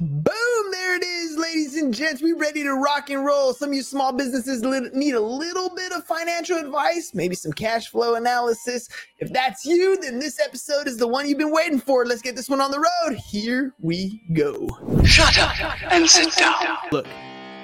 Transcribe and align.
Boom! 0.00 0.70
There 0.70 0.94
it 0.94 1.02
is, 1.02 1.36
ladies 1.36 1.76
and 1.76 1.92
gents. 1.92 2.22
We 2.22 2.32
ready 2.32 2.62
to 2.62 2.74
rock 2.74 3.10
and 3.10 3.26
roll. 3.26 3.52
Some 3.52 3.70
of 3.70 3.74
you 3.74 3.82
small 3.82 4.12
businesses 4.12 4.62
need 4.94 5.14
a 5.14 5.20
little 5.20 5.74
bit 5.74 5.90
of 5.90 6.04
financial 6.04 6.56
advice, 6.56 7.10
maybe 7.14 7.34
some 7.34 7.52
cash 7.52 7.88
flow 7.88 8.14
analysis. 8.14 8.88
If 9.18 9.32
that's 9.32 9.64
you, 9.64 10.00
then 10.00 10.20
this 10.20 10.38
episode 10.38 10.86
is 10.86 10.98
the 10.98 11.08
one 11.08 11.28
you've 11.28 11.38
been 11.38 11.50
waiting 11.50 11.80
for. 11.80 12.06
Let's 12.06 12.22
get 12.22 12.36
this 12.36 12.48
one 12.48 12.60
on 12.60 12.70
the 12.70 12.78
road. 12.78 13.16
Here 13.16 13.74
we 13.80 14.22
go. 14.34 14.68
Shut 15.04 15.36
up 15.36 15.92
and 15.92 16.08
sit 16.08 16.32
down. 16.36 16.76
Look, 16.92 17.08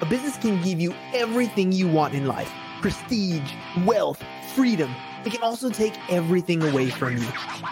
a 0.00 0.06
business 0.06 0.36
can 0.36 0.60
give 0.60 0.80
you 0.80 0.92
everything 1.12 1.70
you 1.70 1.86
want 1.86 2.14
in 2.14 2.26
life 2.26 2.50
prestige, 2.80 3.48
wealth, 3.84 4.20
freedom. 4.56 4.92
It 5.24 5.32
can 5.32 5.42
also 5.42 5.70
take 5.70 5.94
everything 6.10 6.64
away 6.64 6.90
from 6.90 7.16
you. 7.16 7.28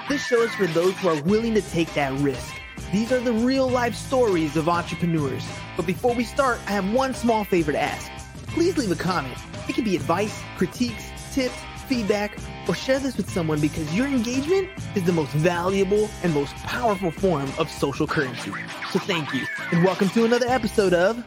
This 0.09 0.25
show 0.25 0.41
is 0.43 0.55
for 0.55 0.69
those 0.69 0.97
who 0.99 1.09
are 1.09 1.23
willing 1.25 1.53
to 1.55 1.63
take 1.63 1.93
that 1.95 2.13
risk. 2.21 2.62
These 2.93 3.11
are 3.11 3.21
the 3.21 3.33
real 3.33 3.71
life 3.71 3.95
stories 3.95 4.55
of 4.55 4.69
entrepreneurs. 4.69 5.43
But 5.79 5.87
before 5.87 6.15
we 6.15 6.25
start, 6.25 6.61
I 6.67 6.73
have 6.73 6.93
one 6.93 7.15
small 7.15 7.43
favor 7.43 7.73
to 7.73 7.81
ask. 7.81 8.11
Please 8.49 8.77
leave 8.77 8.91
a 8.91 8.95
comment. 8.95 9.39
It 9.67 9.75
can 9.75 9.85
be 9.85 9.97
advice, 9.97 10.43
critiques, 10.59 11.11
tips, 11.33 11.57
feedback, 11.87 12.37
or 12.69 12.75
share 12.75 12.99
this 12.99 13.17
with 13.17 13.31
someone 13.31 13.63
because 13.63 13.97
your 13.97 14.07
engagement 14.07 14.69
is 14.95 15.05
the 15.05 15.13
most 15.13 15.31
valuable 15.31 16.11
and 16.23 16.35
most 16.35 16.55
powerful 16.57 17.11
form 17.11 17.51
of 17.57 17.71
social 17.71 18.07
currency. 18.07 18.53
So 18.91 18.99
thank 18.99 19.33
you, 19.33 19.47
and 19.71 19.83
welcome 19.83 20.11
to 20.11 20.27
another 20.27 20.49
episode 20.49 20.93
of 20.93 21.25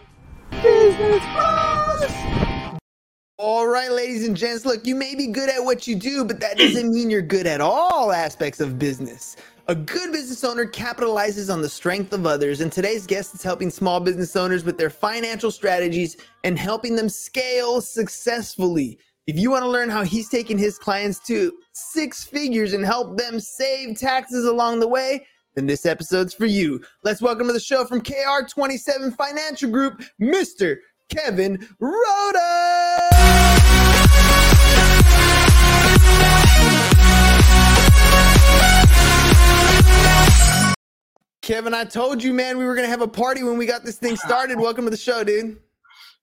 Business 0.61 1.23
Bros. 1.33 2.79
All 3.39 3.65
right, 3.65 3.89
ladies 3.89 4.27
and 4.27 4.37
gents, 4.37 4.67
look, 4.67 4.85
you 4.85 4.93
may 4.93 5.15
be 5.15 5.25
good 5.25 5.49
at 5.49 5.63
what 5.63 5.87
you 5.87 5.95
do, 5.95 6.25
but 6.25 6.39
that 6.41 6.59
doesn't 6.59 6.91
mean 6.93 7.09
you're 7.09 7.23
good 7.23 7.47
at 7.47 7.59
all 7.59 8.11
aspects 8.11 8.59
of 8.59 8.77
business. 8.77 9.35
A 9.67 9.73
good 9.73 10.11
business 10.11 10.43
owner 10.43 10.67
capitalizes 10.67 11.51
on 11.51 11.59
the 11.59 11.69
strength 11.69 12.13
of 12.13 12.27
others, 12.27 12.61
and 12.61 12.71
today's 12.71 13.07
guest 13.07 13.33
is 13.33 13.41
helping 13.41 13.71
small 13.71 13.99
business 13.99 14.35
owners 14.35 14.63
with 14.63 14.77
their 14.77 14.91
financial 14.91 15.49
strategies 15.49 16.17
and 16.43 16.55
helping 16.55 16.95
them 16.95 17.09
scale 17.09 17.81
successfully. 17.81 18.99
If 19.25 19.39
you 19.39 19.49
want 19.49 19.63
to 19.63 19.69
learn 19.69 19.89
how 19.89 20.03
he's 20.03 20.29
taking 20.29 20.59
his 20.59 20.77
clients 20.77 21.17
to 21.21 21.51
six 21.71 22.23
figures 22.23 22.73
and 22.73 22.85
help 22.85 23.17
them 23.17 23.39
save 23.39 23.97
taxes 23.97 24.45
along 24.45 24.81
the 24.81 24.87
way, 24.87 25.25
then 25.55 25.65
this 25.65 25.87
episode's 25.87 26.35
for 26.35 26.45
you. 26.45 26.79
Let's 27.03 27.23
welcome 27.23 27.47
to 27.47 27.53
the 27.53 27.59
show 27.59 27.85
from 27.85 28.01
KR27 28.01 29.17
Financial 29.17 29.71
Group, 29.71 30.03
Mr. 30.21 30.75
Kevin 31.09 31.67
Rhoda. 31.79 33.64
Kevin, 41.45 41.75
I 41.75 41.83
told 41.83 42.23
you, 42.23 42.33
man, 42.33 42.57
we 42.57 42.65
were 42.65 42.73
gonna 42.73 42.87
have 42.87 43.03
a 43.03 43.07
party 43.07 43.43
when 43.43 43.55
we 43.55 43.67
got 43.67 43.85
this 43.85 43.97
thing 43.97 44.17
started. 44.17 44.59
Welcome 44.59 44.85
to 44.85 44.89
the 44.89 44.97
show, 44.97 45.23
dude. 45.23 45.57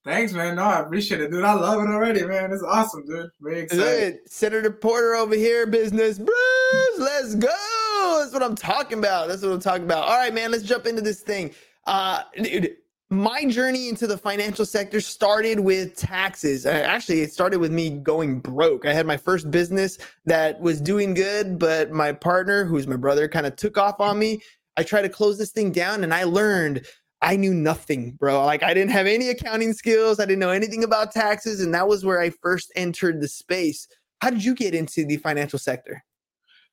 Thanks, 0.04 0.32
man. 0.32 0.56
No, 0.56 0.64
I 0.64 0.80
appreciate 0.80 1.20
it, 1.20 1.30
dude. 1.30 1.44
I 1.44 1.52
love 1.52 1.80
it 1.80 1.88
already, 1.88 2.24
man. 2.24 2.50
It's 2.50 2.64
awesome, 2.64 3.06
dude. 3.06 3.30
Very 3.40 3.60
excited. 3.60 4.18
Senator 4.26 4.72
Porter 4.72 5.14
over 5.14 5.36
here, 5.36 5.64
business 5.64 6.18
Bros. 6.18 6.98
Let's 6.98 7.36
go. 7.36 8.18
That's 8.18 8.32
what 8.32 8.42
I'm 8.42 8.56
talking 8.56 8.98
about. 8.98 9.28
That's 9.28 9.42
what 9.42 9.52
I'm 9.52 9.60
talking 9.60 9.84
about. 9.84 10.08
All 10.08 10.16
right, 10.16 10.34
man. 10.34 10.50
Let's 10.50 10.64
jump 10.64 10.86
into 10.86 11.02
this 11.02 11.20
thing. 11.20 11.52
Uh, 11.86 12.24
dude, 12.42 12.74
my 13.08 13.44
journey 13.44 13.88
into 13.88 14.08
the 14.08 14.18
financial 14.18 14.66
sector 14.66 15.00
started 15.00 15.60
with 15.60 15.94
taxes. 15.94 16.66
Actually, 16.66 17.20
it 17.20 17.32
started 17.32 17.60
with 17.60 17.70
me 17.70 17.90
going 17.90 18.40
broke. 18.40 18.86
I 18.86 18.92
had 18.92 19.06
my 19.06 19.18
first 19.18 19.52
business 19.52 19.98
that 20.24 20.60
was 20.60 20.80
doing 20.80 21.14
good, 21.14 21.60
but 21.60 21.92
my 21.92 22.10
partner, 22.10 22.64
who's 22.64 22.88
my 22.88 22.96
brother, 22.96 23.28
kind 23.28 23.46
of 23.46 23.54
took 23.54 23.78
off 23.78 24.00
on 24.00 24.18
me 24.18 24.40
I 24.76 24.82
tried 24.82 25.02
to 25.02 25.08
close 25.08 25.38
this 25.38 25.50
thing 25.50 25.72
down 25.72 26.04
and 26.04 26.14
I 26.14 26.24
learned 26.24 26.86
I 27.20 27.36
knew 27.36 27.54
nothing, 27.54 28.12
bro. 28.12 28.44
Like 28.44 28.62
I 28.62 28.74
didn't 28.74 28.90
have 28.90 29.06
any 29.06 29.28
accounting 29.28 29.72
skills. 29.72 30.18
I 30.18 30.24
didn't 30.24 30.40
know 30.40 30.50
anything 30.50 30.82
about 30.82 31.12
taxes. 31.12 31.60
And 31.60 31.72
that 31.74 31.86
was 31.86 32.04
where 32.04 32.20
I 32.20 32.30
first 32.30 32.72
entered 32.74 33.20
the 33.20 33.28
space. 33.28 33.86
How 34.20 34.30
did 34.30 34.44
you 34.44 34.54
get 34.54 34.74
into 34.74 35.04
the 35.04 35.16
financial 35.18 35.58
sector? 35.58 36.04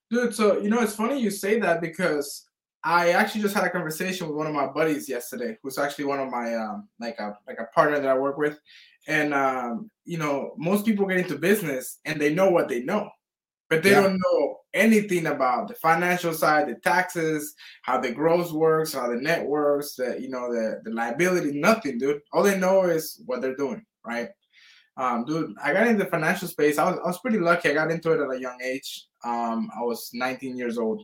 Dude, 0.09 0.33
so 0.33 0.59
you 0.59 0.69
know, 0.69 0.81
it's 0.81 0.95
funny 0.95 1.21
you 1.21 1.29
say 1.29 1.59
that 1.59 1.81
because 1.81 2.45
I 2.83 3.11
actually 3.11 3.41
just 3.41 3.53
had 3.53 3.65
a 3.65 3.69
conversation 3.69 4.27
with 4.27 4.35
one 4.35 4.47
of 4.47 4.53
my 4.53 4.67
buddies 4.67 5.07
yesterday, 5.07 5.57
who's 5.61 5.77
actually 5.77 6.05
one 6.05 6.19
of 6.19 6.29
my 6.29 6.55
um, 6.55 6.87
like 6.99 7.19
a 7.19 7.37
like 7.47 7.59
a 7.59 7.65
partner 7.75 7.99
that 7.99 8.09
I 8.09 8.17
work 8.17 8.37
with. 8.37 8.57
And 9.07 9.33
um, 9.33 9.91
you 10.05 10.17
know, 10.17 10.53
most 10.57 10.85
people 10.85 11.05
get 11.05 11.17
into 11.17 11.37
business 11.37 11.99
and 12.05 12.19
they 12.19 12.33
know 12.33 12.49
what 12.49 12.69
they 12.69 12.81
know, 12.81 13.09
but 13.69 13.83
they 13.83 13.91
yeah. 13.91 14.01
don't 14.01 14.19
know 14.19 14.57
anything 14.73 15.27
about 15.27 15.67
the 15.67 15.75
financial 15.75 16.33
side, 16.33 16.67
the 16.67 16.75
taxes, 16.75 17.53
how 17.83 17.99
the 17.99 18.11
gross 18.11 18.51
works, 18.51 18.93
how 18.93 19.07
the 19.07 19.15
net 19.15 19.45
works, 19.45 19.95
the 19.95 20.19
you 20.19 20.29
know 20.29 20.51
the 20.51 20.81
the 20.83 20.91
liability, 20.91 21.59
nothing, 21.59 21.97
dude. 21.97 22.21
All 22.33 22.43
they 22.43 22.57
know 22.57 22.83
is 22.83 23.21
what 23.25 23.41
they're 23.41 23.55
doing, 23.55 23.83
right? 24.05 24.29
Um, 24.97 25.23
dude, 25.25 25.55
I 25.63 25.71
got 25.73 25.87
into 25.87 26.03
the 26.03 26.09
financial 26.09 26.47
space. 26.47 26.77
I 26.77 26.89
was 26.89 26.99
I 27.03 27.07
was 27.07 27.19
pretty 27.19 27.39
lucky. 27.39 27.69
I 27.69 27.73
got 27.73 27.91
into 27.91 28.11
it 28.11 28.21
at 28.21 28.35
a 28.35 28.39
young 28.39 28.59
age. 28.61 29.05
Um, 29.23 29.69
I 29.77 29.81
was 29.81 30.09
19 30.13 30.57
years 30.57 30.77
old 30.77 31.03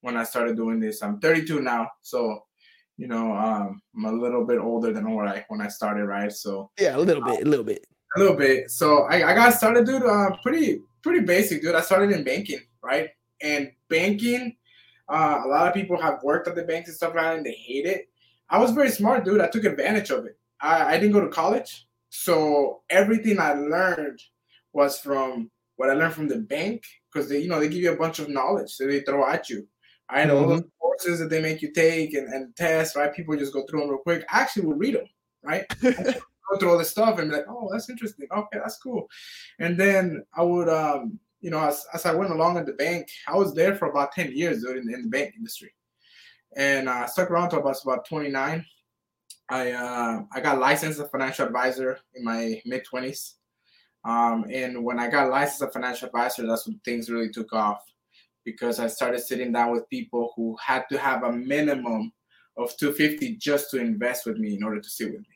when 0.00 0.16
I 0.16 0.24
started 0.24 0.56
doing 0.56 0.80
this. 0.80 1.02
I'm 1.02 1.20
32 1.20 1.60
now, 1.60 1.88
so 2.02 2.40
you 2.98 3.08
know, 3.08 3.32
um, 3.32 3.80
I'm 3.96 4.04
a 4.04 4.12
little 4.12 4.44
bit 4.44 4.58
older 4.58 4.92
than 4.92 5.14
when 5.14 5.28
I 5.28 5.44
when 5.48 5.60
I 5.60 5.68
started, 5.68 6.06
right? 6.06 6.32
So 6.32 6.70
yeah, 6.78 6.96
a 6.96 6.98
little 6.98 7.22
bit, 7.22 7.46
a 7.46 7.48
little 7.48 7.64
bit, 7.64 7.86
a 8.16 8.18
little 8.18 8.36
bit. 8.36 8.70
So 8.70 9.04
I, 9.04 9.30
I 9.30 9.34
got 9.34 9.54
started, 9.54 9.86
dude. 9.86 10.02
Uh, 10.02 10.36
pretty 10.42 10.80
pretty 11.02 11.24
basic, 11.24 11.62
dude. 11.62 11.74
I 11.74 11.80
started 11.80 12.10
in 12.10 12.24
banking 12.24 12.60
right? 12.82 13.10
And 13.40 13.72
banking, 13.88 14.56
uh, 15.08 15.40
a 15.44 15.48
lot 15.48 15.68
of 15.68 15.74
people 15.74 16.00
have 16.00 16.22
worked 16.22 16.48
at 16.48 16.54
the 16.54 16.62
banks 16.62 16.88
and 16.88 16.96
stuff 16.96 17.14
like 17.14 17.24
that, 17.24 17.36
and 17.36 17.46
they 17.46 17.52
hate 17.52 17.86
it. 17.86 18.08
I 18.50 18.58
was 18.58 18.72
very 18.72 18.90
smart, 18.90 19.24
dude. 19.24 19.40
I 19.40 19.48
took 19.48 19.64
advantage 19.64 20.10
of 20.10 20.26
it. 20.26 20.38
I, 20.60 20.94
I 20.94 20.98
didn't 20.98 21.12
go 21.12 21.20
to 21.20 21.28
college, 21.28 21.86
so 22.10 22.82
everything 22.90 23.40
I 23.40 23.54
learned 23.54 24.20
was 24.72 24.98
from 24.98 25.50
what 25.76 25.90
I 25.90 25.94
learned 25.94 26.14
from 26.14 26.28
the 26.28 26.38
bank 26.38 26.84
because 27.12 27.28
they, 27.28 27.38
you 27.38 27.48
know, 27.48 27.60
they 27.60 27.68
give 27.68 27.82
you 27.82 27.92
a 27.92 27.96
bunch 27.96 28.18
of 28.18 28.28
knowledge 28.28 28.76
that 28.76 28.86
they 28.86 29.00
throw 29.00 29.26
at 29.26 29.48
you. 29.48 29.66
I 30.08 30.20
had 30.20 30.28
mm-hmm. 30.28 30.50
all 30.50 30.56
the 30.56 30.64
courses 30.78 31.18
that 31.18 31.30
they 31.30 31.40
make 31.40 31.62
you 31.62 31.72
take 31.72 32.14
and, 32.14 32.28
and 32.32 32.54
tests, 32.56 32.96
right? 32.96 33.14
People 33.14 33.36
just 33.36 33.52
go 33.52 33.64
through 33.66 33.80
them 33.80 33.90
real 33.90 33.98
quick. 33.98 34.24
I 34.30 34.40
actually 34.40 34.66
would 34.66 34.78
read 34.78 34.94
them, 34.94 35.06
right? 35.42 35.64
go 36.52 36.58
through 36.58 36.70
all 36.70 36.78
this 36.78 36.90
stuff 36.90 37.18
and 37.18 37.30
be 37.30 37.36
like, 37.36 37.46
oh, 37.48 37.68
that's 37.72 37.90
interesting. 37.90 38.26
Okay, 38.30 38.58
that's 38.58 38.78
cool. 38.78 39.08
And 39.58 39.78
then 39.78 40.24
I 40.34 40.42
would 40.42 40.68
um 40.68 41.18
you 41.42 41.50
know, 41.50 41.60
as, 41.60 41.84
as 41.92 42.06
I 42.06 42.14
went 42.14 42.30
along 42.30 42.56
at 42.56 42.66
the 42.66 42.72
bank, 42.72 43.08
I 43.26 43.36
was 43.36 43.52
there 43.52 43.74
for 43.74 43.90
about 43.90 44.12
10 44.12 44.30
years 44.32 44.64
in, 44.64 44.88
in 44.92 45.02
the 45.02 45.08
bank 45.08 45.34
industry. 45.36 45.74
And 46.56 46.88
I 46.88 47.02
uh, 47.02 47.06
stuck 47.06 47.30
around 47.30 47.46
until 47.46 47.58
I 47.58 47.62
was 47.64 47.82
about 47.82 48.06
29. 48.06 48.64
I 49.50 49.72
uh, 49.72 50.22
I 50.32 50.40
got 50.40 50.60
licensed 50.60 51.00
as 51.00 51.06
a 51.06 51.08
financial 51.08 51.46
advisor 51.46 51.98
in 52.14 52.24
my 52.24 52.62
mid 52.64 52.84
20s. 52.90 53.34
Um, 54.04 54.46
and 54.50 54.84
when 54.84 54.98
I 54.98 55.08
got 55.08 55.30
licensed 55.30 55.62
as 55.62 55.68
a 55.68 55.72
financial 55.72 56.06
advisor, 56.06 56.46
that's 56.46 56.66
when 56.66 56.80
things 56.84 57.10
really 57.10 57.30
took 57.30 57.52
off 57.52 57.82
because 58.44 58.78
I 58.78 58.86
started 58.86 59.20
sitting 59.20 59.52
down 59.52 59.72
with 59.72 59.88
people 59.88 60.32
who 60.36 60.56
had 60.64 60.84
to 60.90 60.98
have 60.98 61.24
a 61.24 61.32
minimum 61.32 62.12
of 62.56 62.76
250 62.76 63.36
just 63.36 63.70
to 63.70 63.78
invest 63.78 64.26
with 64.26 64.38
me 64.38 64.54
in 64.54 64.62
order 64.62 64.80
to 64.80 64.88
sit 64.88 65.10
with 65.10 65.20
me. 65.20 65.31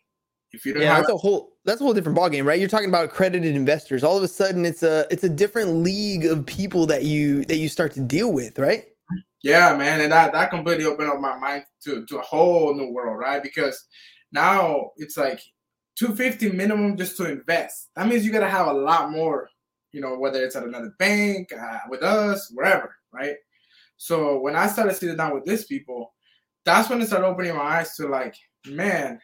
If 0.57 0.65
you 0.65 0.73
don't 0.73 0.83
yeah, 0.83 0.95
have- 0.95 1.03
that's 1.03 1.13
a 1.13 1.17
whole 1.19 1.53
that's 1.67 1.83
a 1.83 1.85
whole 1.85 1.93
different 1.93 2.17
ballgame, 2.17 2.47
right? 2.47 2.59
You're 2.59 2.69
talking 2.69 2.89
about 2.89 3.05
accredited 3.05 3.55
investors. 3.55 4.03
All 4.03 4.17
of 4.17 4.23
a 4.23 4.29
sudden, 4.29 4.65
it's 4.65 4.83
a 4.83 5.07
it's 5.11 5.23
a 5.23 5.29
different 5.29 5.83
league 5.83 6.25
of 6.25 6.47
people 6.47 6.87
that 6.87 7.05
you 7.05 7.45
that 7.45 7.59
you 7.59 7.69
start 7.69 7.93
to 7.93 8.01
deal 8.01 8.33
with, 8.33 8.59
right? 8.59 8.87
Yeah, 9.43 9.77
man, 9.77 10.01
and 10.01 10.11
that 10.11 10.33
that 10.33 10.49
completely 10.49 10.87
opened 10.87 11.11
up 11.11 11.21
my 11.21 11.37
mind 11.37 11.65
to 11.85 12.07
to 12.07 12.19
a 12.19 12.23
whole 12.23 12.75
new 12.75 12.91
world, 12.91 13.19
right? 13.19 13.43
Because 13.43 13.85
now 14.33 14.93
it's 14.97 15.19
like 15.19 15.41
250 15.97 16.53
minimum 16.53 16.97
just 16.97 17.19
to 17.19 17.31
invest. 17.31 17.91
That 17.95 18.09
means 18.09 18.25
you 18.25 18.33
got 18.33 18.41
to 18.41 18.49
have 18.49 18.69
a 18.69 18.73
lot 18.73 19.11
more, 19.11 19.51
you 19.93 20.01
know, 20.01 20.19
whether 20.19 20.43
it's 20.43 20.57
at 20.57 20.65
another 20.65 20.95
bank, 20.99 21.53
uh, 21.53 21.81
with 21.91 22.03
us, 22.03 22.51
wherever, 22.55 22.97
right? 23.13 23.37
So 23.99 24.41
when 24.41 24.57
I 24.57 24.69
started 24.69 24.97
sitting 24.97 25.17
down 25.17 25.35
with 25.35 25.45
these 25.45 25.65
people, 25.65 26.15
that's 26.65 26.89
when 26.89 27.03
it 27.03 27.09
started 27.09 27.27
opening 27.27 27.55
my 27.55 27.79
eyes 27.79 27.95
to 27.97 28.09
like, 28.09 28.37
man, 28.67 29.21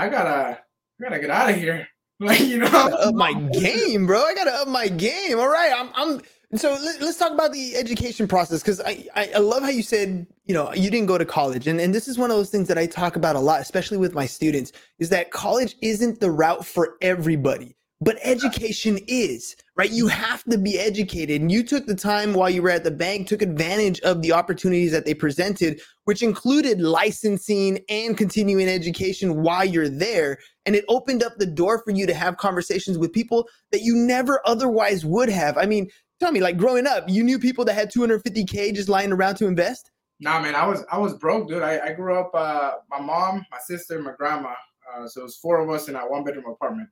I 0.00 0.08
gotta, 0.08 0.58
I 0.58 1.02
gotta 1.02 1.20
get 1.20 1.30
out 1.30 1.50
of 1.50 1.56
here. 1.56 1.86
Like 2.22 2.40
you 2.40 2.58
know, 2.58 2.66
up 2.66 3.14
my 3.14 3.32
game, 3.32 4.06
bro. 4.06 4.22
I 4.22 4.34
gotta 4.34 4.50
up 4.50 4.68
my 4.68 4.88
game. 4.88 5.38
All 5.38 5.48
right, 5.48 5.72
I'm, 5.74 5.88
I'm. 5.94 6.20
So 6.54 6.72
let, 6.72 7.00
us 7.00 7.16
talk 7.16 7.32
about 7.32 7.50
the 7.50 7.74
education 7.76 8.28
process 8.28 8.60
because 8.60 8.78
I, 8.82 9.06
I, 9.16 9.30
I 9.36 9.38
love 9.38 9.62
how 9.62 9.70
you 9.70 9.82
said 9.82 10.26
you 10.44 10.52
know 10.52 10.70
you 10.74 10.90
didn't 10.90 11.06
go 11.06 11.16
to 11.16 11.24
college 11.24 11.66
and 11.66 11.80
and 11.80 11.94
this 11.94 12.08
is 12.08 12.18
one 12.18 12.30
of 12.30 12.36
those 12.36 12.50
things 12.50 12.68
that 12.68 12.76
I 12.76 12.84
talk 12.84 13.16
about 13.16 13.36
a 13.36 13.40
lot, 13.40 13.62
especially 13.62 13.96
with 13.96 14.12
my 14.12 14.26
students, 14.26 14.72
is 14.98 15.08
that 15.08 15.30
college 15.30 15.76
isn't 15.80 16.20
the 16.20 16.30
route 16.30 16.66
for 16.66 16.98
everybody 17.00 17.74
but 18.00 18.18
education 18.22 18.98
is 19.06 19.56
right 19.76 19.90
you 19.90 20.08
have 20.08 20.42
to 20.44 20.56
be 20.56 20.78
educated 20.78 21.40
and 21.40 21.52
you 21.52 21.62
took 21.62 21.86
the 21.86 21.94
time 21.94 22.32
while 22.32 22.48
you 22.48 22.62
were 22.62 22.70
at 22.70 22.84
the 22.84 22.90
bank 22.90 23.26
took 23.26 23.42
advantage 23.42 24.00
of 24.00 24.22
the 24.22 24.32
opportunities 24.32 24.90
that 24.90 25.04
they 25.04 25.14
presented 25.14 25.80
which 26.04 26.22
included 26.22 26.80
licensing 26.80 27.78
and 27.88 28.16
continuing 28.16 28.68
education 28.68 29.42
while 29.42 29.64
you're 29.64 29.88
there 29.88 30.38
and 30.66 30.74
it 30.74 30.84
opened 30.88 31.22
up 31.22 31.36
the 31.36 31.46
door 31.46 31.82
for 31.84 31.90
you 31.90 32.06
to 32.06 32.14
have 32.14 32.36
conversations 32.36 32.98
with 32.98 33.12
people 33.12 33.46
that 33.70 33.82
you 33.82 33.94
never 33.94 34.40
otherwise 34.46 35.04
would 35.04 35.28
have 35.28 35.56
i 35.58 35.66
mean 35.66 35.88
tell 36.18 36.32
me 36.32 36.40
like 36.40 36.56
growing 36.56 36.86
up 36.86 37.04
you 37.08 37.22
knew 37.22 37.38
people 37.38 37.64
that 37.64 37.74
had 37.74 37.92
250k 37.92 38.74
just 38.74 38.88
lying 38.88 39.12
around 39.12 39.36
to 39.36 39.46
invest 39.46 39.90
Nah, 40.22 40.38
man, 40.38 40.54
I 40.54 40.66
was 40.66 40.84
I 40.92 40.98
was 40.98 41.14
broke, 41.14 41.48
dude. 41.48 41.62
I, 41.62 41.80
I 41.80 41.92
grew 41.94 42.14
up. 42.14 42.30
Uh, 42.34 42.72
my 42.90 43.00
mom, 43.00 43.46
my 43.50 43.56
sister, 43.64 43.98
my 44.02 44.12
grandma. 44.18 44.52
Uh, 44.94 45.08
so 45.08 45.22
it 45.22 45.24
was 45.24 45.36
four 45.36 45.60
of 45.60 45.70
us 45.70 45.88
in 45.88 45.96
a 45.96 46.00
one 46.00 46.24
bedroom 46.24 46.44
apartment. 46.46 46.90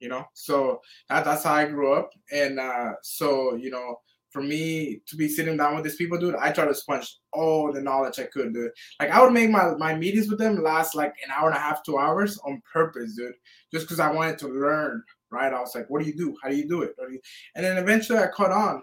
You 0.00 0.08
know, 0.08 0.24
so 0.34 0.80
that, 1.08 1.24
that's 1.24 1.44
how 1.44 1.54
I 1.54 1.66
grew 1.66 1.92
up, 1.92 2.10
and 2.32 2.58
uh, 2.58 2.92
so 3.02 3.54
you 3.54 3.70
know, 3.70 4.00
for 4.30 4.42
me 4.42 5.02
to 5.06 5.16
be 5.16 5.28
sitting 5.28 5.56
down 5.56 5.74
with 5.74 5.84
these 5.84 5.96
people, 5.96 6.18
dude, 6.18 6.34
I 6.34 6.50
try 6.52 6.66
to 6.66 6.74
sponge 6.74 7.18
all 7.32 7.72
the 7.72 7.80
knowledge 7.80 8.18
I 8.18 8.24
could, 8.24 8.52
dude. 8.52 8.72
Like 8.98 9.10
I 9.10 9.22
would 9.22 9.32
make 9.32 9.50
my 9.50 9.74
my 9.76 9.94
meetings 9.94 10.28
with 10.28 10.38
them 10.38 10.62
last 10.62 10.94
like 10.94 11.14
an 11.24 11.30
hour 11.30 11.48
and 11.48 11.56
a 11.56 11.60
half, 11.60 11.84
two 11.84 11.98
hours 11.98 12.38
on 12.46 12.62
purpose, 12.72 13.14
dude, 13.14 13.34
just 13.72 13.86
because 13.86 14.00
I 14.00 14.10
wanted 14.10 14.38
to 14.38 14.48
learn. 14.48 15.02
Right? 15.32 15.52
I 15.52 15.60
was 15.60 15.76
like, 15.76 15.88
what 15.88 16.02
do 16.02 16.08
you 16.08 16.16
do? 16.16 16.36
How 16.42 16.48
do 16.48 16.56
you 16.56 16.66
do 16.66 16.82
it? 16.82 16.96
Do 16.98 17.12
you... 17.12 17.20
And 17.54 17.64
then 17.64 17.76
eventually 17.76 18.18
I 18.18 18.26
caught 18.26 18.50
on 18.50 18.82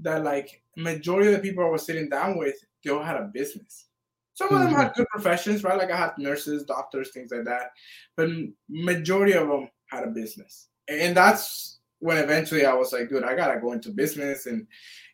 that 0.00 0.24
like 0.24 0.62
majority 0.76 1.28
of 1.28 1.36
the 1.36 1.40
people 1.40 1.64
I 1.64 1.70
was 1.70 1.86
sitting 1.86 2.10
down 2.10 2.36
with, 2.36 2.54
they 2.84 2.90
all 2.90 3.02
had 3.02 3.16
a 3.16 3.30
business. 3.32 3.86
Some 4.34 4.52
of 4.52 4.58
them 4.60 4.68
mm-hmm. 4.68 4.76
had 4.82 4.92
good 4.92 5.08
professions, 5.08 5.64
right? 5.64 5.78
Like 5.78 5.90
I 5.90 5.96
had 5.96 6.18
nurses, 6.18 6.64
doctors, 6.64 7.12
things 7.12 7.30
like 7.30 7.46
that. 7.46 7.70
But 8.14 8.28
majority 8.68 9.32
of 9.32 9.48
them 9.48 9.70
had 9.90 10.04
a 10.04 10.08
business. 10.08 10.68
And 10.88 11.16
that's 11.16 11.78
when 11.98 12.18
eventually 12.18 12.66
I 12.66 12.74
was 12.74 12.92
like, 12.92 13.08
dude, 13.08 13.24
I 13.24 13.34
gotta 13.34 13.60
go 13.60 13.72
into 13.72 13.90
business 13.90 14.46
and 14.46 14.66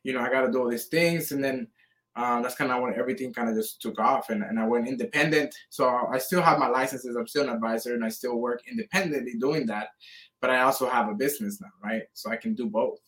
you 0.04 0.12
know, 0.12 0.20
I 0.20 0.30
gotta 0.30 0.50
do 0.50 0.60
all 0.60 0.68
these 0.68 0.86
things. 0.86 1.32
And 1.32 1.42
then 1.42 1.68
um, 2.14 2.42
that's 2.42 2.54
kind 2.54 2.70
of 2.70 2.82
when 2.82 2.94
everything 2.94 3.32
kind 3.32 3.48
of 3.48 3.54
just 3.54 3.80
took 3.80 3.98
off 3.98 4.30
and, 4.30 4.42
and 4.42 4.58
I 4.58 4.66
went 4.66 4.88
independent. 4.88 5.54
So 5.70 5.88
I 5.88 6.18
still 6.18 6.42
have 6.42 6.58
my 6.58 6.68
licenses. 6.68 7.16
I'm 7.16 7.26
still 7.26 7.44
an 7.44 7.54
advisor 7.54 7.94
and 7.94 8.04
I 8.04 8.10
still 8.10 8.36
work 8.36 8.62
independently 8.70 9.34
doing 9.38 9.66
that. 9.66 9.88
But 10.40 10.50
I 10.50 10.62
also 10.62 10.88
have 10.88 11.08
a 11.08 11.14
business 11.14 11.60
now, 11.60 11.68
right? 11.82 12.02
So 12.12 12.30
I 12.30 12.36
can 12.36 12.54
do 12.54 12.66
both. 12.66 12.98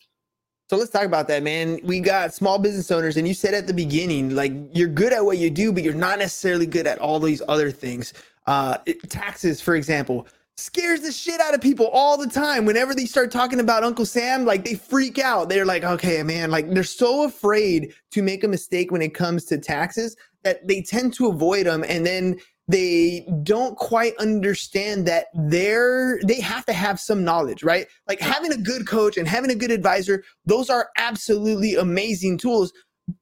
So 0.67 0.77
let's 0.77 0.89
talk 0.89 1.03
about 1.03 1.27
that, 1.27 1.43
man. 1.43 1.79
We 1.83 1.99
got 1.99 2.33
small 2.33 2.57
business 2.57 2.89
owners, 2.89 3.17
and 3.17 3.27
you 3.27 3.35
said 3.35 3.53
at 3.53 3.67
the 3.67 3.73
beginning, 3.73 4.33
like 4.33 4.51
you're 4.73 4.87
good 4.87 5.13
at 5.13 5.23
what 5.23 5.37
you 5.37 5.51
do, 5.51 5.71
but 5.71 5.83
you're 5.83 5.93
not 5.93 6.17
necessarily 6.17 6.65
good 6.65 6.87
at 6.87 6.97
all 6.97 7.19
these 7.19 7.43
other 7.47 7.69
things. 7.69 8.13
Uh, 8.47 8.77
taxes, 9.07 9.61
for 9.61 9.75
example, 9.75 10.27
scares 10.57 11.01
the 11.01 11.11
shit 11.11 11.41
out 11.41 11.53
of 11.53 11.61
people 11.61 11.87
all 11.87 12.17
the 12.17 12.27
time. 12.27 12.65
Whenever 12.65 12.95
they 12.95 13.05
start 13.05 13.31
talking 13.31 13.59
about 13.59 13.83
Uncle 13.83 14.05
Sam, 14.05 14.45
like 14.45 14.63
they 14.63 14.75
freak 14.75 15.19
out. 15.19 15.49
They're 15.49 15.65
like, 15.65 15.83
okay, 15.83 16.23
man, 16.23 16.49
like 16.51 16.69
they're 16.69 16.83
so 16.83 17.23
afraid 17.23 17.93
to 18.11 18.21
make 18.21 18.43
a 18.43 18.47
mistake 18.47 18.91
when 18.91 19.01
it 19.01 19.13
comes 19.13 19.45
to 19.45 19.57
taxes 19.57 20.15
that 20.43 20.65
they 20.67 20.81
tend 20.81 21.13
to 21.15 21.27
avoid 21.27 21.65
them. 21.65 21.83
And 21.87 22.05
then 22.05 22.37
they 22.67 23.27
don't 23.43 23.77
quite 23.77 24.15
understand 24.17 25.05
that 25.07 25.27
they're 25.35 26.19
they 26.25 26.39
have 26.39 26.65
to 26.65 26.73
have 26.73 26.99
some 26.99 27.23
knowledge 27.23 27.61
right 27.61 27.85
like 28.07 28.19
having 28.19 28.51
a 28.51 28.57
good 28.57 28.87
coach 28.87 29.17
and 29.17 29.27
having 29.27 29.51
a 29.51 29.55
good 29.55 29.69
advisor 29.69 30.23
those 30.47 30.67
are 30.67 30.89
absolutely 30.97 31.75
amazing 31.75 32.39
tools 32.39 32.73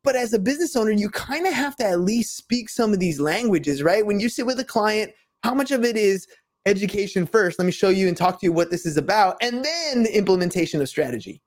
but 0.01 0.15
as 0.15 0.31
a 0.31 0.39
business 0.39 0.77
owner 0.77 0.91
you 0.91 1.09
kind 1.09 1.45
of 1.45 1.53
have 1.53 1.75
to 1.75 1.83
at 1.83 1.99
least 1.99 2.37
speak 2.37 2.69
some 2.69 2.93
of 2.93 2.99
these 2.99 3.19
languages 3.19 3.83
right 3.83 4.05
when 4.05 4.17
you 4.17 4.29
sit 4.29 4.45
with 4.45 4.59
a 4.61 4.63
client 4.63 5.11
how 5.43 5.53
much 5.53 5.71
of 5.71 5.83
it 5.83 5.97
is 5.97 6.25
education 6.65 7.25
first 7.25 7.59
let 7.59 7.65
me 7.65 7.71
show 7.71 7.89
you 7.89 8.07
and 8.07 8.17
talk 8.17 8.39
to 8.39 8.45
you 8.45 8.53
what 8.53 8.71
this 8.71 8.85
is 8.85 8.97
about 8.97 9.35
and 9.41 9.63
then 9.63 10.03
the 10.03 10.17
implementation 10.17 10.81
of 10.81 10.89
strategy 10.89 11.41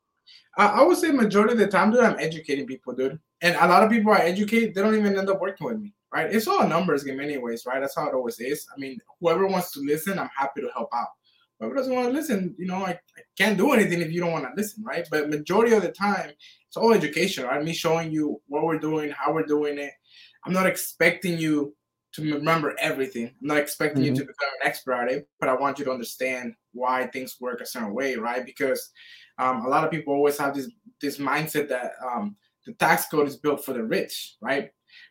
I 0.58 0.82
would 0.82 0.96
say 0.96 1.10
majority 1.10 1.52
of 1.52 1.58
the 1.58 1.66
time, 1.66 1.90
dude, 1.90 2.00
I'm 2.00 2.18
educating 2.18 2.66
people, 2.66 2.94
dude. 2.94 3.18
And 3.42 3.56
a 3.56 3.68
lot 3.68 3.82
of 3.82 3.90
people 3.90 4.14
I 4.14 4.20
educate, 4.20 4.74
they 4.74 4.80
don't 4.80 4.94
even 4.94 5.14
end 5.18 5.28
up 5.28 5.38
working 5.38 5.66
with 5.66 5.78
me 5.78 5.92
right? 6.12 6.34
It's 6.34 6.48
all 6.48 6.62
a 6.62 6.68
numbers 6.68 7.04
game, 7.04 7.20
anyways, 7.20 7.66
right? 7.66 7.80
That's 7.80 7.96
how 7.96 8.08
it 8.08 8.14
always 8.14 8.38
is. 8.40 8.66
I 8.74 8.78
mean, 8.78 8.98
whoever 9.20 9.46
wants 9.46 9.72
to 9.72 9.80
listen, 9.80 10.18
I'm 10.18 10.30
happy 10.34 10.62
to 10.62 10.70
help 10.74 10.88
out. 10.94 11.08
Whoever 11.58 11.74
doesn't 11.74 11.94
want 11.94 12.08
to 12.08 12.12
listen, 12.12 12.54
you 12.58 12.66
know, 12.66 12.86
I, 12.86 12.90
I 12.90 13.22
can't 13.36 13.58
do 13.58 13.72
anything 13.72 14.00
if 14.00 14.12
you 14.12 14.20
don't 14.20 14.32
want 14.32 14.44
to 14.44 14.50
listen, 14.56 14.82
right? 14.82 15.06
But 15.10 15.30
majority 15.30 15.74
of 15.74 15.82
the 15.82 15.92
time, 15.92 16.30
it's 16.68 16.76
all 16.76 16.92
education, 16.92 17.44
right? 17.44 17.62
Me 17.62 17.72
showing 17.72 18.10
you 18.12 18.40
what 18.46 18.64
we're 18.64 18.78
doing, 18.78 19.10
how 19.10 19.32
we're 19.32 19.46
doing 19.46 19.78
it. 19.78 19.92
I'm 20.44 20.52
not 20.52 20.66
expecting 20.66 21.38
you 21.38 21.74
to 22.16 22.34
remember 22.34 22.74
everything. 22.78 23.26
I'm 23.26 23.46
not 23.46 23.58
expecting 23.58 24.02
mm-hmm. 24.02 24.14
you 24.14 24.20
to 24.20 24.26
become 24.26 24.48
an 24.60 24.66
expert 24.66 24.94
at 24.94 25.12
it, 25.12 25.28
but 25.38 25.48
I 25.48 25.54
want 25.54 25.78
you 25.78 25.84
to 25.86 25.92
understand 25.92 26.54
why 26.72 27.06
things 27.06 27.36
work 27.40 27.60
a 27.60 27.66
certain 27.66 27.94
way, 27.94 28.16
right? 28.16 28.44
Because 28.44 28.90
um, 29.38 29.64
a 29.64 29.68
lot 29.68 29.84
of 29.84 29.90
people 29.90 30.14
always 30.14 30.38
have 30.38 30.54
this 30.54 30.70
this 31.00 31.18
mindset 31.18 31.68
that 31.68 31.92
um, 32.04 32.36
the 32.66 32.72
tax 32.74 33.06
code 33.06 33.28
is 33.28 33.36
built 33.36 33.64
for 33.64 33.72
the 33.72 33.84
rich, 33.84 34.36
right? 34.40 34.70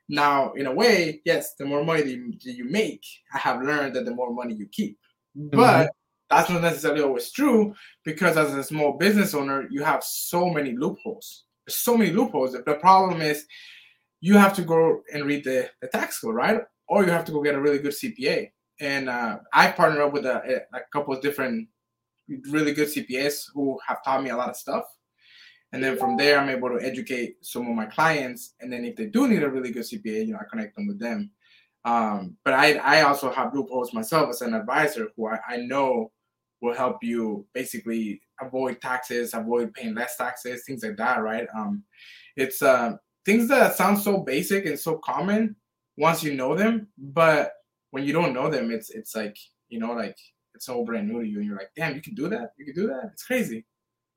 Now, 0.10 0.52
in 0.54 0.66
a 0.66 0.74
way, 0.74 1.22
yes, 1.25 1.54
the 1.56 1.66
more 1.66 1.84
money 1.84 2.02
that 2.02 2.10
you, 2.10 2.31
that 2.44 2.54
you 2.54 2.66
make, 2.66 3.04
I 3.34 3.38
have 3.38 3.62
learned 3.62 3.96
that 3.96 4.06
the 4.06 4.13
more 4.13 4.34
money 4.34 4.56
you 4.56 4.68
keep. 4.72 4.98
Mm-hmm. 5.38 5.57
But 5.57 5.92
that's 6.30 6.50
not 6.50 6.62
necessarily 6.62 7.02
always 7.02 7.31
true 7.31 7.75
because 8.04 8.36
as 8.36 8.54
a 8.54 8.63
small 8.63 8.98
business 8.98 9.34
owner, 9.34 9.68
you 9.69 9.84
have 9.84 10.04
so 10.04 10.50
many 10.50 10.75
loopholes. 10.75 11.46
There's 11.66 11.78
so 11.78 11.98
many 11.98 12.12
loopholes. 12.12 12.54
The 12.54 12.75
problem 12.75 13.22
is 13.22 13.46
you 14.22 14.38
have 14.38 14.54
to 14.56 14.63
go 14.63 15.02
and 15.13 15.25
read 15.25 15.44
the, 15.44 15.69
the 15.81 15.88
tax 15.88 16.19
code, 16.19 16.36
right? 16.36 16.62
Or 16.87 17.03
you 17.03 17.11
have 17.11 17.25
to 17.25 17.31
go 17.31 17.41
get 17.41 17.55
a 17.55 17.61
really 17.61 17.79
good 17.79 17.93
CPA. 17.93 18.51
And 18.79 19.09
uh, 19.09 19.39
I 19.53 19.71
partnered 19.71 20.01
up 20.01 20.13
with 20.13 20.25
a, 20.25 20.63
a 20.73 20.79
couple 20.91 21.13
of 21.13 21.21
different 21.21 21.67
really 22.49 22.73
good 22.73 22.87
CPAs 22.87 23.45
who 23.53 23.79
have 23.87 24.03
taught 24.03 24.23
me 24.23 24.29
a 24.29 24.37
lot 24.37 24.49
of 24.49 24.57
stuff. 24.57 24.85
And 25.71 25.83
then 25.83 25.97
from 25.97 26.15
there, 26.15 26.39
I'm 26.39 26.49
able 26.49 26.69
to 26.69 26.85
educate 26.85 27.37
some 27.41 27.67
of 27.67 27.75
my 27.75 27.85
clients. 27.85 28.53
And 28.61 28.71
then 28.71 28.85
if 28.85 28.95
they 28.95 29.07
do 29.07 29.27
need 29.27 29.43
a 29.43 29.49
really 29.49 29.71
good 29.71 29.83
CPA, 29.83 30.27
you 30.27 30.33
know, 30.33 30.39
I 30.39 30.45
connect 30.49 30.75
them 30.75 30.87
with 30.87 30.99
them. 30.99 31.31
Um, 31.83 32.37
but 32.43 32.53
I, 32.53 32.73
I 32.75 33.01
also 33.01 33.31
have 33.31 33.53
loopholes 33.53 33.93
myself 33.93 34.29
as 34.29 34.41
an 34.41 34.53
advisor 34.53 35.09
who 35.15 35.27
I, 35.27 35.39
I 35.47 35.57
know 35.57 36.11
will 36.61 36.73
help 36.73 37.03
you 37.03 37.45
basically 37.53 38.21
avoid 38.41 38.81
taxes, 38.81 39.33
avoid 39.33 39.73
paying 39.73 39.93
less 39.93 40.17
taxes, 40.17 40.63
things 40.65 40.83
like 40.83 40.97
that, 40.97 41.21
right? 41.21 41.47
Um, 41.55 41.83
it's 42.35 42.61
uh, 42.61 42.95
things 43.25 43.47
that 43.49 43.75
sound 43.75 43.99
so 43.99 44.19
basic 44.19 44.65
and 44.65 44.79
so 44.79 44.97
common 44.97 45.55
once 45.97 46.24
you 46.24 46.33
know 46.33 46.56
them, 46.56 46.88
but 46.97 47.53
when 47.92 48.03
you 48.03 48.13
don't 48.13 48.33
know 48.33 48.50
them, 48.50 48.71
it's 48.71 48.89
it's 48.89 49.15
like 49.15 49.38
you 49.69 49.80
know, 49.80 49.94
like 49.94 50.18
it's 50.53 50.69
all 50.69 50.86
brand 50.86 51.07
new 51.07 51.21
to 51.21 51.27
you, 51.27 51.38
and 51.38 51.45
you're 51.45 51.57
like, 51.57 51.71
damn, 51.75 51.95
you 51.95 52.01
can 52.01 52.15
do 52.15 52.30
that, 52.30 52.51
you 52.57 52.65
can 52.65 52.75
do 52.75 52.88
that. 52.88 53.09
It's 53.13 53.25
crazy. 53.25 53.65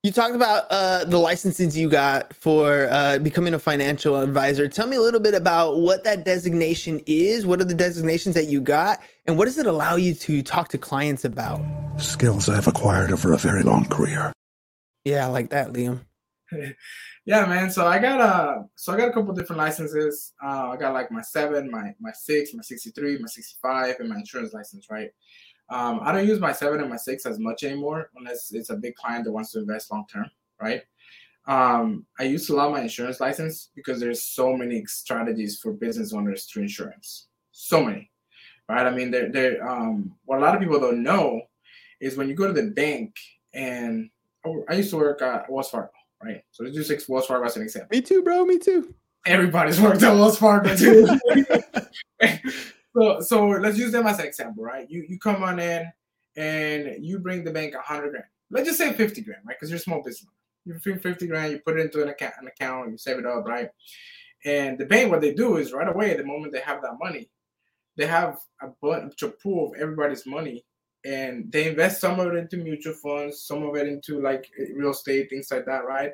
You 0.05 0.13
talked 0.13 0.37
about 0.37 0.67
uh, 0.71 1.05
the 1.07 1.19
licenses 1.19 1.77
you 1.77 1.89
got 1.89 2.33
for 2.33 2.87
uh, 2.89 3.19
becoming 3.19 3.55
a 3.55 3.59
financial 3.59 4.15
advisor. 4.15 4.69
Tell 4.69 4.87
me 4.87 4.97
a 4.97 5.01
little 5.01 5.19
bit 5.19 5.35
about 5.35 5.81
what 5.81 6.05
that 6.05 6.25
designation 6.25 7.01
is. 7.07 7.45
What 7.45 7.61
are 7.61 7.65
the 7.65 7.75
designations 7.75 8.37
that 8.37 8.47
you 8.47 8.61
got, 8.61 9.01
and 9.27 9.37
what 9.37 9.47
does 9.47 9.59
it 9.59 9.67
allow 9.67 9.97
you 9.97 10.15
to 10.15 10.43
talk 10.43 10.69
to 10.69 10.79
clients 10.79 11.25
about? 11.25 11.61
Skills 11.99 12.49
I've 12.49 12.69
acquired 12.69 13.11
over 13.11 13.33
a 13.33 13.39
very 13.39 13.65
long 13.65 13.87
career. 13.87 14.33
Yeah, 15.05 15.27
I 15.27 15.31
like 15.31 15.51
that, 15.51 15.73
Liam. 15.73 16.01
yeah, 17.29 17.45
man. 17.45 17.71
So 17.71 17.87
I 17.87 17.99
got 17.99 18.21
a 18.23 18.25
uh, 18.25 18.63
so 18.75 18.95
I 18.95 18.97
got 18.97 19.11
a 19.11 19.13
couple 19.13 19.35
different 19.35 19.59
licenses. 19.59 20.33
Uh, 20.43 20.71
I 20.71 20.79
got 20.79 20.95
like 20.95 21.11
my 21.11 21.21
seven, 21.21 21.71
my 21.71 21.95
my 22.01 22.11
six, 22.11 22.55
my 22.55 22.63
sixty 22.63 22.89
three, 22.89 23.19
my 23.19 23.27
sixty 23.27 23.57
five, 23.61 23.97
and 24.01 24.09
my 24.09 24.17
insurance 24.17 24.55
license, 24.55 24.87
right? 24.91 25.11
Um, 25.69 26.01
I 26.03 26.11
don't 26.11 26.27
use 26.27 26.41
my 26.41 26.53
seven 26.53 26.81
and 26.81 26.89
my 26.89 26.97
six 26.97 27.27
as 27.27 27.39
much 27.39 27.65
anymore 27.65 28.09
unless 28.17 28.51
it's 28.55 28.71
a 28.71 28.77
big 28.77 28.95
client 28.95 29.27
that 29.27 29.33
wants 29.33 29.53
to 29.53 29.59
invest 29.59 29.93
long 29.93 30.07
term, 30.11 30.31
right? 30.59 30.81
Um, 31.47 32.07
I 32.19 32.23
used 32.23 32.47
to 32.47 32.55
love 32.55 32.73
my 32.73 32.81
insurance 32.81 33.21
license 33.21 33.73
because 33.77 34.01
there's 34.01 34.23
so 34.23 34.57
many 34.57 34.87
strategies 34.87 35.61
for 35.61 35.75
business 35.75 36.15
owners 36.15 36.47
through 36.47 36.63
insurance. 36.63 37.27
So 37.53 37.85
many, 37.85 38.11
right? 38.71 38.87
I 38.87 38.91
mean, 38.91 39.11
there, 39.11 39.31
there. 39.31 39.69
Um, 39.69 40.15
what 40.25 40.39
a 40.39 40.41
lot 40.41 40.55
of 40.55 40.63
people 40.63 40.81
don't 40.81 41.03
know 41.03 41.43
is 42.01 42.17
when 42.17 42.31
you 42.31 42.35
go 42.35 42.47
to 42.47 42.55
the 42.55 42.71
bank 42.71 43.15
and 43.53 44.09
oh, 44.47 44.65
I 44.67 44.77
used 44.77 44.89
to 44.93 44.97
work 44.97 45.21
at 45.21 45.51
Wells 45.51 45.69
Fargo, 45.69 45.91
right? 46.23 46.43
So 46.51 46.65
let's 46.65 46.77
use 46.77 47.09
Wells 47.09 47.27
Fargo 47.27 47.47
as 47.47 47.57
an 47.57 47.63
example. 47.63 47.89
Me 47.91 48.01
too, 48.01 48.23
bro. 48.23 48.45
Me 48.45 48.59
too. 48.59 48.95
Everybody's 49.27 49.81
worked 49.81 50.03
at 50.03 50.15
Wells 50.15 50.39
Fargo 50.39 50.75
too. 50.77 51.07
So 52.99 53.21
so 53.21 53.47
let's 53.47 53.79
use 53.79 53.93
them 53.93 54.07
as 54.07 54.19
an 54.19 54.27
example, 54.27 54.65
right? 54.65 54.89
You 54.91 55.05
you 55.09 55.19
come 55.19 55.43
on 55.43 55.61
in 55.61 55.91
and 56.37 57.05
you 57.05 57.19
bring 57.19 57.45
the 57.45 57.53
bank 57.53 57.75
a 57.75 57.81
hundred 57.81 58.11
grand. 58.11 58.25
Let's 58.51 58.67
just 58.67 58.79
say 58.79 58.93
fifty 58.93 59.21
grand, 59.21 59.43
right? 59.47 59.57
Because 59.57 59.71
you're 59.71 59.77
a 59.79 59.81
small 59.81 60.03
business. 60.03 60.33
You 60.65 60.75
bring 60.83 60.99
fifty 60.99 61.27
grand, 61.27 61.53
you 61.53 61.61
put 61.61 61.79
it 61.79 61.83
into 61.83 62.03
an 62.03 62.09
account, 62.09 62.35
an 62.41 62.49
account, 62.49 62.91
you 62.91 62.99
save 62.99 63.19
it 63.19 63.27
up, 63.27 63.47
right? 63.47 63.69
And 64.45 64.79
the 64.79 64.87
bank, 64.87 65.11
what 65.11 65.21
they 65.21 65.35
do 65.35 65.57
is 65.57 65.73
right 65.73 65.89
away, 65.89 66.17
the 66.17 66.25
moment 66.25 66.53
they 66.53 66.61
have 66.61 66.83
that 66.83 66.99
money, 67.01 67.31
they 67.97 68.07
have 68.07 68.39
a 68.63 68.69
bunch 68.81 69.23
of 69.23 69.41
pool 69.41 69.73
of 69.73 69.81
everybody's 69.81 70.27
money, 70.27 70.65
and 71.09 71.51
they 71.51 71.69
invest 71.69 72.01
some 72.01 72.21
of 72.21 72.29
it 72.29 72.37
into 72.37 72.59
mutual 72.59 72.95
funds, 72.95 73.43
some 73.43 73.63
of 73.63 73.75
it 73.77 73.89
into 73.89 74.21
like 74.21 74.51
real 74.75 74.91
estate, 74.91 75.31
things 75.31 75.49
like 75.51 75.65
that, 75.65 75.87
right? 75.87 76.13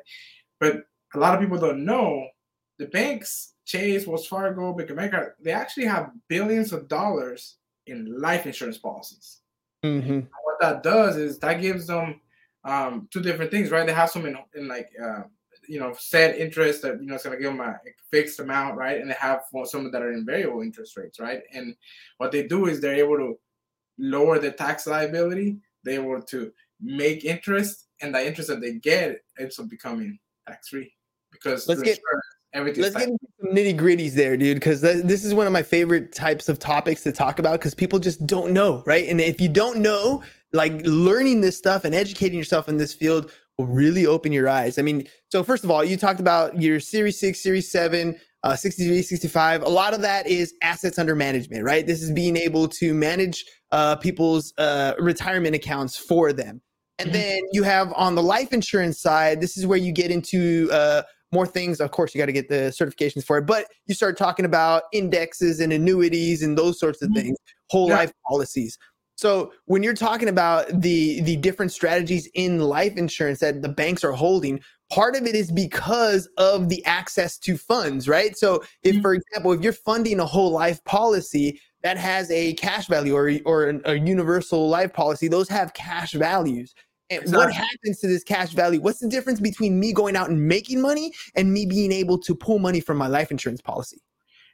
But 0.59 0.83
a 1.13 1.19
lot 1.19 1.33
of 1.33 1.41
people 1.41 1.57
don't 1.57 1.85
know 1.85 2.27
the 2.77 2.87
banks 2.87 3.55
Chase, 3.65 4.05
Wells 4.05 4.27
Fargo, 4.27 4.73
Bank 4.73 4.91
of 4.91 4.97
America, 4.97 5.31
they 5.41 5.51
actually 5.51 5.85
have 5.85 6.11
billions 6.27 6.71
of 6.71 6.87
dollars 6.87 7.55
in 7.87 8.21
life 8.21 8.45
insurance 8.45 8.77
policies. 8.77 9.41
Mm-hmm. 9.83 10.19
What 10.43 10.59
that 10.61 10.83
does 10.83 11.17
is 11.17 11.39
that 11.39 11.61
gives 11.61 11.87
them 11.87 12.21
um, 12.63 13.07
two 13.11 13.21
different 13.21 13.51
things, 13.51 13.71
right? 13.71 13.85
They 13.85 13.93
have 13.93 14.09
some 14.09 14.25
in, 14.25 14.37
in 14.55 14.67
like 14.67 14.89
uh, 15.03 15.23
you 15.67 15.79
know 15.79 15.95
set 15.97 16.37
interest 16.37 16.83
that 16.83 17.01
you 17.01 17.07
know 17.07 17.15
it's 17.15 17.23
gonna 17.23 17.37
give 17.37 17.51
them 17.51 17.59
a 17.59 17.79
fixed 18.11 18.39
amount, 18.39 18.77
right? 18.77 19.01
And 19.01 19.09
they 19.09 19.15
have 19.15 19.43
some 19.65 19.91
that 19.91 20.01
are 20.01 20.13
in 20.13 20.25
variable 20.25 20.61
interest 20.61 20.95
rates, 20.95 21.19
right? 21.19 21.41
And 21.53 21.75
what 22.17 22.31
they 22.31 22.47
do 22.47 22.67
is 22.67 22.79
they're 22.79 22.95
able 22.95 23.17
to 23.17 23.37
lower 23.97 24.39
the 24.39 24.51
tax 24.51 24.87
liability. 24.87 25.57
They're 25.83 26.01
able 26.01 26.21
to 26.21 26.51
make 26.81 27.25
interest, 27.25 27.85
and 28.01 28.13
the 28.13 28.25
interest 28.25 28.49
that 28.49 28.61
they 28.61 28.73
get 28.73 29.21
ends 29.39 29.59
up 29.59 29.69
becoming 29.69 30.19
tax 30.47 30.69
free 30.69 30.91
because 31.31 31.67
let's 31.67 31.81
get 31.81 31.99
everything. 32.53 32.83
Let's 32.83 32.95
get 32.95 33.09
into 33.09 33.27
some 33.41 33.55
nitty 33.55 33.77
gritties 33.77 34.13
there, 34.13 34.35
dude, 34.37 34.57
because 34.57 34.81
this 34.81 35.23
is 35.23 35.33
one 35.33 35.47
of 35.47 35.53
my 35.53 35.63
favorite 35.63 36.13
types 36.13 36.49
of 36.49 36.59
topics 36.59 37.03
to 37.03 37.11
talk 37.11 37.39
about 37.39 37.59
because 37.59 37.75
people 37.75 37.99
just 37.99 38.25
don't 38.25 38.51
know, 38.51 38.83
right? 38.85 39.07
And 39.07 39.21
if 39.21 39.39
you 39.39 39.49
don't 39.49 39.77
know, 39.79 40.23
like 40.53 40.73
learning 40.85 41.41
this 41.41 41.57
stuff 41.57 41.85
and 41.85 41.93
educating 41.93 42.37
yourself 42.37 42.69
in 42.69 42.77
this 42.77 42.93
field 42.93 43.31
will 43.57 43.67
really 43.67 44.05
open 44.05 44.31
your 44.31 44.49
eyes. 44.49 44.77
I 44.77 44.81
mean, 44.81 45.07
so 45.29 45.43
first 45.43 45.63
of 45.63 45.71
all, 45.71 45.83
you 45.83 45.97
talked 45.97 46.19
about 46.19 46.61
your 46.61 46.79
Series 46.79 47.19
6, 47.19 47.39
Series 47.39 47.71
7, 47.71 48.17
uh, 48.45 48.55
63, 48.55 49.01
65. 49.01 49.63
A 49.63 49.67
lot 49.67 49.95
of 49.95 50.01
that 50.01 50.27
is 50.27 50.53
assets 50.61 50.99
under 50.99 51.15
management, 51.15 51.63
right? 51.63 51.85
This 51.85 52.03
is 52.03 52.11
being 52.11 52.37
able 52.37 52.67
to 52.67 52.93
manage 52.93 53.43
uh, 53.71 53.95
people's 53.95 54.53
uh, 54.59 54.93
retirement 54.99 55.55
accounts 55.55 55.97
for 55.97 56.31
them. 56.31 56.61
And 56.99 57.09
mm-hmm. 57.09 57.17
then 57.17 57.39
you 57.51 57.63
have 57.63 57.91
on 57.93 58.13
the 58.13 58.21
life 58.21 58.53
insurance 58.53 59.01
side, 59.01 59.41
this 59.41 59.57
is 59.57 59.65
where 59.65 59.79
you 59.79 59.91
get 59.91 60.11
into 60.11 60.69
uh, 60.71 61.01
more 61.31 61.47
things. 61.47 61.81
Of 61.81 61.89
course, 61.89 62.13
you 62.13 62.19
got 62.19 62.27
to 62.27 62.31
get 62.31 62.47
the 62.47 62.71
certifications 62.79 63.25
for 63.25 63.39
it, 63.39 63.47
but 63.47 63.65
you 63.87 63.95
start 63.95 64.15
talking 64.15 64.45
about 64.45 64.83
indexes 64.93 65.59
and 65.59 65.73
annuities 65.73 66.43
and 66.43 66.55
those 66.55 66.79
sorts 66.79 67.01
of 67.01 67.09
mm-hmm. 67.09 67.21
things, 67.21 67.37
whole 67.71 67.89
yeah. 67.89 67.97
life 67.97 68.13
policies. 68.29 68.77
So 69.17 69.53
when 69.65 69.81
you're 69.81 69.93
talking 69.93 70.27
about 70.27 70.67
the 70.67 71.21
the 71.21 71.37
different 71.37 71.71
strategies 71.71 72.29
in 72.33 72.59
life 72.59 72.97
insurance 72.97 73.39
that 73.39 73.61
the 73.61 73.69
banks 73.69 74.03
are 74.03 74.11
holding, 74.11 74.59
part 74.91 75.15
of 75.15 75.25
it 75.25 75.35
is 75.35 75.51
because 75.51 76.27
of 76.37 76.69
the 76.69 76.83
access 76.85 77.37
to 77.39 77.57
funds, 77.57 78.07
right? 78.07 78.37
So 78.37 78.63
if, 78.83 78.93
mm-hmm. 78.93 79.01
for 79.01 79.13
example, 79.13 79.51
if 79.53 79.61
you're 79.61 79.73
funding 79.73 80.19
a 80.19 80.25
whole 80.25 80.51
life 80.51 80.83
policy 80.83 81.59
that 81.83 81.97
has 81.97 82.31
a 82.31 82.53
cash 82.53 82.87
value 82.87 83.15
or 83.15 83.31
or 83.45 83.79
a 83.85 83.95
universal 83.95 84.69
life 84.69 84.93
policy, 84.93 85.27
those 85.27 85.49
have 85.49 85.73
cash 85.73 86.13
values. 86.13 86.73
And 87.11 87.21
exactly. 87.21 87.45
what 87.45 87.53
happens 87.53 87.99
to 87.99 88.07
this 88.07 88.23
cash 88.23 88.53
value? 88.53 88.81
What's 88.81 88.99
the 88.99 89.07
difference 89.07 89.39
between 89.39 89.79
me 89.79 89.93
going 89.93 90.15
out 90.15 90.29
and 90.29 90.47
making 90.47 90.81
money 90.81 91.13
and 91.35 91.53
me 91.53 91.67
being 91.67 91.91
able 91.91 92.17
to 92.19 92.33
pull 92.33 92.57
money 92.57 92.79
from 92.79 92.97
my 92.97 93.07
life 93.07 93.29
insurance 93.29 93.61
policy? 93.61 94.01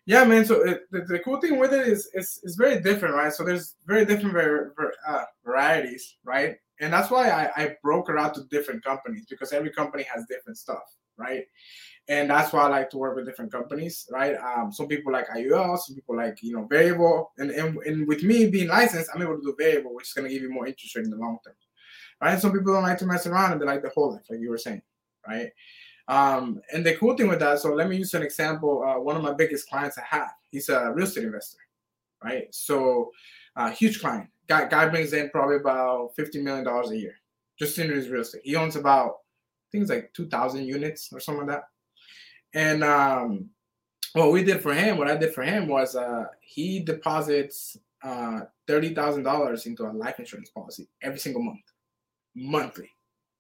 Yeah, 0.05 0.25
man. 0.25 0.45
So 0.45 0.61
it, 0.61 0.81
the, 0.91 1.01
the, 1.01 1.19
cool 1.19 1.39
thing 1.39 1.59
with 1.59 1.73
it 1.73 1.87
is 1.87 2.09
it's, 2.13 2.39
it's 2.43 2.55
very 2.55 2.81
different, 2.81 3.15
right? 3.15 3.31
So 3.31 3.45
there's 3.45 3.75
very 3.85 4.03
different 4.03 4.33
var- 4.33 4.73
var- 4.75 4.93
uh, 5.07 5.23
varieties, 5.45 6.17
right? 6.25 6.55
And 6.81 6.91
that's 6.91 7.11
why 7.11 7.29
I, 7.29 7.51
I 7.55 7.75
broker 7.83 8.17
out 8.17 8.33
to 8.33 8.43
different 8.45 8.83
companies 8.83 9.25
because 9.29 9.53
every 9.53 9.69
company 9.69 10.03
has 10.13 10.25
different 10.25 10.57
stuff, 10.57 10.83
right? 11.15 11.43
And 12.07 12.31
that's 12.31 12.51
why 12.51 12.61
I 12.61 12.67
like 12.67 12.89
to 12.89 12.97
work 12.97 13.15
with 13.15 13.27
different 13.27 13.51
companies, 13.51 14.07
right? 14.11 14.35
Um, 14.35 14.71
some 14.73 14.87
people 14.87 15.13
like 15.13 15.27
IUL, 15.29 15.77
some 15.77 15.95
people 15.95 16.17
like 16.17 16.39
you 16.41 16.53
know 16.53 16.65
variable, 16.65 17.31
and, 17.37 17.51
and 17.51 17.77
and 17.85 18.07
with 18.07 18.23
me 18.23 18.49
being 18.49 18.67
licensed, 18.67 19.11
I'm 19.13 19.21
able 19.21 19.37
to 19.37 19.43
do 19.43 19.55
variable, 19.57 19.93
which 19.93 20.07
is 20.07 20.13
going 20.13 20.27
to 20.27 20.33
give 20.33 20.41
you 20.41 20.49
more 20.49 20.65
interest 20.65 20.95
rate 20.95 21.05
in 21.05 21.11
the 21.11 21.17
long 21.17 21.37
term, 21.45 21.53
right? 22.19 22.39
Some 22.39 22.51
people 22.51 22.73
don't 22.73 22.83
like 22.83 22.97
to 22.97 23.05
mess 23.05 23.27
around 23.27 23.51
and 23.51 23.61
they 23.61 23.65
like 23.65 23.83
the 23.83 23.89
whole 23.89 24.13
life, 24.13 24.23
like 24.29 24.39
you 24.39 24.49
were 24.49 24.57
saying, 24.57 24.81
right? 25.27 25.51
Um, 26.07 26.59
and 26.73 26.83
the 26.83 26.95
cool 26.95 27.15
thing 27.15 27.27
with 27.27 27.39
that, 27.39 27.59
so 27.59 27.73
let 27.73 27.87
me 27.87 27.97
use 27.97 28.15
an 28.15 28.23
example. 28.23 28.83
Uh, 28.83 28.99
one 28.99 29.15
of 29.15 29.21
my 29.21 29.33
biggest 29.33 29.69
clients 29.69 29.99
I 29.99 30.03
have, 30.09 30.31
he's 30.49 30.69
a 30.69 30.91
real 30.91 31.05
estate 31.05 31.25
investor, 31.25 31.59
right? 32.23 32.47
So, 32.49 33.11
uh, 33.55 33.69
huge 33.69 34.01
client. 34.01 34.30
Guy, 34.51 34.67
guy 34.67 34.89
brings 34.89 35.13
in 35.13 35.29
probably 35.29 35.55
about 35.55 36.13
fifty 36.13 36.41
million 36.41 36.65
dollars 36.65 36.91
a 36.91 36.97
year, 36.97 37.15
just 37.57 37.79
in 37.79 37.89
his 37.89 38.09
real 38.09 38.21
estate. 38.21 38.41
He 38.43 38.57
owns 38.57 38.75
about, 38.75 39.09
I 39.09 39.67
think 39.71 39.83
it's 39.83 39.91
like 39.91 40.11
two 40.13 40.27
thousand 40.27 40.65
units 40.65 41.07
or 41.13 41.21
something 41.21 41.47
like 41.47 41.55
that. 41.55 41.63
And 42.53 42.83
um, 42.83 43.49
what 44.11 44.33
we 44.33 44.43
did 44.43 44.61
for 44.61 44.73
him, 44.73 44.97
what 44.97 45.09
I 45.09 45.15
did 45.15 45.33
for 45.33 45.43
him 45.43 45.69
was 45.69 45.95
uh, 45.95 46.25
he 46.41 46.79
deposits 46.81 47.77
uh, 48.03 48.41
thirty 48.67 48.93
thousand 48.93 49.23
dollars 49.23 49.67
into 49.67 49.85
a 49.85 49.93
life 49.93 50.19
insurance 50.19 50.49
policy 50.49 50.89
every 51.01 51.19
single 51.19 51.41
month, 51.41 51.63
monthly. 52.35 52.89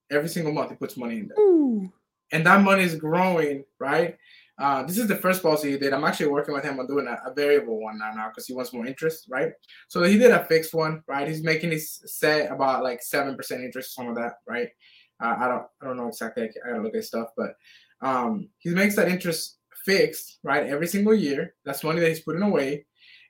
Every 0.09 0.29
single 0.29 0.53
month, 0.53 0.69
he 0.69 0.77
puts 0.77 0.95
money 0.95 1.17
in 1.17 1.27
there. 1.27 1.43
Ooh 1.43 1.91
and 2.31 2.45
that 2.45 2.61
money 2.61 2.83
is 2.83 2.95
growing, 2.95 3.63
right? 3.79 4.17
Uh, 4.61 4.83
this 4.83 4.99
is 4.99 5.07
the 5.07 5.15
first 5.15 5.41
policy 5.41 5.71
he 5.71 5.77
did. 5.77 5.91
I'm 5.91 6.03
actually 6.03 6.27
working 6.27 6.53
with 6.53 6.63
him 6.63 6.79
on 6.79 6.85
doing 6.85 7.07
a, 7.07 7.17
a 7.27 7.33
variable 7.33 7.81
one 7.81 7.97
now 7.97 8.11
now 8.13 8.29
because 8.29 8.45
he 8.45 8.53
wants 8.53 8.71
more 8.71 8.85
interest, 8.85 9.25
right? 9.27 9.53
So 9.87 10.03
he 10.03 10.19
did 10.19 10.29
a 10.29 10.45
fixed 10.45 10.75
one, 10.75 11.01
right? 11.07 11.27
He's 11.27 11.43
making 11.43 11.71
his 11.71 11.99
set 12.05 12.51
about 12.51 12.83
like 12.83 13.01
seven 13.01 13.35
percent 13.35 13.63
interest, 13.63 13.95
some 13.95 14.07
of 14.07 14.15
that, 14.17 14.33
right? 14.47 14.67
Uh, 15.19 15.35
I 15.39 15.47
don't, 15.47 15.65
I 15.81 15.85
don't 15.85 15.97
know 15.97 16.09
exactly. 16.09 16.43
I 16.43 16.69
gotta 16.69 16.83
look 16.83 16.95
at 16.95 17.05
stuff, 17.05 17.29
but 17.35 17.55
um, 18.01 18.49
he 18.59 18.69
makes 18.69 18.95
that 18.97 19.07
interest 19.07 19.57
fixed, 19.83 20.37
right, 20.43 20.67
every 20.67 20.87
single 20.87 21.15
year. 21.15 21.55
That's 21.65 21.83
money 21.83 21.99
that 21.99 22.09
he's 22.09 22.21
putting 22.21 22.43
away, 22.43 22.85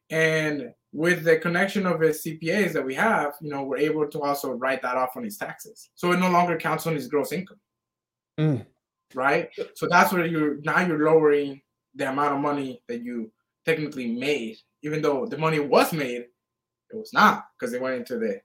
and 0.10 0.74
with 0.92 1.24
the 1.24 1.38
connection 1.38 1.86
of 1.86 2.02
his 2.02 2.26
CPAs 2.26 2.74
that 2.74 2.86
we 2.86 2.94
have, 2.96 3.36
you 3.40 3.50
know, 3.50 3.64
we're 3.64 3.78
able 3.78 4.06
to 4.06 4.20
also 4.20 4.52
write 4.52 4.82
that 4.82 4.98
off 4.98 5.16
on 5.16 5.24
his 5.24 5.38
taxes, 5.38 5.92
so 5.96 6.12
it 6.12 6.20
no 6.20 6.30
longer 6.30 6.58
counts 6.58 6.88
on 6.88 6.94
his 6.94 7.08
gross 7.08 7.32
income. 7.32 7.60
Mm 8.38 8.66
right? 9.16 9.50
So 9.76 9.88
that's 9.90 10.14
where 10.14 10.26
you're 10.26 10.58
now 10.62 10.82
you're 10.82 11.06
lowering 11.06 11.62
the 11.96 12.10
amount 12.10 12.36
of 12.36 12.40
money 12.42 12.82
that 12.88 13.02
you 13.02 13.32
technically 13.66 14.08
made, 14.08 14.58
even 14.84 15.02
though 15.02 15.26
the 15.26 15.38
money 15.38 15.60
was 15.60 15.94
made, 15.94 16.26
it 16.92 16.96
was 16.96 17.14
not 17.14 17.46
because 17.58 17.72
they 17.72 17.80
went 17.80 17.96
into 17.96 18.18
the 18.18 18.42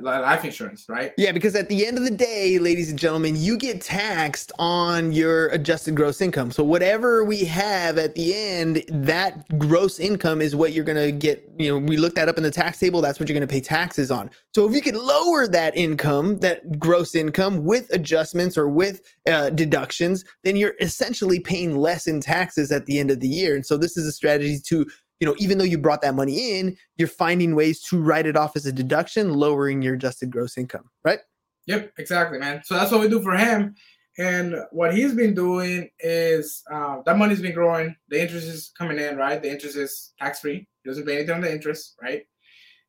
life 0.00 0.44
insurance, 0.44 0.88
right? 0.88 1.12
Yeah, 1.16 1.32
because 1.32 1.54
at 1.54 1.68
the 1.68 1.86
end 1.86 1.98
of 1.98 2.04
the 2.04 2.10
day, 2.10 2.58
ladies 2.58 2.90
and 2.90 2.98
gentlemen, 2.98 3.36
you 3.36 3.56
get 3.56 3.80
taxed 3.80 4.52
on 4.58 5.12
your 5.12 5.48
adjusted 5.48 5.94
gross 5.94 6.20
income. 6.20 6.50
So 6.50 6.62
whatever 6.62 7.24
we 7.24 7.44
have 7.44 7.98
at 7.98 8.14
the 8.14 8.34
end, 8.34 8.84
that 8.88 9.58
gross 9.58 9.98
income 9.98 10.42
is 10.42 10.54
what 10.54 10.72
you're 10.72 10.84
going 10.84 10.98
to 10.98 11.12
get, 11.12 11.50
you 11.58 11.68
know, 11.68 11.78
we 11.78 11.96
looked 11.96 12.16
that 12.16 12.28
up 12.28 12.36
in 12.36 12.42
the 12.42 12.50
tax 12.50 12.78
table, 12.78 13.00
that's 13.00 13.18
what 13.18 13.28
you're 13.28 13.38
going 13.38 13.48
to 13.48 13.52
pay 13.52 13.60
taxes 13.60 14.10
on. 14.10 14.30
So 14.54 14.68
if 14.68 14.74
you 14.74 14.82
could 14.82 14.96
lower 14.96 15.46
that 15.48 15.76
income, 15.76 16.38
that 16.38 16.78
gross 16.78 17.14
income 17.14 17.64
with 17.64 17.90
adjustments 17.92 18.58
or 18.58 18.68
with 18.68 19.00
uh, 19.26 19.50
deductions, 19.50 20.24
then 20.44 20.56
you're 20.56 20.74
essentially 20.80 21.40
paying 21.40 21.76
less 21.76 22.06
in 22.06 22.20
taxes 22.20 22.72
at 22.72 22.86
the 22.86 22.98
end 22.98 23.10
of 23.10 23.20
the 23.20 23.28
year. 23.28 23.54
And 23.54 23.64
so 23.64 23.76
this 23.76 23.96
is 23.96 24.06
a 24.06 24.12
strategy 24.12 24.58
to 24.66 24.86
you 25.20 25.26
know, 25.26 25.34
even 25.38 25.58
though 25.58 25.64
you 25.64 25.78
brought 25.78 26.02
that 26.02 26.14
money 26.14 26.58
in, 26.58 26.76
you're 26.96 27.08
finding 27.08 27.54
ways 27.54 27.80
to 27.84 28.00
write 28.00 28.26
it 28.26 28.36
off 28.36 28.56
as 28.56 28.66
a 28.66 28.72
deduction, 28.72 29.34
lowering 29.34 29.82
your 29.82 29.94
adjusted 29.94 30.30
gross 30.30 30.56
income, 30.56 30.88
right? 31.04 31.18
Yep, 31.66 31.92
exactly, 31.98 32.38
man. 32.38 32.62
So 32.64 32.74
that's 32.74 32.90
what 32.90 33.00
we 33.00 33.08
do 33.08 33.20
for 33.20 33.36
him. 33.36 33.74
And 34.18 34.56
what 34.72 34.94
he's 34.94 35.14
been 35.14 35.34
doing 35.34 35.90
is 36.00 36.62
uh, 36.72 37.02
that 37.06 37.18
money's 37.18 37.40
been 37.40 37.54
growing. 37.54 37.94
The 38.08 38.20
interest 38.20 38.48
is 38.48 38.72
coming 38.76 38.98
in, 38.98 39.16
right? 39.16 39.40
The 39.40 39.50
interest 39.50 39.76
is 39.76 40.12
tax 40.18 40.40
free. 40.40 40.66
He 40.82 40.90
doesn't 40.90 41.06
pay 41.06 41.18
anything 41.18 41.36
on 41.36 41.40
the 41.40 41.52
interest, 41.52 41.94
right? 42.02 42.22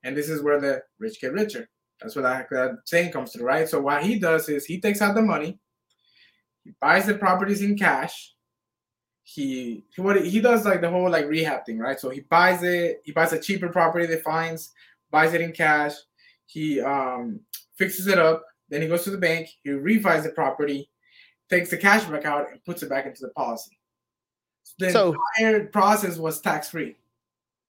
And 0.03 0.15
this 0.15 0.29
is 0.29 0.41
where 0.41 0.59
the 0.59 0.81
rich 0.97 1.21
get 1.21 1.33
richer. 1.33 1.69
That's 2.01 2.15
what 2.15 2.23
that, 2.23 2.49
that 2.51 2.77
saying 2.85 3.11
comes 3.11 3.33
through, 3.33 3.45
right? 3.45 3.67
So 3.67 3.81
what 3.81 4.03
he 4.03 4.17
does 4.17 4.49
is 4.49 4.65
he 4.65 4.79
takes 4.79 5.01
out 5.01 5.13
the 5.13 5.21
money, 5.21 5.59
he 6.63 6.71
buys 6.79 7.05
the 7.05 7.15
properties 7.15 7.61
in 7.61 7.77
cash, 7.77 8.33
he 9.33 9.83
he 9.93 10.01
what 10.01 10.25
he 10.25 10.39
does 10.39 10.65
like 10.65 10.81
the 10.81 10.89
whole 10.89 11.09
like 11.09 11.27
rehab 11.27 11.65
thing, 11.65 11.77
right? 11.77 11.99
So 11.99 12.09
he 12.09 12.21
buys 12.21 12.63
it, 12.63 13.01
he 13.03 13.11
buys 13.11 13.31
a 13.31 13.39
cheaper 13.39 13.69
property 13.69 14.07
that 14.07 14.23
finds, 14.23 14.71
buys 15.11 15.33
it 15.33 15.41
in 15.41 15.51
cash, 15.51 15.93
he 16.47 16.81
um 16.81 17.41
fixes 17.77 18.07
it 18.07 18.17
up, 18.17 18.43
then 18.69 18.81
he 18.81 18.87
goes 18.87 19.03
to 19.03 19.11
the 19.11 19.17
bank, 19.17 19.49
he 19.63 19.69
refis 19.69 20.23
the 20.23 20.29
property, 20.29 20.89
takes 21.49 21.69
the 21.69 21.77
cash 21.77 22.05
back 22.05 22.25
out 22.25 22.49
and 22.51 22.63
puts 22.65 22.81
it 22.81 22.89
back 22.89 23.05
into 23.05 23.21
the 23.21 23.29
policy. 23.29 23.77
So 24.63 24.73
the 24.79 24.91
so, 24.91 25.15
entire 25.37 25.65
process 25.67 26.17
was 26.17 26.41
tax 26.41 26.69
free. 26.69 26.95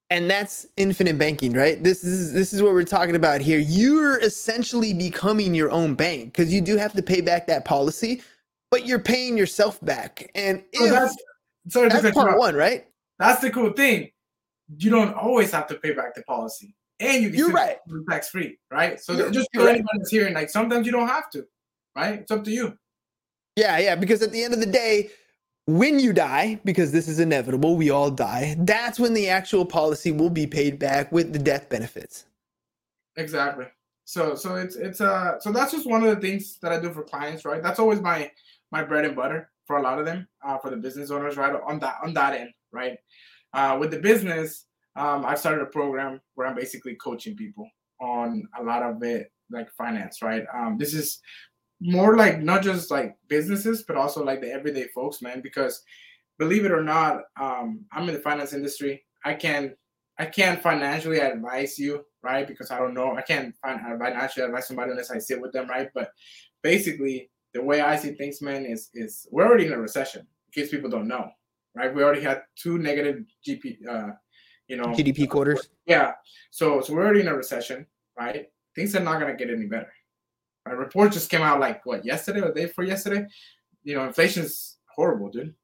And 0.09 0.29
that's 0.29 0.67
infinite 0.77 1.19
banking, 1.19 1.53
right? 1.53 1.83
This 1.83 2.03
is 2.03 2.33
this 2.33 2.53
is 2.53 2.63
what 2.63 2.73
we're 2.73 2.85
talking 2.85 3.17
about 3.17 3.43
here. 3.43 3.59
You're 3.59 4.19
essentially 4.19 4.95
becoming 4.95 5.55
your 5.55 5.71
own 5.71 5.95
bank 5.95 6.33
because 6.33 6.53
you 6.53 6.63
do 6.63 6.79
have 6.79 6.95
to 6.95 7.03
pay 7.03 7.21
back 7.21 7.47
that 7.47 7.65
policy, 7.65 8.23
but 8.71 8.87
you're 8.87 8.99
paying 8.99 9.37
yourself 9.37 9.79
back. 9.85 10.31
And 10.35 10.65
so 10.75 11.05
if, 11.05 11.13
that's 11.65 11.75
Sorry 11.75 11.89
That's 11.89 12.15
part 12.15 12.39
one, 12.39 12.55
right? 12.55 12.87
That's 13.19 13.41
the 13.41 13.51
cool 13.51 13.73
thing. 13.73 14.11
You 14.79 14.91
don't 14.91 15.15
always 15.15 15.51
have 15.53 15.67
to 15.69 15.75
pay 15.75 15.93
back 15.93 16.15
the 16.15 16.23
policy, 16.23 16.75
and 16.99 17.23
you 17.23 17.31
can 17.31 17.39
You're 17.39 17.51
right. 17.51 17.77
tax 18.09 18.31
free, 18.31 18.59
right? 18.71 19.01
So 19.01 19.13
You're, 19.13 19.31
just 19.31 19.49
for 19.55 19.69
anyone 19.69 19.99
that's 19.99 20.11
hearing, 20.11 20.35
like 20.35 20.49
sometimes 20.49 20.87
you 20.87 20.93
don't 20.93 21.09
have 21.09 21.31
to, 21.31 21.45
right? 21.97 22.21
It's 22.21 22.31
up 22.31 22.45
to 22.45 22.51
you. 22.51 22.79
Yeah, 23.57 23.79
yeah. 23.79 23.95
Because 23.95 24.23
at 24.23 24.33
the 24.33 24.43
end 24.43 24.55
of 24.55 24.61
the 24.61 24.67
day, 24.67 25.11
when 25.67 25.99
you 25.99 26.13
die, 26.13 26.61
because 26.65 26.93
this 26.93 27.09
is 27.09 27.19
inevitable, 27.19 27.77
we 27.77 27.91
all 27.91 28.11
die. 28.11 28.57
That's 28.59 28.99
when 28.99 29.13
the 29.13 29.29
actual 29.29 29.67
policy 29.67 30.13
will 30.13 30.31
be 30.31 30.47
paid 30.47 30.79
back 30.79 31.13
with 31.13 31.33
the 31.33 31.39
death 31.39 31.69
benefits. 31.69 32.27
Exactly. 33.17 33.67
So, 34.05 34.35
so 34.35 34.57
it's 34.57 34.77
it's 34.77 35.01
uh 35.01 35.39
so 35.39 35.53
that's 35.53 35.73
just 35.73 35.89
one 35.89 36.03
of 36.03 36.09
the 36.15 36.21
things 36.21 36.59
that 36.63 36.73
I 36.73 36.81
do 36.81 36.93
for 36.93 37.03
clients, 37.03 37.45
right? 37.45 37.63
That's 37.63 37.79
always 37.79 38.01
my 38.01 38.31
my 38.73 38.83
bread 38.83 39.05
and 39.05 39.15
butter 39.15 39.51
for 39.71 39.77
a 39.77 39.83
lot 39.83 40.01
of 40.01 40.05
them, 40.05 40.27
uh, 40.45 40.59
for 40.59 40.69
the 40.69 40.77
business 40.77 41.13
owners, 41.13 41.37
right 41.37 41.55
on 41.65 41.79
that 41.79 41.99
on 42.03 42.13
that 42.15 42.35
end, 42.35 42.51
right. 42.73 42.97
Uh, 43.55 43.77
with 43.79 43.93
the 43.93 44.01
business, 44.01 44.67
um, 44.97 45.25
I've 45.25 45.39
started 45.39 45.63
a 45.63 45.67
program 45.67 46.21
where 46.35 46.49
I'm 46.49 46.57
basically 46.57 46.97
coaching 46.97 47.37
people 47.37 47.69
on 48.01 48.43
a 48.59 48.65
lot 48.65 48.83
of 48.83 49.01
it, 49.05 49.31
like 49.49 49.71
finance, 49.79 50.23
right. 50.23 50.45
Um, 50.53 50.77
this 50.77 50.93
is 50.93 51.21
more 51.81 52.17
like 52.17 52.43
not 52.43 52.65
just 52.65 52.91
like 52.91 53.15
businesses, 53.29 53.85
but 53.87 53.97
also 53.97 54.25
like 54.25 54.41
the 54.41 54.51
everyday 54.51 54.89
folks, 54.93 55.23
man. 55.23 55.41
Because 55.41 55.81
believe 56.37 56.65
it 56.65 56.73
or 56.73 56.83
not, 56.83 57.23
um, 57.41 57.85
I'm 57.93 58.09
in 58.09 58.15
the 58.17 58.21
finance 58.21 58.53
industry. 58.53 59.05
I 59.25 59.35
can 59.35 59.77
I 60.19 60.27
can't 60.27 60.61
financially 60.61 61.21
advise 61.21 61.79
you, 61.79 62.05
right? 62.25 62.49
Because 62.49 62.73
I 62.73 62.79
don't 62.81 62.93
know. 62.93 63.15
I 63.17 63.23
can't 63.23 63.55
financially 63.63 64.45
advise 64.45 64.67
somebody 64.67 64.91
unless 64.91 65.13
I 65.13 65.19
sit 65.19 65.41
with 65.41 65.53
them, 65.53 65.69
right? 65.69 65.91
But 65.95 66.11
basically, 66.61 67.31
the 67.55 67.63
way 67.63 67.81
I 67.81 67.97
see 67.97 68.13
things, 68.13 68.41
man, 68.41 68.65
is 68.65 68.91
is 68.95 69.27
we're 69.31 69.47
already 69.47 69.67
in 69.67 69.73
a 69.73 69.81
recession. 69.81 70.23
in 70.23 70.63
case 70.63 70.71
people 70.71 70.91
don't 70.91 71.09
know, 71.09 71.31
right? 71.75 71.95
We 71.95 72.03
already 72.03 72.23
had 72.23 72.43
two 72.57 72.79
negative 72.79 73.25
GP, 73.47 73.87
uh, 73.89 74.13
you 74.69 74.77
know, 74.77 74.85
GDP 74.87 75.29
quarters. 75.29 75.71
Yeah. 75.87 76.13
So 76.51 76.81
so 76.81 76.95
we're 76.95 77.05
already 77.05 77.21
in 77.21 77.29
a 77.29 77.35
recession, 77.35 77.87
right? 78.19 78.47
Things 78.75 78.95
are 78.95 79.01
not 79.01 79.21
gonna 79.21 79.37
get 79.37 79.51
any 79.51 79.67
better. 79.67 79.93
A 80.67 80.77
report 80.77 81.13
just 81.13 81.31
came 81.31 81.43
out 81.43 81.59
like 81.59 81.85
what 81.87 82.05
yesterday 82.05 82.41
or 82.41 82.49
the 82.49 82.61
day 82.61 82.67
before 82.67 82.85
yesterday. 82.85 83.27
You 83.83 83.97
know, 83.97 84.05
inflation's 84.05 84.79
horrible, 84.95 85.31
dude. 85.31 85.55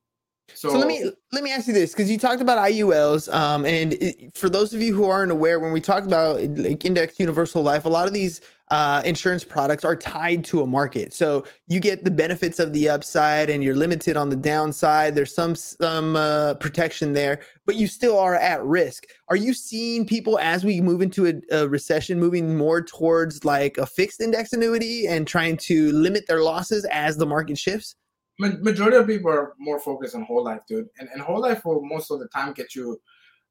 So, 0.55 0.71
so, 0.71 0.79
let 0.79 0.87
me 0.87 1.11
let 1.33 1.43
me 1.43 1.51
ask 1.51 1.67
you 1.67 1.75
this 1.75 1.93
because 1.93 2.11
you 2.11 2.19
talked 2.19 2.41
about 2.41 2.59
IULs, 2.71 3.33
um, 3.35 3.67
and 3.67 3.95
it, 3.95 4.37
for 4.37 4.49
those 4.49 4.73
of 4.73 4.81
you 4.81 4.95
who 4.95 5.05
aren't 5.05 5.33
aware, 5.33 5.59
when 5.59 5.73
we 5.73 5.81
talk 5.81 6.05
about 6.05 6.41
like 6.41 6.85
index 6.85 7.19
universal 7.19 7.63
life, 7.63 7.85
a 7.85 7.89
lot 7.89 8.07
of 8.07 8.15
these 8.15 8.41
uh, 8.71 9.03
insurance 9.05 9.45
products 9.45 9.85
are 9.85 9.95
tied 9.95 10.45
to 10.45 10.63
a 10.63 10.67
market. 10.67 11.13
So 11.15 11.45
you 11.69 11.79
get 11.79 12.05
the 12.05 12.11
benefits 12.11 12.59
of 12.59 12.73
the 12.73 12.89
upside, 12.89 13.49
and 13.49 13.63
you're 13.63 13.77
limited 13.77 14.17
on 14.17 14.29
the 14.29 14.37
downside. 14.37 15.15
There's 15.15 15.35
some 15.35 15.55
some 15.55 16.17
uh, 16.17 16.55
protection 16.55 17.13
there, 17.13 17.41
but 17.65 17.77
you 17.77 17.87
still 17.87 18.19
are 18.19 18.35
at 18.35 18.65
risk. 18.65 19.07
Are 19.29 19.37
you 19.37 19.55
seeing 19.55 20.07
people 20.07 20.39
as 20.39 20.65
we 20.65 20.81
move 20.81 21.01
into 21.01 21.27
a, 21.27 21.35
a 21.57 21.69
recession 21.69 22.19
moving 22.19 22.57
more 22.57 22.83
towards 22.83 23.45
like 23.45 23.79
a 23.79 23.87
fixed 23.87 24.21
index 24.21 24.53
annuity 24.53 25.07
and 25.07 25.27
trying 25.27 25.57
to 25.59 25.93
limit 25.93 26.27
their 26.27 26.43
losses 26.43 26.85
as 26.87 27.17
the 27.17 27.27
market 27.27 27.59
shifts? 27.59 27.95
majority 28.39 28.97
of 28.97 29.07
people 29.07 29.31
are 29.31 29.55
more 29.59 29.81
focused 29.81 30.15
on 30.15 30.23
whole 30.23 30.45
life, 30.45 30.61
dude. 30.69 30.89
And, 30.99 31.09
and 31.13 31.23
whole 31.23 31.41
life 31.41 31.65
will 31.65 31.83
most 31.83 32.11
of 32.11 32.19
the 32.19 32.29
time 32.29 32.53
get 32.53 32.75
you 32.75 33.01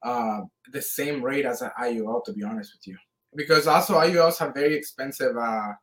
uh, 0.04 0.42
the 0.72 0.82
same 0.82 1.24
rate 1.24 1.46
as 1.46 1.62
an 1.62 1.72
IUL, 1.82 2.24
to 2.26 2.34
be 2.34 2.44
honest 2.44 2.74
with 2.76 2.88
you. 2.88 2.98
Because 3.36 3.68
also 3.68 3.96
IULs 3.96 4.38
have 4.40 4.54
very 4.54 4.74
expensive, 4.74 5.36
uh, 5.38 5.74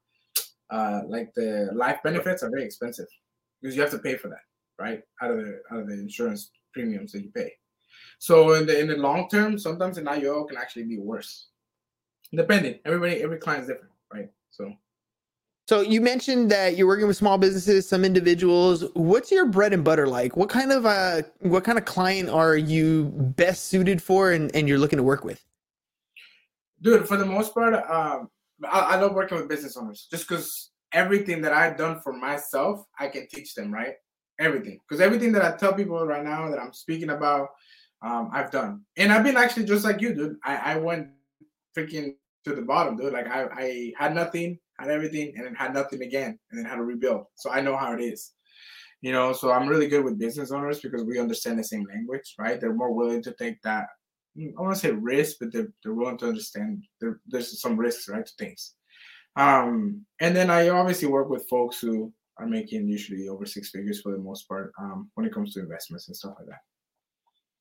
uh, 0.70 1.00
like 1.06 1.32
the 1.34 1.70
life 1.74 1.98
benefits 2.02 2.42
are 2.42 2.50
very 2.50 2.64
expensive 2.64 3.06
because 3.60 3.76
you 3.76 3.82
have 3.82 3.90
to 3.90 3.98
pay 3.98 4.16
for 4.16 4.28
that, 4.28 4.44
right? 4.78 5.02
Out 5.22 5.32
of 5.32 5.36
the 5.38 5.60
out 5.70 5.80
of 5.80 5.88
the 5.88 5.94
insurance 5.94 6.50
premiums 6.72 7.12
that 7.12 7.22
you 7.22 7.30
pay. 7.30 7.52
So 8.18 8.54
in 8.54 8.66
the 8.66 8.78
in 8.78 8.88
the 8.88 8.96
long 8.96 9.28
term, 9.28 9.58
sometimes 9.58 9.98
an 9.98 10.06
IUL 10.06 10.48
can 10.48 10.56
actually 10.56 10.84
be 10.84 10.98
worse. 10.98 11.48
Depending, 12.34 12.78
everybody, 12.86 13.22
every 13.22 13.38
client 13.38 13.62
is 13.62 13.68
different, 13.68 13.92
right? 14.12 14.30
So 14.50 14.72
so 15.68 15.80
you 15.80 16.00
mentioned 16.00 16.50
that 16.50 16.76
you're 16.76 16.88
working 16.88 17.06
with 17.06 17.16
small 17.16 17.38
businesses, 17.38 17.88
some 17.88 18.04
individuals. 18.04 18.84
What's 18.94 19.30
your 19.30 19.46
bread 19.46 19.72
and 19.72 19.84
butter 19.84 20.08
like? 20.08 20.36
What 20.36 20.48
kind 20.48 20.72
of 20.72 20.84
uh 20.84 21.22
what 21.40 21.64
kind 21.64 21.78
of 21.78 21.84
client 21.84 22.28
are 22.28 22.56
you 22.56 23.04
best 23.36 23.66
suited 23.66 24.02
for 24.02 24.32
and, 24.32 24.54
and 24.54 24.68
you're 24.68 24.78
looking 24.78 24.96
to 24.96 25.02
work 25.02 25.24
with? 25.24 25.44
Dude, 26.82 27.08
for 27.08 27.16
the 27.16 27.26
most 27.26 27.54
part, 27.54 27.74
um 27.74 28.28
I, 28.64 28.80
I 28.80 28.96
love 28.96 29.14
working 29.14 29.38
with 29.38 29.48
business 29.48 29.76
owners 29.76 30.06
just 30.10 30.28
because 30.28 30.70
everything 30.92 31.40
that 31.42 31.52
I've 31.52 31.76
done 31.76 32.00
for 32.00 32.12
myself, 32.12 32.84
I 32.98 33.08
can 33.08 33.26
teach 33.28 33.54
them, 33.54 33.72
right? 33.72 33.94
Everything. 34.38 34.78
Because 34.86 35.00
everything 35.00 35.32
that 35.32 35.42
I 35.42 35.56
tell 35.56 35.72
people 35.72 36.04
right 36.06 36.24
now 36.24 36.50
that 36.50 36.58
I'm 36.58 36.72
speaking 36.72 37.10
about, 37.10 37.48
um, 38.02 38.30
I've 38.32 38.50
done. 38.50 38.82
And 38.96 39.12
I've 39.12 39.24
been 39.24 39.36
actually 39.36 39.64
just 39.64 39.84
like 39.84 40.00
you, 40.00 40.14
dude. 40.14 40.36
I, 40.44 40.74
I 40.74 40.76
went 40.76 41.08
freaking 41.76 42.14
to 42.44 42.54
the 42.54 42.62
bottom, 42.62 42.96
dude. 42.96 43.12
Like 43.12 43.26
I, 43.26 43.46
I 43.52 43.92
had 43.96 44.14
nothing 44.14 44.58
had 44.82 44.90
everything, 44.90 45.32
and 45.36 45.46
then 45.46 45.54
had 45.54 45.74
nothing 45.74 46.02
again, 46.02 46.38
and 46.50 46.58
then 46.58 46.64
had 46.64 46.76
to 46.76 46.82
rebuild. 46.82 47.26
So 47.34 47.50
I 47.50 47.60
know 47.60 47.76
how 47.76 47.92
it 47.92 48.00
is. 48.00 48.32
You 49.00 49.12
know, 49.12 49.32
so 49.32 49.50
I'm 49.50 49.68
really 49.68 49.88
good 49.88 50.04
with 50.04 50.18
business 50.18 50.52
owners 50.52 50.80
because 50.80 51.04
we 51.04 51.18
understand 51.18 51.58
the 51.58 51.64
same 51.64 51.86
language, 51.92 52.34
right? 52.38 52.60
They're 52.60 52.74
more 52.74 52.92
willing 52.92 53.22
to 53.22 53.32
take 53.32 53.60
that. 53.62 53.86
I 54.38 54.60
want 54.60 54.74
to 54.74 54.80
say 54.80 54.92
risk, 54.92 55.36
but 55.40 55.52
they're, 55.52 55.68
they're 55.82 55.94
willing 55.94 56.18
to 56.18 56.28
understand 56.28 56.84
there, 57.00 57.20
there's 57.26 57.60
some 57.60 57.76
risks, 57.76 58.08
right, 58.08 58.24
to 58.24 58.32
things. 58.38 58.74
Um, 59.36 60.04
and 60.20 60.34
then 60.34 60.50
I 60.50 60.68
obviously 60.68 61.08
work 61.08 61.28
with 61.28 61.48
folks 61.48 61.80
who 61.80 62.12
are 62.38 62.46
making 62.46 62.88
usually 62.88 63.28
over 63.28 63.46
six 63.46 63.70
figures 63.70 64.00
for 64.00 64.12
the 64.12 64.18
most 64.18 64.48
part 64.48 64.72
um, 64.78 65.10
when 65.14 65.26
it 65.26 65.32
comes 65.32 65.52
to 65.54 65.60
investments 65.60 66.08
and 66.08 66.16
stuff 66.16 66.34
like 66.38 66.48
that. 66.48 66.60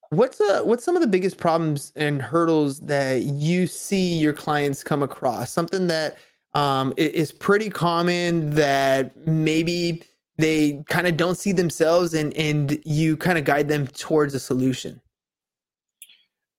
What's 0.09 0.41
uh 0.41 0.61
what's 0.63 0.83
some 0.83 0.97
of 0.97 1.01
the 1.01 1.07
biggest 1.07 1.37
problems 1.37 1.93
and 1.95 2.21
hurdles 2.21 2.81
that 2.81 3.21
you 3.21 3.65
see 3.65 4.17
your 4.17 4.33
clients 4.33 4.83
come 4.83 5.03
across? 5.03 5.51
Something 5.51 5.87
that 5.87 6.17
um, 6.53 6.93
is 6.97 7.31
pretty 7.31 7.69
common 7.69 8.49
that 8.55 9.15
maybe 9.25 10.03
they 10.37 10.83
kind 10.89 11.07
of 11.07 11.15
don't 11.15 11.37
see 11.37 11.53
themselves 11.53 12.13
and 12.13 12.33
and 12.33 12.77
you 12.83 13.15
kind 13.15 13.37
of 13.37 13.45
guide 13.45 13.69
them 13.69 13.87
towards 13.87 14.33
a 14.33 14.39
solution 14.39 14.99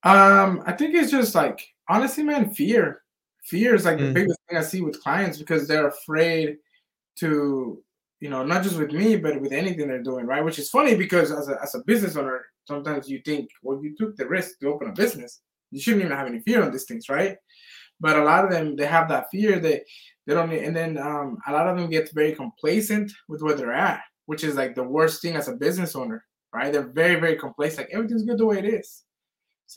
um 0.05 0.63
i 0.67 0.73
think 0.73 0.95
it's 0.95 1.11
just 1.11 1.35
like 1.35 1.61
honestly 1.89 2.25
man 2.25 2.51
fear. 2.51 3.03
Fear 3.45 3.75
is 3.75 3.85
like 3.85 3.99
mm. 3.99 4.09
the 4.09 4.13
biggest 4.13 4.39
thing 4.49 4.59
i 4.59 4.63
see 4.63 4.81
with 4.83 5.03
clients 5.03 5.39
because 5.39 5.67
they're 5.67 5.89
afraid 5.89 6.59
to 7.19 7.83
you 8.21 8.31
know 8.31 8.45
not 8.45 8.63
just 8.63 8.79
with 8.79 8.93
me 8.93 9.17
but 9.17 9.41
with 9.41 9.53
anything 9.53 9.89
they're 9.89 10.03
doing 10.03 10.27
right? 10.27 10.45
Which 10.45 10.59
is 10.59 10.71
funny 10.71 10.95
because 10.95 11.31
as 11.33 11.49
a, 11.49 11.59
as 11.63 11.75
a 11.75 11.83
business 11.85 12.17
owner 12.17 12.47
sometimes 12.65 13.09
you 13.09 13.21
think 13.25 13.51
well 13.63 13.83
you 13.83 13.95
took 13.97 14.17
the 14.17 14.27
risk 14.27 14.61
to 14.61 14.69
open 14.69 14.89
a 14.89 14.93
business. 14.93 15.41
You 15.73 15.81
shouldn't 15.81 16.05
even 16.05 16.17
have 16.17 16.29
any 16.29 16.41
fear 16.41 16.63
on 16.63 16.71
these 16.71 16.85
things 16.85 17.09
right? 17.09 17.37
But 18.01 18.17
a 18.17 18.25
lot 18.25 18.45
of 18.45 18.51
them 18.51 18.77
they 18.77 18.87
have 18.87 19.09
that 19.09 19.27
fear 19.31 19.59
that 19.59 19.83
they 20.27 20.35
don't 20.35 20.53
and 20.53 20.75
then 20.75 20.99
um, 20.99 21.39
a 21.49 21.53
lot 21.53 21.67
of 21.67 21.77
them 21.77 21.91
get 21.91 22.15
very 22.15 22.33
complacent 22.33 23.11
with 23.29 23.43
where 23.43 23.55
they're 23.55 23.73
at 23.73 24.03
which 24.27 24.45
is 24.45 24.55
like 24.55 24.75
the 24.77 24.85
worst 24.85 25.21
thing 25.21 25.35
as 25.35 25.49
a 25.49 25.57
business 25.57 25.97
owner 25.97 26.25
right? 26.55 26.73
They're 26.73 26.93
very 26.93 27.19
very 27.19 27.37
complacent 27.37 27.89
like 27.89 27.95
everything's 27.95 28.23
good 28.23 28.39
the 28.39 28.47
way 28.47 28.59
it 28.59 28.67
is 28.67 29.03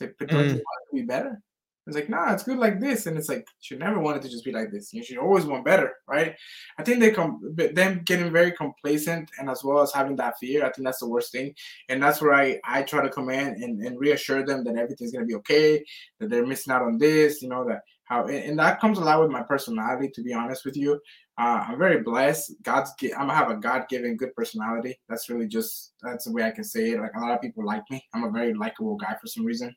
like 0.00 0.16
but 0.18 0.28
don't 0.28 0.44
mm. 0.44 0.48
you 0.48 0.54
want 0.54 0.90
to 0.90 0.94
be 0.94 1.02
better 1.02 1.40
it's 1.86 1.94
like, 1.94 2.08
nah, 2.08 2.32
it's 2.32 2.42
good 2.42 2.58
like 2.58 2.80
this. 2.80 3.06
And 3.06 3.16
it's 3.16 3.28
like, 3.28 3.46
you 3.70 3.78
never 3.78 4.00
wanted 4.00 4.22
to 4.22 4.28
just 4.28 4.44
be 4.44 4.50
like 4.50 4.72
this. 4.72 4.92
You 4.92 5.04
should 5.04 5.18
always 5.18 5.44
want 5.44 5.64
better, 5.64 5.94
right? 6.08 6.34
I 6.78 6.82
think 6.82 6.98
they 6.98 7.12
come, 7.12 7.40
them 7.54 8.02
getting 8.04 8.32
very 8.32 8.50
complacent 8.50 9.30
and 9.38 9.48
as 9.48 9.62
well 9.62 9.80
as 9.80 9.92
having 9.92 10.16
that 10.16 10.38
fear, 10.38 10.64
I 10.64 10.72
think 10.72 10.84
that's 10.84 10.98
the 10.98 11.08
worst 11.08 11.30
thing. 11.30 11.54
And 11.88 12.02
that's 12.02 12.20
where 12.20 12.34
I, 12.34 12.58
I 12.64 12.82
try 12.82 13.02
to 13.02 13.10
come 13.10 13.30
in 13.30 13.62
and, 13.62 13.80
and 13.84 14.00
reassure 14.00 14.44
them 14.44 14.64
that 14.64 14.76
everything's 14.76 15.12
going 15.12 15.24
to 15.24 15.28
be 15.28 15.36
okay, 15.36 15.84
that 16.18 16.28
they're 16.28 16.46
missing 16.46 16.72
out 16.72 16.82
on 16.82 16.98
this, 16.98 17.40
you 17.40 17.48
know, 17.48 17.64
that 17.68 17.82
how, 18.04 18.26
and 18.26 18.58
that 18.58 18.80
comes 18.80 18.98
a 18.98 19.02
lot 19.02 19.20
with 19.20 19.30
my 19.30 19.42
personality, 19.42 20.10
to 20.14 20.22
be 20.22 20.32
honest 20.32 20.64
with 20.64 20.76
you. 20.76 21.00
Uh, 21.38 21.66
I'm 21.68 21.78
very 21.78 22.02
blessed. 22.02 22.54
God's, 22.62 22.92
I'm 23.02 23.26
gonna 23.26 23.34
have 23.34 23.50
a 23.50 23.56
God 23.56 23.88
given 23.88 24.16
good 24.16 24.34
personality. 24.34 24.98
That's 25.08 25.28
really 25.28 25.46
just, 25.46 25.92
that's 26.02 26.24
the 26.24 26.32
way 26.32 26.44
I 26.44 26.50
can 26.50 26.64
say 26.64 26.92
it. 26.92 27.00
Like 27.00 27.14
a 27.16 27.20
lot 27.20 27.32
of 27.32 27.42
people 27.42 27.64
like 27.64 27.82
me. 27.90 28.04
I'm 28.14 28.24
a 28.24 28.30
very 28.30 28.54
likable 28.54 28.96
guy 28.96 29.14
for 29.20 29.26
some 29.26 29.44
reason. 29.44 29.74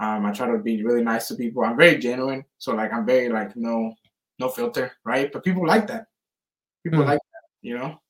Um, 0.00 0.26
I 0.26 0.32
try 0.32 0.46
to 0.46 0.58
be 0.58 0.84
really 0.84 1.02
nice 1.02 1.28
to 1.28 1.34
people. 1.34 1.64
I'm 1.64 1.76
very 1.76 1.98
genuine, 1.98 2.44
so 2.58 2.74
like 2.74 2.92
I'm 2.92 3.04
very 3.04 3.28
like 3.28 3.56
no 3.56 3.94
no 4.38 4.48
filter, 4.48 4.92
right? 5.04 5.32
But 5.32 5.44
people 5.44 5.66
like 5.66 5.86
that. 5.88 6.06
People 6.84 7.00
mm 7.00 7.06
like 7.06 7.18
that, 7.18 7.42
you 7.62 7.76
know. 7.76 8.00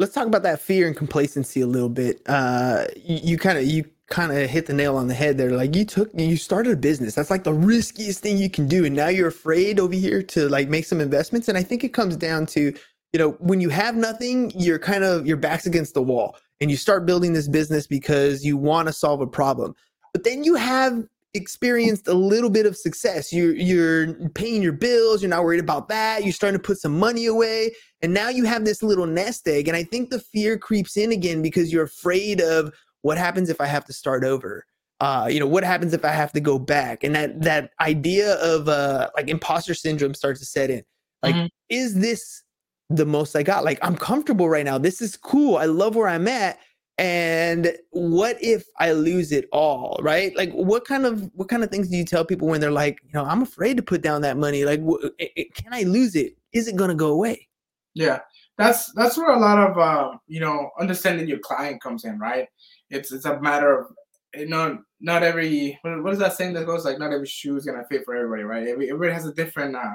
Let's 0.00 0.12
talk 0.12 0.26
about 0.26 0.42
that 0.44 0.60
fear 0.60 0.86
and 0.86 0.96
complacency 0.96 1.60
a 1.60 1.66
little 1.66 1.88
bit. 1.88 2.20
Uh, 2.26 2.84
you 2.96 3.38
kind 3.38 3.58
of 3.58 3.64
you 3.64 3.84
kind 4.08 4.32
of 4.32 4.48
hit 4.48 4.66
the 4.66 4.72
nail 4.72 4.96
on 4.96 5.06
the 5.06 5.14
head 5.14 5.38
there. 5.38 5.50
Like 5.50 5.74
you 5.76 5.84
took 5.84 6.10
you 6.14 6.36
started 6.36 6.72
a 6.72 6.76
business. 6.76 7.14
That's 7.14 7.30
like 7.30 7.44
the 7.44 7.54
riskiest 7.54 8.20
thing 8.20 8.38
you 8.38 8.50
can 8.50 8.66
do, 8.66 8.84
and 8.84 8.94
now 8.94 9.08
you're 9.08 9.28
afraid 9.28 9.78
over 9.78 9.94
here 9.94 10.22
to 10.22 10.48
like 10.48 10.68
make 10.68 10.84
some 10.86 11.00
investments. 11.00 11.48
And 11.48 11.56
I 11.58 11.62
think 11.62 11.84
it 11.84 11.90
comes 11.90 12.16
down 12.16 12.46
to 12.46 12.72
you 13.12 13.18
know 13.18 13.30
when 13.40 13.60
you 13.60 13.68
have 13.68 13.96
nothing, 13.96 14.52
you're 14.56 14.78
kind 14.78 15.04
of 15.04 15.26
your 15.26 15.36
back's 15.36 15.66
against 15.66 15.94
the 15.94 16.02
wall, 16.02 16.36
and 16.60 16.70
you 16.70 16.76
start 16.76 17.06
building 17.06 17.32
this 17.32 17.48
business 17.48 17.86
because 17.86 18.44
you 18.44 18.56
want 18.56 18.88
to 18.88 18.92
solve 18.92 19.20
a 19.20 19.26
problem. 19.26 19.74
But 20.12 20.24
then 20.24 20.42
you 20.42 20.54
have 20.56 21.04
experienced 21.38 22.08
a 22.08 22.14
little 22.14 22.50
bit 22.50 22.66
of 22.66 22.76
success. 22.76 23.32
You're 23.32 23.54
you're 23.54 24.14
paying 24.30 24.62
your 24.62 24.72
bills. 24.72 25.22
You're 25.22 25.30
not 25.30 25.44
worried 25.44 25.60
about 25.60 25.88
that. 25.88 26.24
You're 26.24 26.32
starting 26.32 26.58
to 26.58 26.62
put 26.62 26.78
some 26.78 26.98
money 26.98 27.26
away, 27.26 27.72
and 28.02 28.12
now 28.12 28.28
you 28.28 28.44
have 28.44 28.64
this 28.64 28.82
little 28.82 29.06
nest 29.06 29.48
egg. 29.48 29.68
And 29.68 29.76
I 29.76 29.84
think 29.84 30.10
the 30.10 30.20
fear 30.20 30.58
creeps 30.58 30.96
in 30.96 31.12
again 31.12 31.40
because 31.40 31.72
you're 31.72 31.84
afraid 31.84 32.40
of 32.40 32.72
what 33.02 33.16
happens 33.16 33.48
if 33.48 33.60
I 33.60 33.66
have 33.66 33.84
to 33.86 33.92
start 33.92 34.24
over. 34.24 34.66
Uh, 35.00 35.28
you 35.30 35.38
know, 35.38 35.46
what 35.46 35.62
happens 35.62 35.94
if 35.94 36.04
I 36.04 36.10
have 36.10 36.32
to 36.32 36.40
go 36.40 36.58
back? 36.58 37.04
And 37.04 37.14
that 37.14 37.40
that 37.42 37.70
idea 37.80 38.34
of 38.34 38.68
uh, 38.68 39.10
like 39.16 39.28
imposter 39.28 39.74
syndrome 39.74 40.14
starts 40.14 40.40
to 40.40 40.46
set 40.46 40.70
in. 40.70 40.82
Like, 41.22 41.34
mm-hmm. 41.34 41.46
is 41.68 41.94
this 41.94 42.42
the 42.90 43.06
most 43.06 43.36
I 43.36 43.42
got? 43.42 43.64
Like, 43.64 43.78
I'm 43.82 43.96
comfortable 43.96 44.48
right 44.48 44.64
now. 44.64 44.78
This 44.78 45.00
is 45.00 45.16
cool. 45.16 45.56
I 45.56 45.66
love 45.66 45.94
where 45.96 46.08
I'm 46.08 46.28
at 46.28 46.58
and 46.98 47.76
what 47.90 48.36
if 48.42 48.64
i 48.78 48.90
lose 48.90 49.30
it 49.30 49.48
all 49.52 49.98
right? 50.02 50.36
Like 50.36 50.52
what 50.52 50.84
kind 50.84 51.06
of 51.06 51.30
what 51.34 51.48
kind 51.48 51.62
of 51.62 51.70
things 51.70 51.88
do 51.88 51.96
you 51.96 52.04
tell 52.04 52.24
people 52.24 52.48
when 52.48 52.60
they're 52.60 52.70
like 52.70 53.00
you 53.04 53.12
know 53.14 53.24
i'm 53.24 53.42
afraid 53.42 53.76
to 53.76 53.82
put 53.82 54.02
down 54.02 54.22
that 54.22 54.36
money. 54.36 54.64
Like 54.64 54.80
it, 55.18 55.54
can 55.54 55.72
i 55.72 55.82
lose 55.82 56.14
it? 56.16 56.36
Is 56.52 56.68
it 56.68 56.76
going 56.76 56.90
to 56.90 56.96
go 56.96 57.08
away? 57.08 57.48
Yeah. 57.94 58.20
That's 58.58 58.92
that's 58.94 59.16
where 59.16 59.30
a 59.30 59.38
lot 59.38 59.70
of 59.70 59.78
uh, 59.78 60.18
you 60.26 60.40
know 60.40 60.70
understanding 60.80 61.28
your 61.28 61.38
client 61.38 61.80
comes 61.80 62.04
in 62.04 62.18
right? 62.18 62.48
It's 62.90 63.12
it's 63.12 63.24
a 63.24 63.40
matter 63.40 63.78
of 63.78 63.86
you 64.34 64.48
know 64.48 64.78
not 65.00 65.22
every 65.22 65.78
what 65.82 66.12
is 66.12 66.18
that 66.18 66.32
saying 66.32 66.54
that 66.54 66.66
goes 66.66 66.84
like 66.84 66.98
not 66.98 67.12
every 67.12 67.26
shoe 67.26 67.56
is 67.56 67.64
going 67.64 67.78
to 67.78 67.86
fit 67.86 68.04
for 68.04 68.16
everybody 68.16 68.42
right? 68.42 68.66
Every, 68.66 68.90
everybody 68.90 69.12
has 69.12 69.26
a 69.26 69.32
different 69.32 69.76
uh, 69.76 69.94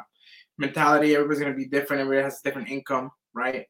mentality. 0.57 1.13
Everybody's 1.13 1.41
going 1.41 1.51
to 1.51 1.57
be 1.57 1.67
different. 1.67 2.01
Everybody 2.01 2.23
has 2.23 2.39
a 2.39 2.43
different 2.43 2.69
income 2.69 3.11
right 3.33 3.65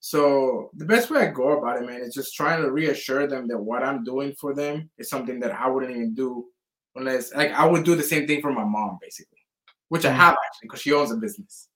so 0.00 0.70
the 0.74 0.84
best 0.84 1.10
way 1.10 1.20
I 1.20 1.30
go 1.30 1.58
about 1.58 1.82
it, 1.82 1.86
man, 1.86 2.00
is 2.00 2.14
just 2.14 2.34
trying 2.34 2.62
to 2.62 2.70
reassure 2.70 3.26
them 3.26 3.48
that 3.48 3.58
what 3.58 3.82
I'm 3.82 4.04
doing 4.04 4.32
for 4.38 4.54
them 4.54 4.90
is 4.98 5.08
something 5.10 5.40
that 5.40 5.52
I 5.52 5.68
wouldn't 5.68 5.90
even 5.92 6.14
do 6.14 6.46
unless 6.94 7.34
like 7.34 7.52
I 7.52 7.66
would 7.66 7.84
do 7.84 7.94
the 7.94 8.02
same 8.02 8.26
thing 8.26 8.40
for 8.40 8.52
my 8.52 8.64
mom, 8.64 8.98
basically, 9.00 9.44
which 9.88 10.04
I 10.04 10.10
mm. 10.10 10.16
have 10.16 10.34
actually 10.34 10.68
because 10.68 10.80
she 10.82 10.92
owns 10.92 11.10
a 11.10 11.16
business, 11.16 11.68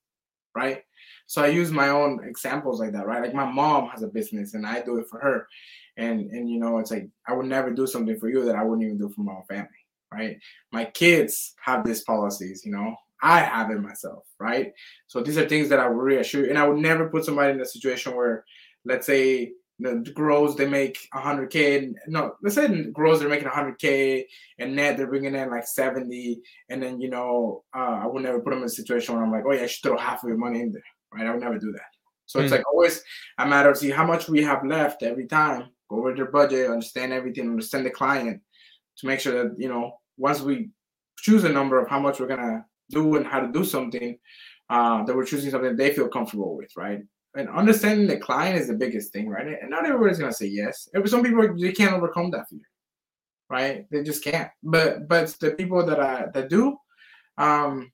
right? 0.55 0.83
So 1.25 1.43
I 1.43 1.47
use 1.47 1.71
my 1.71 1.89
own 1.89 2.23
examples 2.25 2.79
like 2.79 2.91
that, 2.93 3.07
right? 3.07 3.21
Like 3.21 3.33
my 3.33 3.49
mom 3.49 3.89
has 3.89 4.03
a 4.03 4.07
business 4.07 4.53
and 4.53 4.65
I 4.65 4.81
do 4.81 4.97
it 4.97 5.07
for 5.09 5.19
her. 5.19 5.47
and 5.97 6.31
and 6.31 6.49
you 6.49 6.59
know 6.59 6.79
it's 6.79 6.91
like 6.91 7.07
I 7.27 7.33
would 7.33 7.45
never 7.45 7.71
do 7.71 7.87
something 7.87 8.19
for 8.19 8.29
you 8.29 8.45
that 8.45 8.55
I 8.55 8.63
wouldn't 8.63 8.85
even 8.85 8.97
do 8.97 9.09
for 9.09 9.21
my 9.21 9.33
own 9.33 9.43
family, 9.49 9.69
right? 10.11 10.37
My 10.71 10.85
kids 10.85 11.55
have 11.63 11.85
these 11.85 12.03
policies, 12.03 12.63
you 12.65 12.71
know. 12.71 12.95
I 13.23 13.39
have 13.39 13.71
it 13.71 13.79
myself, 13.79 14.25
right? 14.37 14.73
So 15.07 15.21
these 15.21 15.37
are 15.37 15.47
things 15.47 15.69
that 15.69 15.79
I 15.79 15.87
would 15.87 16.03
reassure, 16.03 16.43
you. 16.43 16.49
and 16.49 16.59
I 16.59 16.67
would 16.67 16.77
never 16.77 17.09
put 17.09 17.23
somebody 17.23 17.53
in 17.53 17.61
a 17.61 17.65
situation 17.65 18.15
where, 18.15 18.43
let's 18.83 19.07
say, 19.07 19.53
the 19.79 19.95
grows 20.13 20.55
they 20.55 20.67
make 20.67 20.99
100k 21.15 21.93
no 22.07 22.35
let's 22.43 22.55
say 22.55 22.83
grows 22.91 23.19
they're 23.19 23.27
making 23.27 23.47
100k 23.47 24.23
and 24.59 24.75
net 24.75 24.97
they're 24.97 25.07
bringing 25.07 25.33
in 25.33 25.49
like 25.49 25.65
70 25.65 26.41
and 26.69 26.81
then 26.81 27.01
you 27.01 27.09
know 27.09 27.63
uh, 27.75 27.99
i 28.01 28.05
would 28.05 28.21
never 28.21 28.39
put 28.39 28.51
them 28.51 28.59
in 28.59 28.65
a 28.65 28.69
situation 28.69 29.15
where 29.15 29.23
i'm 29.23 29.31
like 29.31 29.43
oh 29.47 29.51
yeah 29.51 29.63
i 29.63 29.65
should 29.65 29.81
throw 29.81 29.97
half 29.97 30.23
of 30.23 30.29
your 30.29 30.37
money 30.37 30.61
in 30.61 30.71
there 30.71 30.83
right 31.11 31.25
i 31.25 31.31
would 31.31 31.41
never 31.41 31.57
do 31.57 31.71
that 31.71 31.87
so 32.27 32.39
mm. 32.39 32.43
it's 32.43 32.51
like 32.51 32.63
always 32.71 33.03
a 33.39 33.47
matter 33.47 33.71
of 33.71 33.77
see 33.77 33.89
how 33.89 34.05
much 34.05 34.29
we 34.29 34.43
have 34.43 34.63
left 34.63 35.01
every 35.01 35.25
time 35.25 35.69
go 35.89 35.97
over 35.97 36.13
their 36.13 36.29
budget 36.29 36.69
understand 36.69 37.11
everything 37.11 37.49
understand 37.49 37.83
the 37.83 37.89
client 37.89 38.39
to 38.97 39.07
make 39.07 39.19
sure 39.19 39.43
that 39.43 39.55
you 39.57 39.67
know 39.67 39.91
once 40.17 40.39
we 40.39 40.69
choose 41.17 41.43
a 41.45 41.49
number 41.49 41.79
of 41.79 41.89
how 41.89 41.99
much 41.99 42.19
we're 42.19 42.27
gonna 42.27 42.63
do 42.89 43.15
and 43.15 43.25
how 43.25 43.39
to 43.39 43.51
do 43.51 43.63
something 43.63 44.17
uh, 44.69 45.03
that 45.03 45.15
we're 45.15 45.25
choosing 45.25 45.51
something 45.51 45.75
they 45.75 45.93
feel 45.93 46.07
comfortable 46.07 46.55
with 46.55 46.71
right 46.77 47.01
and 47.35 47.49
understanding 47.49 48.07
the 48.07 48.17
client 48.17 48.59
is 48.59 48.67
the 48.67 48.73
biggest 48.73 49.11
thing, 49.11 49.27
right? 49.27 49.47
And 49.47 49.69
not 49.69 49.85
everybody's 49.85 50.19
gonna 50.19 50.33
say 50.33 50.47
yes. 50.47 50.87
Some 51.05 51.23
people 51.23 51.55
they 51.57 51.71
can't 51.71 51.93
overcome 51.93 52.31
that 52.31 52.47
fear, 52.49 52.61
right? 53.49 53.85
They 53.91 54.03
just 54.03 54.23
can't. 54.23 54.49
But 54.61 55.07
but 55.07 55.35
the 55.39 55.51
people 55.51 55.85
that 55.85 55.99
I 55.99 56.27
that 56.33 56.49
do, 56.49 56.77
um, 57.37 57.91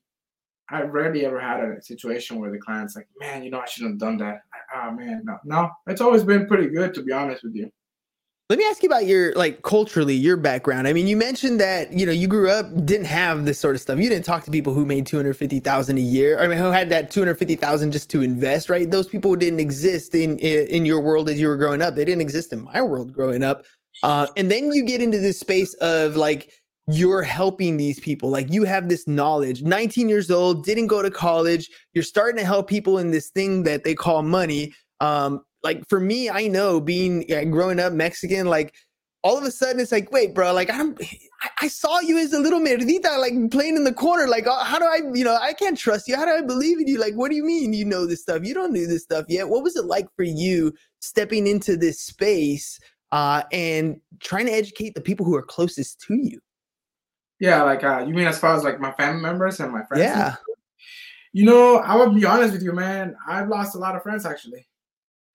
I 0.70 0.82
rarely 0.82 1.26
ever 1.26 1.40
had 1.40 1.62
a 1.62 1.82
situation 1.82 2.40
where 2.40 2.52
the 2.52 2.60
client's 2.60 2.96
like, 2.96 3.08
man, 3.20 3.44
you 3.44 3.50
know, 3.50 3.60
I 3.60 3.66
shouldn't 3.66 3.94
have 3.94 4.00
done 4.00 4.18
that. 4.18 4.42
Oh 4.76 4.92
man, 4.92 5.22
no, 5.24 5.38
no. 5.46 5.70
It's 5.88 6.02
always 6.02 6.24
been 6.24 6.48
pretty 6.48 6.68
good 6.68 6.94
to 6.96 7.04
be 7.04 7.14
honest 7.14 7.44
with 7.44 7.56
you. 7.56 7.72
Let 8.50 8.58
me 8.58 8.66
ask 8.66 8.82
you 8.82 8.90
about 8.90 9.06
your 9.06 9.32
like 9.34 9.62
culturally 9.62 10.16
your 10.16 10.36
background. 10.36 10.88
I 10.88 10.94
mean, 10.94 11.06
you 11.06 11.16
mentioned 11.16 11.60
that 11.60 11.94
you 11.94 12.04
know 12.04 12.12
you 12.12 12.28
grew 12.28 12.50
up 12.50 12.66
didn't 12.84 13.06
have 13.06 13.46
this 13.46 13.60
sort 13.60 13.76
of 13.76 13.82
stuff. 13.82 14.00
You 14.00 14.10
didn't 14.10 14.26
talk 14.26 14.44
to 14.46 14.50
people 14.50 14.74
who 14.74 14.88
made 14.88 15.06
two 15.06 15.18
hundred 15.18 15.38
fifty 15.38 15.60
thousand 15.60 16.00
a 16.00 16.02
year. 16.02 16.40
I 16.40 16.48
mean, 16.48 16.58
who 16.58 16.72
had 16.72 16.90
that 16.90 17.12
two 17.12 17.20
hundred 17.20 17.36
fifty 17.36 17.56
thousand 17.56 17.92
just 17.92 18.10
to 18.10 18.24
invest, 18.24 18.68
right? 18.68 18.90
Those 18.90 19.08
people 19.08 19.36
didn't 19.36 19.60
exist 19.60 20.16
in 20.16 20.40
in 20.40 20.84
your 20.84 21.00
world 21.00 21.30
as 21.30 21.40
you 21.40 21.48
were 21.48 21.58
growing 21.58 21.84
up. 21.84 21.94
They 21.94 22.04
didn't 22.04 22.22
exist 22.22 22.52
in 22.52 22.64
my 22.64 22.82
world 22.82 23.14
growing 23.14 23.44
up. 23.44 23.66
Uh, 24.02 24.26
and 24.36 24.50
then 24.50 24.72
you 24.72 24.84
get 24.84 25.00
into 25.00 25.20
this 25.20 25.40
space 25.40 25.76
of 25.76 26.16
like 26.16 26.52
you're 26.88 27.22
helping 27.22 27.78
these 27.78 28.00
people. 28.00 28.32
Like 28.32 28.52
you 28.52 28.64
have 28.64 28.90
this 28.90 29.08
knowledge. 29.08 29.62
Nineteen 29.62 30.10
years 30.10 30.32
old, 30.32 30.66
didn't 30.66 30.88
go 30.88 31.04
to 31.04 31.12
college. 31.12 31.70
You're 31.94 32.04
starting 32.04 32.40
to 32.40 32.46
help 32.46 32.68
people 32.68 32.98
in 32.98 33.12
this 33.12 33.30
thing 33.30 33.62
that 33.66 33.84
they 33.84 33.94
call 33.94 34.24
money. 34.24 34.74
Um, 35.02 35.42
like 35.64 35.88
for 35.90 36.00
me, 36.00 36.30
I 36.30 36.48
know 36.48 36.80
being 36.80 37.26
yeah, 37.28 37.44
growing 37.44 37.80
up 37.80 37.94
Mexican, 37.94 38.48
like 38.48 38.74
all 39.24 39.38
of 39.38 39.44
a 39.44 39.52
sudden 39.52 39.82
it's 39.82 39.92
like, 39.92 40.12
wait, 40.12 40.34
bro, 40.34 40.54
like 40.54 40.70
I'm, 40.70 40.96
I, 41.42 41.50
I 41.64 41.68
saw 41.68 42.00
you 42.00 42.18
as 42.18 42.32
a 42.32 42.40
little 42.40 42.60
merdita, 42.60 43.18
like 43.20 43.34
playing 43.52 43.76
in 43.76 43.84
the 43.84 43.94
corner. 43.94 44.28
Like, 44.28 44.48
uh, 44.48 44.64
how 44.64 44.80
do 44.80 44.86
I, 44.86 45.02
you 45.14 45.24
know, 45.24 45.38
I 45.42 45.54
can't 45.54 45.78
trust 45.78 46.08
you. 46.08 46.16
How 46.16 46.26
do 46.26 46.32
I 46.32 46.42
believe 46.42 46.80
in 46.80 46.88
you? 46.88 47.00
Like, 47.00 47.16
what 47.16 47.30
do 47.30 47.36
you 47.36 47.44
mean 47.44 47.74
you 47.74 47.86
know 47.86 48.06
this 48.06 48.22
stuff? 48.22 48.44
You 48.44 48.54
don't 48.54 48.74
do 48.74 48.88
this 48.88 49.04
stuff 49.04 49.26
yet. 49.28 49.50
What 49.50 49.64
was 49.64 49.76
it 49.76 49.86
like 49.86 50.08
for 50.16 50.24
you 50.24 50.74
stepping 51.02 51.48
into 51.48 51.76
this 51.76 52.00
space 52.00 52.80
uh, 53.12 53.44
and 53.52 54.00
trying 54.22 54.46
to 54.46 54.54
educate 54.54 54.96
the 54.96 55.02
people 55.02 55.26
who 55.26 55.36
are 55.36 55.44
closest 55.44 56.00
to 56.08 56.16
you? 56.16 56.40
Yeah, 57.40 57.64
like 57.64 57.84
uh, 57.84 58.06
you 58.06 58.14
mean 58.14 58.28
as 58.28 58.40
far 58.40 58.56
as 58.56 58.64
like 58.64 58.80
my 58.80 58.92
family 58.94 59.22
members 59.22 59.60
and 59.60 59.72
my 59.72 59.84
friends? 59.86 60.04
Yeah. 60.04 60.36
You 61.32 61.46
know, 61.46 61.78
I 61.78 61.96
would 61.96 62.16
be 62.16 62.26
honest 62.26 62.54
with 62.54 62.64
you, 62.64 62.74
man. 62.74 63.16
I've 63.28 63.50
lost 63.50 63.76
a 63.76 63.78
lot 63.78 63.96
of 63.96 64.04
friends 64.04 64.26
actually. 64.26 64.69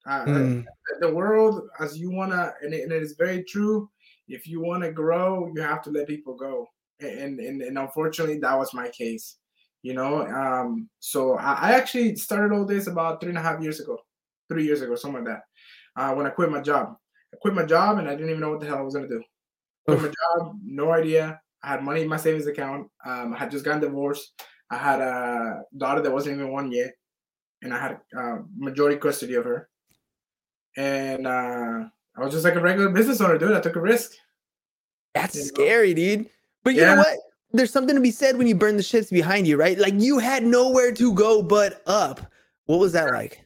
Uh, 0.06 0.24
mm. 0.24 0.64
The 1.00 1.12
world, 1.12 1.68
as 1.80 1.98
you 1.98 2.10
wanna, 2.10 2.52
and 2.62 2.74
it, 2.74 2.82
and 2.82 2.92
it 2.92 3.02
is 3.02 3.14
very 3.18 3.42
true. 3.44 3.90
If 4.28 4.46
you 4.46 4.60
want 4.60 4.82
to 4.82 4.92
grow, 4.92 5.50
you 5.54 5.62
have 5.62 5.82
to 5.82 5.90
let 5.90 6.06
people 6.06 6.34
go, 6.34 6.66
and, 7.00 7.40
and 7.40 7.62
and 7.62 7.78
unfortunately, 7.78 8.38
that 8.40 8.58
was 8.58 8.74
my 8.74 8.88
case. 8.88 9.36
You 9.82 9.94
know, 9.94 10.26
um, 10.26 10.88
so 11.00 11.36
I, 11.36 11.52
I 11.52 11.72
actually 11.72 12.16
started 12.16 12.54
all 12.54 12.64
this 12.64 12.86
about 12.86 13.20
three 13.20 13.30
and 13.30 13.38
a 13.38 13.42
half 13.42 13.62
years 13.62 13.80
ago, 13.80 13.98
three 14.48 14.64
years 14.64 14.82
ago, 14.82 14.94
something 14.94 15.24
like 15.24 15.34
that. 15.34 15.42
Uh, 15.96 16.14
when 16.14 16.26
I 16.26 16.30
quit 16.30 16.50
my 16.50 16.60
job, 16.60 16.96
I 17.32 17.36
quit 17.40 17.54
my 17.54 17.64
job, 17.64 17.98
and 17.98 18.08
I 18.08 18.14
didn't 18.14 18.30
even 18.30 18.40
know 18.40 18.50
what 18.50 18.60
the 18.60 18.66
hell 18.66 18.78
I 18.78 18.82
was 18.82 18.94
gonna 18.94 19.08
do. 19.08 19.22
Quit 19.86 20.00
my 20.00 20.08
job, 20.08 20.58
no 20.64 20.92
idea. 20.92 21.40
I 21.62 21.68
had 21.68 21.82
money 21.82 22.02
in 22.02 22.08
my 22.08 22.18
savings 22.18 22.46
account. 22.46 22.88
Um, 23.06 23.34
I 23.34 23.38
had 23.38 23.50
just 23.50 23.64
gotten 23.64 23.80
divorced. 23.80 24.32
I 24.70 24.76
had 24.76 25.00
a 25.00 25.62
daughter 25.76 26.02
that 26.02 26.12
wasn't 26.12 26.36
even 26.36 26.52
one 26.52 26.72
yet, 26.72 26.94
and 27.62 27.72
I 27.72 27.78
had 27.78 28.00
uh, 28.16 28.38
majority 28.56 28.98
custody 28.98 29.34
of 29.34 29.44
her 29.44 29.68
and 30.76 31.26
uh, 31.26 31.84
I 32.16 32.20
was 32.24 32.32
just 32.32 32.44
like 32.44 32.54
a 32.54 32.60
regular 32.60 32.90
business 32.90 33.20
owner, 33.20 33.38
dude. 33.38 33.52
I 33.52 33.60
took 33.60 33.76
a 33.76 33.80
risk. 33.80 34.12
That's 35.14 35.36
you 35.36 35.42
scary, 35.42 35.90
know? 35.90 35.94
dude. 35.94 36.30
But 36.62 36.74
you 36.74 36.80
yeah. 36.80 36.94
know 36.94 37.00
what? 37.00 37.18
There's 37.52 37.70
something 37.70 37.94
to 37.94 38.00
be 38.00 38.10
said 38.10 38.36
when 38.36 38.46
you 38.46 38.54
burn 38.54 38.76
the 38.76 38.82
ships 38.82 39.10
behind 39.10 39.46
you, 39.46 39.56
right? 39.56 39.78
Like 39.78 39.94
you 39.96 40.18
had 40.18 40.44
nowhere 40.44 40.92
to 40.92 41.14
go 41.14 41.42
but 41.42 41.82
up. 41.86 42.20
What 42.66 42.80
was 42.80 42.92
that 42.92 43.12
like? 43.12 43.44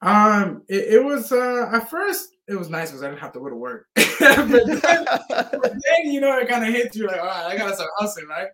Um, 0.00 0.62
it, 0.68 0.94
it 0.94 1.04
was 1.04 1.32
uh 1.32 1.68
at 1.72 1.90
first 1.90 2.36
it 2.46 2.54
was 2.54 2.70
nice 2.70 2.90
because 2.90 3.02
I 3.02 3.08
didn't 3.08 3.20
have 3.20 3.32
to 3.32 3.40
go 3.40 3.50
to 3.50 3.56
work. 3.56 3.86
but, 3.94 4.06
then, 4.48 5.04
but, 5.28 5.60
then, 5.62 6.12
you 6.12 6.20
know 6.20 6.38
it 6.38 6.48
kind 6.48 6.66
of 6.66 6.72
hits 6.72 6.96
you 6.96 7.06
like, 7.06 7.20
all 7.20 7.26
right, 7.26 7.46
I 7.46 7.56
gotta 7.56 7.74
start 7.74 7.90
hustling, 7.96 8.28
right? 8.28 8.48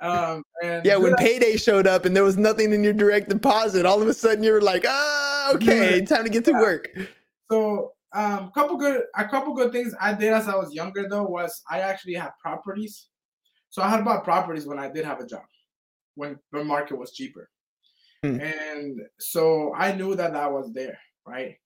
Um, 0.00 0.42
and 0.62 0.84
yeah, 0.84 0.96
when 0.96 1.14
payday 1.16 1.56
showed 1.56 1.86
up 1.86 2.04
and 2.04 2.14
there 2.14 2.24
was 2.24 2.36
nothing 2.36 2.72
in 2.72 2.84
your 2.84 2.92
direct 2.92 3.28
deposit, 3.28 3.84
all 3.84 4.00
of 4.00 4.08
a 4.08 4.14
sudden 4.14 4.44
you 4.44 4.52
were 4.52 4.60
like, 4.60 4.84
ah, 4.86 5.52
okay, 5.54 6.02
time 6.02 6.24
to 6.24 6.30
get 6.30 6.44
to 6.46 6.52
work. 6.52 6.88
So 7.50 7.92
um, 8.12 8.50
couple 8.52 8.76
good 8.76 9.02
a 9.16 9.28
couple 9.28 9.54
good 9.54 9.72
things 9.72 9.94
I 10.00 10.14
did 10.14 10.32
as 10.32 10.48
I 10.48 10.56
was 10.56 10.72
younger 10.72 11.08
though 11.08 11.24
was 11.24 11.62
I 11.70 11.80
actually 11.80 12.14
had 12.14 12.30
properties. 12.40 13.08
So 13.70 13.82
I 13.82 13.88
had 13.88 14.04
bought 14.04 14.24
properties 14.24 14.66
when 14.66 14.78
I 14.78 14.88
did 14.88 15.04
have 15.04 15.20
a 15.20 15.26
job, 15.26 15.44
when 16.14 16.38
the 16.52 16.64
market 16.64 16.96
was 16.96 17.12
cheaper, 17.12 17.50
hmm. 18.22 18.40
and 18.40 19.00
so 19.18 19.74
I 19.74 19.92
knew 19.92 20.14
that 20.14 20.32
that 20.32 20.50
was 20.50 20.72
there, 20.72 20.98
right? 21.26 21.56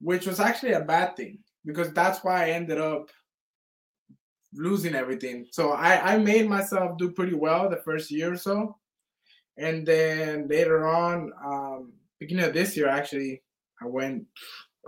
Which 0.00 0.26
was 0.26 0.40
actually 0.40 0.72
a 0.72 0.80
bad 0.80 1.14
thing 1.16 1.38
because 1.66 1.92
that's 1.92 2.24
why 2.24 2.44
I 2.44 2.50
ended 2.50 2.78
up 2.78 3.10
losing 4.54 4.94
everything. 4.94 5.46
So 5.50 5.72
I 5.72 6.14
I 6.14 6.18
made 6.18 6.48
myself 6.48 6.96
do 6.96 7.10
pretty 7.10 7.34
well 7.34 7.68
the 7.68 7.82
first 7.84 8.10
year 8.10 8.32
or 8.32 8.36
so, 8.36 8.78
and 9.58 9.86
then 9.86 10.48
later 10.48 10.88
on, 10.88 11.32
um, 11.44 11.92
beginning 12.18 12.46
of 12.46 12.54
this 12.54 12.76
year 12.76 12.88
actually, 12.88 13.42
I 13.82 13.86
went 13.86 14.24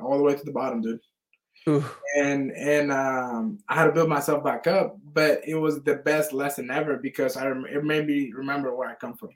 all 0.00 0.16
the 0.16 0.22
way 0.22 0.34
to 0.34 0.44
the 0.44 0.52
bottom, 0.52 0.80
dude. 0.80 1.00
Oof. 1.68 1.98
And 2.16 2.52
and 2.52 2.92
um, 2.92 3.58
I 3.68 3.74
had 3.74 3.86
to 3.86 3.92
build 3.92 4.08
myself 4.08 4.44
back 4.44 4.66
up, 4.66 4.98
but 5.12 5.40
it 5.46 5.54
was 5.54 5.82
the 5.82 5.96
best 5.96 6.32
lesson 6.32 6.70
ever 6.70 6.98
because 6.98 7.36
I 7.36 7.48
it 7.50 7.84
made 7.84 8.06
me 8.06 8.32
remember 8.34 8.74
where 8.74 8.88
I 8.88 8.94
come 8.94 9.16
from. 9.16 9.30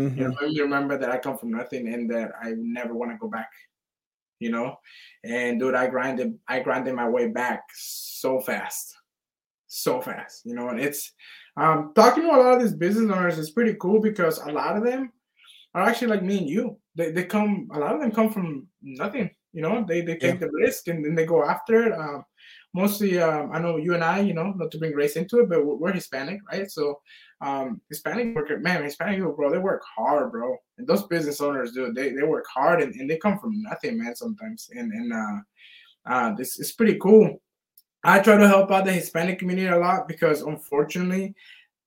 Mm-hmm. 0.00 0.18
You 0.18 0.28
know, 0.28 0.34
made 0.40 0.52
me 0.52 0.60
remember 0.60 0.98
that 0.98 1.10
I 1.10 1.18
come 1.18 1.38
from 1.38 1.50
nothing 1.50 1.92
and 1.92 2.08
that 2.10 2.32
I 2.40 2.52
never 2.56 2.94
want 2.94 3.10
to 3.12 3.18
go 3.18 3.28
back. 3.28 3.50
You 4.38 4.50
know, 4.50 4.76
and 5.24 5.58
dude, 5.58 5.74
I 5.74 5.88
grinded 5.88 6.38
I 6.46 6.60
grinded 6.60 6.94
my 6.94 7.08
way 7.08 7.28
back 7.28 7.62
so 7.74 8.40
fast, 8.40 8.94
so 9.66 10.00
fast. 10.00 10.42
You 10.44 10.54
know, 10.54 10.68
and 10.68 10.78
it's 10.78 11.12
um, 11.56 11.92
talking 11.96 12.22
to 12.24 12.28
a 12.28 12.36
lot 12.36 12.54
of 12.54 12.62
these 12.62 12.74
business 12.74 13.10
owners 13.10 13.38
is 13.38 13.50
pretty 13.50 13.74
cool 13.80 14.00
because 14.00 14.38
a 14.38 14.52
lot 14.52 14.76
of 14.76 14.84
them 14.84 15.10
are 15.74 15.82
actually 15.82 16.08
like 16.08 16.22
me 16.22 16.38
and 16.38 16.48
you. 16.48 16.78
They 16.94 17.10
they 17.10 17.24
come 17.24 17.68
a 17.72 17.78
lot 17.78 17.94
of 17.94 18.00
them 18.00 18.12
come 18.12 18.30
from 18.30 18.68
nothing 18.82 19.30
you 19.56 19.62
know, 19.62 19.84
they 19.88 20.02
they 20.02 20.16
take 20.16 20.34
yeah. 20.34 20.46
the 20.46 20.50
risk 20.52 20.88
and 20.88 21.02
then 21.02 21.14
they 21.14 21.24
go 21.24 21.42
after 21.42 21.86
it. 21.86 21.92
Um, 21.98 22.24
mostly, 22.74 23.18
um, 23.18 23.50
I 23.54 23.58
know 23.58 23.78
you 23.78 23.94
and 23.94 24.04
I, 24.04 24.20
you 24.20 24.34
know, 24.34 24.52
not 24.54 24.70
to 24.72 24.78
bring 24.78 24.92
race 24.92 25.16
into 25.16 25.40
it, 25.40 25.48
but 25.48 25.64
we're, 25.64 25.76
we're 25.76 25.92
Hispanic, 25.92 26.40
right? 26.52 26.70
So, 26.70 27.00
um, 27.40 27.80
Hispanic 27.88 28.36
worker, 28.36 28.58
man, 28.58 28.84
Hispanic 28.84 29.16
people, 29.16 29.32
bro, 29.32 29.50
they 29.50 29.56
work 29.56 29.82
hard, 29.96 30.30
bro. 30.30 30.54
And 30.76 30.86
those 30.86 31.06
business 31.06 31.40
owners, 31.40 31.72
do. 31.72 31.90
they, 31.90 32.10
they 32.10 32.22
work 32.22 32.44
hard 32.52 32.82
and, 32.82 32.94
and 32.96 33.08
they 33.08 33.16
come 33.16 33.38
from 33.38 33.62
nothing, 33.62 33.96
man, 33.98 34.14
sometimes. 34.14 34.68
And 34.74 34.92
and 34.92 35.12
uh, 35.12 35.38
uh, 36.12 36.34
this 36.34 36.58
is 36.58 36.72
pretty 36.72 36.98
cool. 36.98 37.40
I 38.04 38.20
try 38.20 38.36
to 38.36 38.46
help 38.46 38.70
out 38.70 38.84
the 38.84 38.92
Hispanic 38.92 39.38
community 39.38 39.68
a 39.68 39.78
lot 39.78 40.06
because 40.06 40.42
unfortunately, 40.42 41.34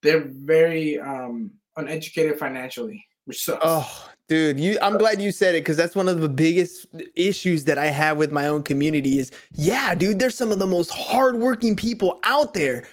they're 0.02 0.26
very 0.28 1.00
um, 1.00 1.52
uneducated 1.78 2.40
financially, 2.40 3.06
which 3.30 3.46
sucks. 3.46 3.62
Oh, 3.64 4.10
Dude, 4.28 4.60
you 4.60 4.78
I'm 4.82 5.00
glad 5.00 5.20
you 5.20 5.32
said 5.32 5.56
it 5.56 5.62
because 5.62 5.76
that's 5.76 5.96
one 5.96 6.08
of 6.08 6.22
the 6.22 6.30
biggest 6.30 6.86
issues 7.16 7.64
that 7.66 7.80
I 7.80 7.88
have 7.88 8.18
with 8.18 8.32
my 8.32 8.48
own 8.48 8.62
community 8.62 9.18
is 9.18 9.32
yeah, 9.54 9.96
dude, 9.96 10.20
they're 10.20 10.30
some 10.30 10.52
of 10.52 10.60
the 10.60 10.68
most 10.68 10.92
hardworking 10.92 11.76
people 11.76 12.20
out 12.24 12.54
there. 12.54 12.88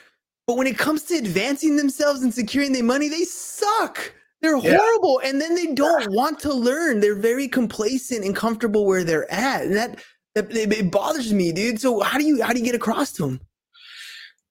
But 0.47 0.57
when 0.57 0.67
it 0.67 0.79
comes 0.79 1.03
to 1.05 1.17
advancing 1.17 1.77
themselves 1.77 2.23
and 2.23 2.33
securing 2.33 2.73
their 2.73 2.85
money, 2.85 3.09
they 3.09 3.25
suck. 3.25 4.15
They're 4.41 4.57
yeah. 4.57 4.79
horrible. 4.79 5.21
And 5.25 5.39
then 5.39 5.55
they 5.55 5.75
don't 5.75 6.11
want 6.11 6.39
to 6.41 6.55
learn. 6.55 7.01
They're 7.01 7.15
very 7.15 7.49
complacent 7.49 8.25
and 8.25 8.35
comfortable 8.35 8.87
where 8.87 9.05
they're 9.05 9.31
at. 9.31 9.65
And 9.65 9.77
that, 9.77 9.99
that 10.37 10.51
it 10.51 10.91
bothers 10.91 11.35
me, 11.35 11.53
dude. 11.53 11.81
So 11.81 12.01
how 12.01 12.17
do 12.17 12.25
you 12.25 12.43
how 12.43 12.55
do 12.55 12.59
you 12.59 12.65
get 12.65 12.75
across 12.75 13.13
to 13.13 13.27
them? 13.27 13.41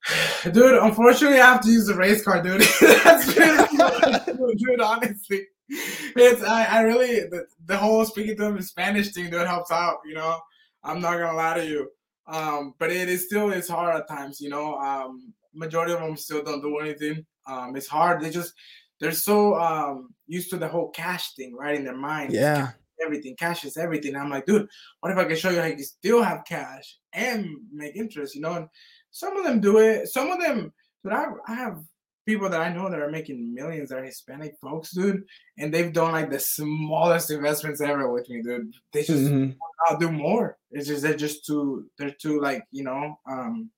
Dude, 0.43 0.75
unfortunately, 0.83 1.39
I 1.39 1.47
have 1.47 1.61
to 1.61 1.69
use 1.71 1.87
the 1.87 1.95
race 1.95 2.23
car, 2.23 2.43
dude. 2.43 2.61
That's 2.81 3.33
dude, 4.35 4.81
honestly 4.81 5.47
it's 5.69 6.43
I, 6.43 6.65
I 6.65 6.81
really 6.81 7.21
the, 7.21 7.45
the 7.65 7.77
whole 7.77 8.05
speaking 8.05 8.35
to 8.37 8.43
them 8.43 8.57
in 8.57 8.63
Spanish 8.63 9.13
thing 9.13 9.29
that 9.31 9.47
helps 9.47 9.71
out. 9.71 9.99
You 10.05 10.15
know, 10.15 10.39
I'm 10.83 11.01
not 11.01 11.17
gonna 11.17 11.37
lie 11.37 11.55
to 11.55 11.65
you. 11.65 11.89
Um, 12.27 12.73
but 12.79 12.91
it 12.91 13.07
is 13.09 13.25
still 13.25 13.51
it's 13.51 13.69
hard 13.69 13.95
at 13.95 14.07
times, 14.07 14.41
you 14.41 14.49
know. 14.49 14.75
Um, 14.75 15.33
majority 15.53 15.93
of 15.93 15.99
them 15.99 16.17
still 16.17 16.43
don't 16.43 16.61
do 16.61 16.77
anything. 16.77 17.25
Um, 17.47 17.75
it's 17.75 17.87
hard. 17.87 18.21
They 18.21 18.29
just 18.29 18.53
they're 18.99 19.11
so 19.11 19.55
um 19.55 20.13
used 20.27 20.49
to 20.51 20.57
the 20.57 20.67
whole 20.67 20.89
cash 20.89 21.33
thing, 21.35 21.55
right? 21.55 21.75
In 21.75 21.83
their 21.83 21.97
mind. 21.97 22.33
Yeah. 22.33 22.71
Everything, 23.03 23.35
cash 23.35 23.65
is 23.65 23.75
everything. 23.75 24.15
I'm 24.15 24.29
like, 24.29 24.45
dude, 24.45 24.69
what 25.01 25.11
if 25.11 25.17
I 25.17 25.25
can 25.25 25.35
show 25.35 25.49
you 25.49 25.59
how 25.59 25.65
you 25.65 25.83
still 25.83 26.23
have 26.23 26.45
cash 26.45 26.97
and 27.11 27.45
make 27.71 27.93
interest, 27.95 28.35
you 28.35 28.41
know? 28.41 28.53
And 28.53 28.69
some 29.11 29.35
of 29.35 29.43
them 29.43 29.59
do 29.59 29.79
it. 29.79 30.07
Some 30.07 30.31
of 30.31 30.39
them, 30.39 30.71
but 31.03 31.11
I, 31.11 31.25
I 31.45 31.55
have 31.55 31.83
people 32.25 32.49
that 32.49 32.61
I 32.61 32.73
know 32.73 32.89
that 32.89 32.99
are 32.99 33.09
making 33.11 33.53
millions 33.53 33.91
are 33.91 34.03
Hispanic 34.03 34.55
folks, 34.61 34.91
dude, 34.91 35.23
and 35.57 35.73
they've 35.73 35.93
done 35.93 36.11
like 36.11 36.29
the 36.29 36.39
smallest 36.39 37.31
investments 37.31 37.81
ever 37.81 38.11
with 38.11 38.29
me, 38.29 38.41
dude. 38.41 38.73
They 38.93 39.03
just 39.03 39.23
Mhm. 39.31 39.55
I'll 39.87 39.97
do 39.97 40.11
more. 40.11 40.57
It's 40.71 40.87
just 40.87 41.03
they're 41.03 41.15
just 41.15 41.45
too 41.45 41.89
they're 41.97 42.11
too 42.19 42.41
like 42.41 42.63
you 42.71 42.83
know 42.83 43.19
um 43.29 43.71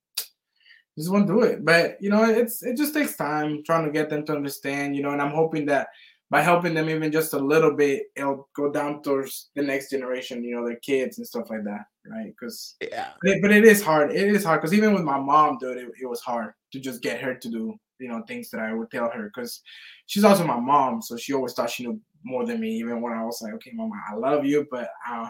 just 0.98 1.12
won't 1.12 1.28
do 1.28 1.42
it. 1.42 1.64
But 1.64 1.98
you 2.02 2.10
know 2.10 2.24
it's 2.24 2.64
it 2.64 2.78
just 2.78 2.94
takes 2.94 3.16
time 3.16 3.64
trying 3.66 3.86
to 3.86 3.92
get 3.92 4.10
them 4.10 4.26
to 4.26 4.36
understand. 4.36 4.96
You 4.96 5.04
know, 5.04 5.12
and 5.12 5.22
I'm 5.22 5.32
hoping 5.34 5.66
that 5.68 5.88
by 6.30 6.42
helping 6.42 6.74
them 6.74 6.90
even 6.90 7.10
just 7.12 7.34
a 7.34 7.40
little 7.40 7.74
bit, 7.74 8.08
it'll 8.16 8.50
go 8.56 8.70
down 8.72 9.02
towards 9.02 9.50
the 9.56 9.62
next 9.62 9.90
generation. 9.92 10.44
You 10.44 10.56
know, 10.56 10.66
their 10.68 10.78
kids 10.78 11.18
and 11.18 11.28
stuff 11.28 11.50
like 11.50 11.64
that, 11.64 11.86
right? 12.06 12.28
Because 12.28 12.76
Yeah. 12.82 13.12
but 13.22 13.32
it, 13.32 13.42
but 13.42 13.52
it 13.52 13.64
is 13.66 13.82
hard. 13.82 14.12
It 14.12 14.28
is 14.36 14.44
hard 14.44 14.62
because 14.62 14.74
even 14.74 14.94
with 14.94 15.04
my 15.04 15.20
mom, 15.20 15.58
dude, 15.60 15.78
it, 15.78 15.90
it 16.02 16.06
was 16.06 16.22
hard 16.22 16.54
to 16.74 16.80
just 16.80 17.02
get 17.02 17.22
her 17.22 17.36
to 17.36 17.50
do 17.50 17.76
you 18.00 18.08
know 18.08 18.24
things 18.28 18.50
that 18.52 18.60
I 18.60 18.74
would 18.74 18.92
tell 18.92 19.10
her 19.10 19.32
because 19.34 19.62
she's 20.06 20.24
also 20.24 20.44
my 20.44 20.60
mom, 20.60 21.02
so 21.02 21.18
she 21.18 21.34
always 21.34 21.54
thought 21.54 21.70
she 21.70 21.84
knew 21.84 22.00
more 22.24 22.46
than 22.46 22.60
me. 22.60 22.72
Even 22.78 23.02
when 23.02 23.14
I 23.14 23.24
was 23.24 23.42
like, 23.42 23.54
"Okay, 23.56 23.72
mama, 23.74 23.96
I 24.12 24.16
love 24.16 24.46
you," 24.46 24.68
but 24.70 24.90
uh, 25.10 25.30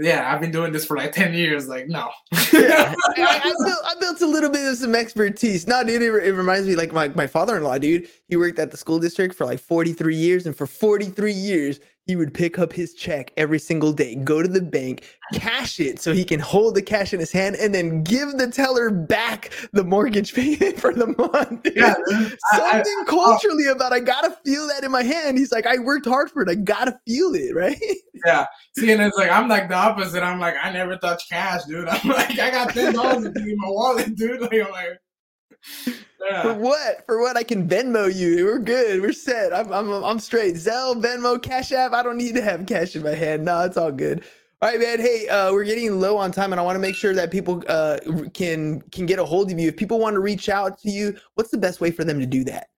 yeah, 0.00 0.32
I've 0.32 0.40
been 0.40 0.50
doing 0.50 0.72
this 0.72 0.84
for 0.84 0.96
like 0.96 1.12
ten 1.12 1.34
years. 1.34 1.68
Like, 1.68 1.88
no. 1.88 2.10
yeah. 2.52 2.94
I, 3.16 3.40
I, 3.44 3.52
built, 3.64 3.78
I 3.84 3.94
built 4.00 4.20
a 4.22 4.26
little 4.26 4.50
bit 4.50 4.66
of 4.66 4.76
some 4.76 4.94
expertise. 4.94 5.66
No, 5.66 5.84
dude, 5.84 6.02
it, 6.02 6.12
it 6.24 6.32
reminds 6.32 6.66
me 6.66 6.74
like 6.74 6.92
my, 6.92 7.08
my 7.08 7.26
father-in-law, 7.26 7.78
dude. 7.78 8.08
He 8.28 8.36
worked 8.36 8.58
at 8.58 8.70
the 8.70 8.76
school 8.76 8.98
district 8.98 9.34
for 9.34 9.44
like 9.44 9.60
43 9.60 10.16
years, 10.16 10.46
and 10.46 10.56
for 10.56 10.66
43 10.66 11.32
years, 11.32 11.80
he 12.06 12.16
would 12.16 12.34
pick 12.34 12.58
up 12.58 12.72
his 12.72 12.94
check 12.94 13.32
every 13.36 13.58
single 13.58 13.92
day, 13.92 14.14
go 14.14 14.42
to 14.42 14.48
the 14.48 14.60
bank, 14.60 15.04
cash 15.32 15.80
it 15.80 15.98
so 15.98 16.12
he 16.12 16.24
can 16.24 16.38
hold 16.38 16.74
the 16.74 16.82
cash 16.82 17.14
in 17.14 17.20
his 17.20 17.32
hand, 17.32 17.56
and 17.56 17.74
then 17.74 18.02
give 18.02 18.32
the 18.32 18.46
teller 18.50 18.90
back 18.90 19.50
the 19.72 19.82
mortgage 19.84 20.34
payment 20.34 20.78
for 20.78 20.92
the 20.92 21.06
month. 21.18 21.66
yeah, 21.74 21.94
dude. 22.08 22.36
I- 22.52 22.60
I- 22.60 22.70
Something 22.74 22.94
oh. 22.98 23.04
culturally 23.08 23.66
about 23.68 23.92
I 23.92 24.00
gotta 24.00 24.36
feel 24.44 24.66
that 24.68 24.84
in 24.84 24.90
my 24.90 25.02
hand. 25.02 25.38
He's 25.38 25.52
like, 25.52 25.66
I 25.66 25.78
worked 25.78 26.06
hard 26.06 26.30
for 26.30 26.42
it. 26.42 26.48
I 26.48 26.54
gotta 26.56 26.98
feel 27.06 27.34
it, 27.34 27.54
right? 27.54 27.80
yeah. 28.26 28.46
See, 28.76 28.92
and 28.92 29.00
it's 29.02 29.16
like 29.16 29.30
I'm 29.30 29.48
like 29.48 29.68
the 29.68 29.74
opposite. 29.76 30.22
I'm 30.22 30.38
like 30.40 30.54
I 30.62 30.70
never 30.72 30.96
touch 30.96 31.28
cash, 31.28 31.64
dude. 31.64 31.88
I'm 31.90 32.08
like 32.08 32.38
I 32.38 32.50
got 32.50 32.70
ten 32.70 32.92
dollars 32.92 33.24
in 33.24 33.56
my 33.58 33.68
wallet, 33.68 34.14
dude. 34.16 34.40
Like 34.40 34.52
I'm 34.54 34.70
like, 34.70 34.98
For 36.42 36.54
what? 36.54 37.04
For 37.06 37.20
what? 37.20 37.36
I 37.36 37.42
can 37.42 37.68
Venmo 37.68 38.12
you. 38.12 38.46
We're 38.46 38.58
good. 38.58 39.02
We're 39.02 39.12
set. 39.12 39.52
I'm 39.52 39.72
I'm 39.72 39.90
I'm 40.04 40.18
straight. 40.18 40.54
Zelle, 40.54 41.00
Venmo, 41.00 41.40
Cash 41.40 41.72
App. 41.72 41.92
I 41.92 42.02
don't 42.02 42.16
need 42.16 42.34
to 42.34 42.42
have 42.42 42.64
cash 42.66 42.96
in 42.96 43.02
my 43.02 43.14
hand. 43.14 43.44
No, 43.44 43.60
it's 43.60 43.76
all 43.76 43.92
good. 43.92 44.24
All 44.62 44.70
right, 44.70 44.80
man. 44.80 44.98
Hey, 44.98 45.28
uh, 45.28 45.52
we're 45.52 45.64
getting 45.64 46.00
low 46.00 46.16
on 46.16 46.32
time, 46.32 46.52
and 46.52 46.60
I 46.60 46.62
want 46.62 46.76
to 46.76 46.80
make 46.80 46.94
sure 46.94 47.14
that 47.14 47.30
people 47.30 47.62
uh, 47.68 47.98
can 48.32 48.80
can 48.90 49.04
get 49.04 49.18
a 49.18 49.24
hold 49.24 49.50
of 49.52 49.58
you. 49.58 49.68
If 49.68 49.76
people 49.76 49.98
want 49.98 50.14
to 50.14 50.20
reach 50.20 50.48
out 50.48 50.78
to 50.80 50.90
you, 50.90 51.16
what's 51.34 51.50
the 51.50 51.58
best 51.58 51.80
way 51.80 51.90
for 51.90 52.04
them 52.04 52.18
to 52.20 52.26
do 52.26 52.44
that? 52.44 52.68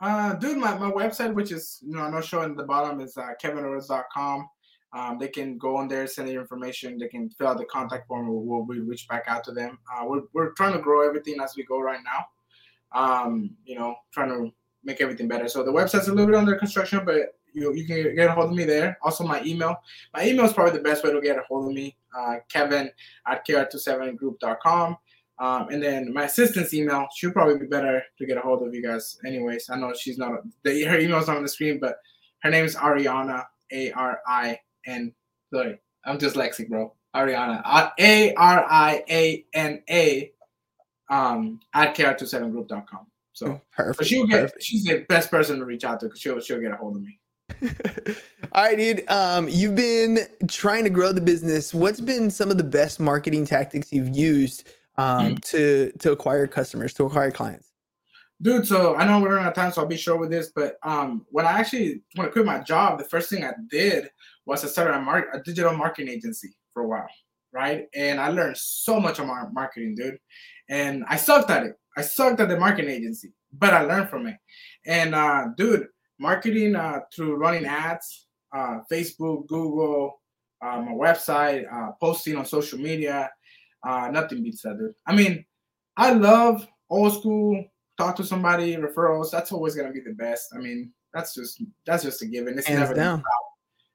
uh, 0.00 0.34
dude. 0.34 0.58
My, 0.58 0.76
my 0.76 0.90
website, 0.90 1.34
which 1.34 1.52
is 1.52 1.78
you 1.82 1.94
know 1.94 2.02
I 2.02 2.10
know 2.10 2.20
showing 2.20 2.52
at 2.52 2.56
the 2.56 2.64
bottom, 2.64 3.00
is 3.00 3.16
uh, 3.16 3.30
kevinowens.com. 3.42 4.48
Um, 4.94 5.18
they 5.18 5.28
can 5.28 5.56
go 5.56 5.76
on 5.76 5.88
there, 5.88 6.06
send 6.06 6.28
their 6.28 6.40
information. 6.40 6.98
They 6.98 7.08
can 7.08 7.30
fill 7.30 7.48
out 7.48 7.58
the 7.58 7.64
contact 7.64 8.06
form. 8.06 8.28
We'll, 8.28 8.62
we'll, 8.62 8.78
reach 8.84 9.08
back 9.08 9.24
out 9.26 9.42
to 9.44 9.52
them. 9.52 9.78
Uh, 9.90 10.04
we're, 10.04 10.22
we're 10.34 10.50
trying 10.50 10.74
to 10.74 10.80
grow 10.80 11.06
everything 11.06 11.36
as 11.42 11.54
we 11.56 11.64
go 11.64 11.80
right 11.80 12.00
now. 12.04 12.26
Um, 12.94 13.56
you 13.64 13.74
know, 13.74 13.96
trying 14.12 14.28
to 14.28 14.52
make 14.84 15.00
everything 15.00 15.28
better. 15.28 15.48
So 15.48 15.62
the 15.62 15.72
website's 15.72 16.08
a 16.08 16.12
little 16.12 16.26
bit 16.26 16.34
under 16.34 16.56
construction, 16.56 17.04
but 17.06 17.38
you, 17.54 17.72
you 17.74 17.86
can 17.86 18.14
get 18.14 18.28
a 18.28 18.32
hold 18.32 18.50
of 18.50 18.56
me 18.56 18.64
there. 18.64 18.98
Also, 19.02 19.24
my 19.24 19.42
email. 19.44 19.76
My 20.14 20.26
email 20.26 20.44
is 20.44 20.52
probably 20.52 20.76
the 20.76 20.84
best 20.84 21.04
way 21.04 21.12
to 21.12 21.20
get 21.20 21.38
a 21.38 21.42
hold 21.48 21.68
of 21.68 21.74
me. 21.74 21.96
Uh, 22.16 22.36
Kevin 22.50 22.90
at 23.26 23.46
kr27group.com. 23.46 24.96
Um, 25.38 25.68
and 25.70 25.82
then 25.82 26.12
my 26.12 26.24
assistant's 26.24 26.74
email, 26.74 27.08
she'll 27.16 27.32
probably 27.32 27.58
be 27.58 27.66
better 27.66 28.02
to 28.18 28.26
get 28.26 28.36
a 28.36 28.40
hold 28.40 28.66
of 28.66 28.74
you 28.74 28.82
guys. 28.82 29.18
Anyways, 29.26 29.70
I 29.70 29.76
know 29.76 29.92
she's 29.94 30.18
not, 30.18 30.32
the, 30.62 30.84
her 30.84 30.98
email's 30.98 31.28
not 31.28 31.38
on 31.38 31.42
the 31.42 31.48
screen, 31.48 31.80
but 31.80 31.96
her 32.40 32.50
name 32.50 32.64
is 32.64 32.76
Ariana, 32.76 33.44
A 33.72 33.90
R 33.92 34.20
I 34.26 34.58
N. 34.86 35.12
Sorry, 35.52 35.78
I'm 36.04 36.18
dyslexic, 36.18 36.68
bro. 36.68 36.94
Ariana, 37.14 37.62
A 37.98 38.34
R 38.34 38.64
I 38.68 39.04
A 39.08 39.44
N 39.52 39.82
A, 39.88 40.32
um, 41.10 41.60
at 41.74 41.96
kr27group.com. 41.96 43.06
So, 43.34 43.46
but 43.46 43.60
Perfect. 43.72 44.08
she'll 44.08 44.26
get, 44.26 44.42
perfect. 44.42 44.62
she's 44.62 44.84
the 44.84 45.04
best 45.08 45.30
person 45.30 45.58
to 45.58 45.64
reach 45.64 45.84
out 45.84 46.00
to 46.00 46.06
because 46.06 46.20
she'll, 46.20 46.40
she'll 46.40 46.60
get 46.60 46.72
a 46.72 46.76
hold 46.76 46.96
of 46.96 47.02
me. 47.02 47.18
All 48.52 48.64
right, 48.64 48.76
dude. 48.76 49.08
Um, 49.10 49.48
you've 49.48 49.74
been 49.74 50.20
trying 50.48 50.84
to 50.84 50.90
grow 50.90 51.12
the 51.12 51.20
business. 51.20 51.72
What's 51.74 52.00
been 52.00 52.30
some 52.30 52.50
of 52.50 52.56
the 52.56 52.64
best 52.64 53.00
marketing 53.00 53.46
tactics 53.46 53.92
you've 53.92 54.14
used 54.14 54.68
um, 54.96 55.36
to 55.46 55.92
to 55.98 56.12
acquire 56.12 56.46
customers, 56.46 56.94
to 56.94 57.04
acquire 57.04 57.30
clients? 57.30 57.72
dude 58.42 58.66
so 58.66 58.96
i 58.96 59.04
know 59.04 59.20
we're 59.20 59.30
running 59.30 59.44
out 59.44 59.50
of 59.50 59.54
time 59.54 59.72
so 59.72 59.80
i'll 59.80 59.86
be 59.86 59.96
short 59.96 60.20
with 60.20 60.30
this 60.30 60.50
but 60.54 60.76
um 60.82 61.24
when 61.30 61.46
i 61.46 61.52
actually 61.52 62.02
when 62.16 62.26
i 62.26 62.30
quit 62.30 62.44
my 62.44 62.58
job 62.58 62.98
the 62.98 63.04
first 63.04 63.30
thing 63.30 63.44
i 63.44 63.52
did 63.70 64.10
was 64.46 64.64
i 64.64 64.68
started 64.68 64.94
a, 64.94 65.00
mar- 65.00 65.28
a 65.32 65.42
digital 65.42 65.76
marketing 65.76 66.12
agency 66.12 66.54
for 66.72 66.82
a 66.82 66.88
while 66.88 67.08
right 67.52 67.86
and 67.94 68.20
i 68.20 68.28
learned 68.28 68.56
so 68.56 68.98
much 69.00 69.18
about 69.18 69.52
marketing 69.52 69.94
dude 69.94 70.18
and 70.68 71.04
i 71.08 71.16
sucked 71.16 71.50
at 71.50 71.64
it 71.64 71.74
i 71.96 72.02
sucked 72.02 72.40
at 72.40 72.48
the 72.48 72.58
marketing 72.58 72.90
agency 72.90 73.32
but 73.52 73.74
i 73.74 73.82
learned 73.82 74.08
from 74.08 74.26
it 74.26 74.36
and 74.86 75.14
uh 75.14 75.46
dude 75.56 75.86
marketing 76.18 76.74
uh 76.74 77.00
through 77.14 77.36
running 77.36 77.66
ads 77.66 78.26
uh 78.54 78.78
facebook 78.90 79.46
google 79.46 80.20
uh, 80.64 80.80
my 80.80 80.92
website 80.92 81.64
uh 81.72 81.90
posting 82.00 82.36
on 82.36 82.44
social 82.44 82.78
media 82.78 83.30
uh 83.86 84.08
nothing 84.10 84.42
beats 84.42 84.62
that 84.62 84.78
dude 84.78 84.94
i 85.06 85.14
mean 85.14 85.44
i 85.96 86.12
love 86.12 86.66
old 86.88 87.12
school 87.12 87.64
talk 87.98 88.16
to 88.16 88.24
somebody, 88.24 88.76
referrals, 88.76 89.30
that's 89.30 89.52
always 89.52 89.74
gonna 89.74 89.92
be 89.92 90.00
the 90.00 90.14
best. 90.14 90.52
I 90.54 90.58
mean, 90.58 90.92
that's 91.12 91.34
just 91.34 91.62
that's 91.86 92.02
just 92.02 92.22
a 92.22 92.26
given. 92.26 92.58
It's 92.58 92.66
Hands 92.66 92.80
never 92.80 92.94
down. 92.94 93.22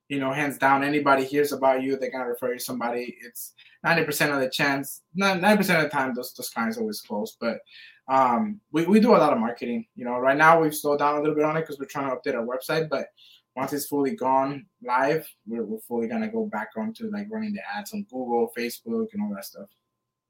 You 0.09 0.19
know, 0.19 0.31
hands 0.31 0.57
down. 0.57 0.83
Anybody 0.83 1.25
hears 1.25 1.51
about 1.51 1.83
you, 1.83 1.97
they're 1.97 2.11
gonna 2.11 2.27
refer 2.29 2.53
you 2.53 2.59
somebody. 2.59 3.17
It's 3.25 3.53
ninety 3.83 4.03
percent 4.05 4.31
of 4.31 4.39
the 4.39 4.49
chance, 4.49 5.01
ninety 5.13 5.57
percent 5.57 5.83
of 5.83 5.89
the 5.91 5.95
time, 5.95 6.13
those 6.15 6.33
those 6.33 6.49
clients 6.49 6.77
always 6.77 7.01
close. 7.01 7.35
But 7.39 7.59
um, 8.07 8.61
we, 8.71 8.85
we 8.85 8.99
do 9.01 9.15
a 9.15 9.17
lot 9.17 9.33
of 9.33 9.39
marketing. 9.39 9.85
You 9.95 10.05
know, 10.05 10.17
right 10.17 10.37
now 10.37 10.61
we've 10.61 10.75
slowed 10.75 10.99
down 10.99 11.15
a 11.17 11.19
little 11.19 11.35
bit 11.35 11.43
on 11.43 11.57
it 11.57 11.61
because 11.61 11.77
we're 11.77 11.87
trying 11.87 12.09
to 12.09 12.15
update 12.15 12.35
our 12.35 12.45
website. 12.45 12.89
But 12.89 13.07
once 13.55 13.73
it's 13.73 13.87
fully 13.87 14.15
gone 14.15 14.65
live, 14.81 15.27
we're, 15.45 15.65
we're 15.65 15.79
fully 15.79 16.07
gonna 16.07 16.31
go 16.31 16.45
back 16.45 16.69
onto 16.77 17.09
like 17.11 17.27
running 17.29 17.53
the 17.53 17.61
ads 17.75 17.93
on 17.93 18.03
Google, 18.03 18.51
Facebook, 18.57 19.07
and 19.13 19.21
all 19.23 19.33
that 19.35 19.45
stuff. 19.45 19.67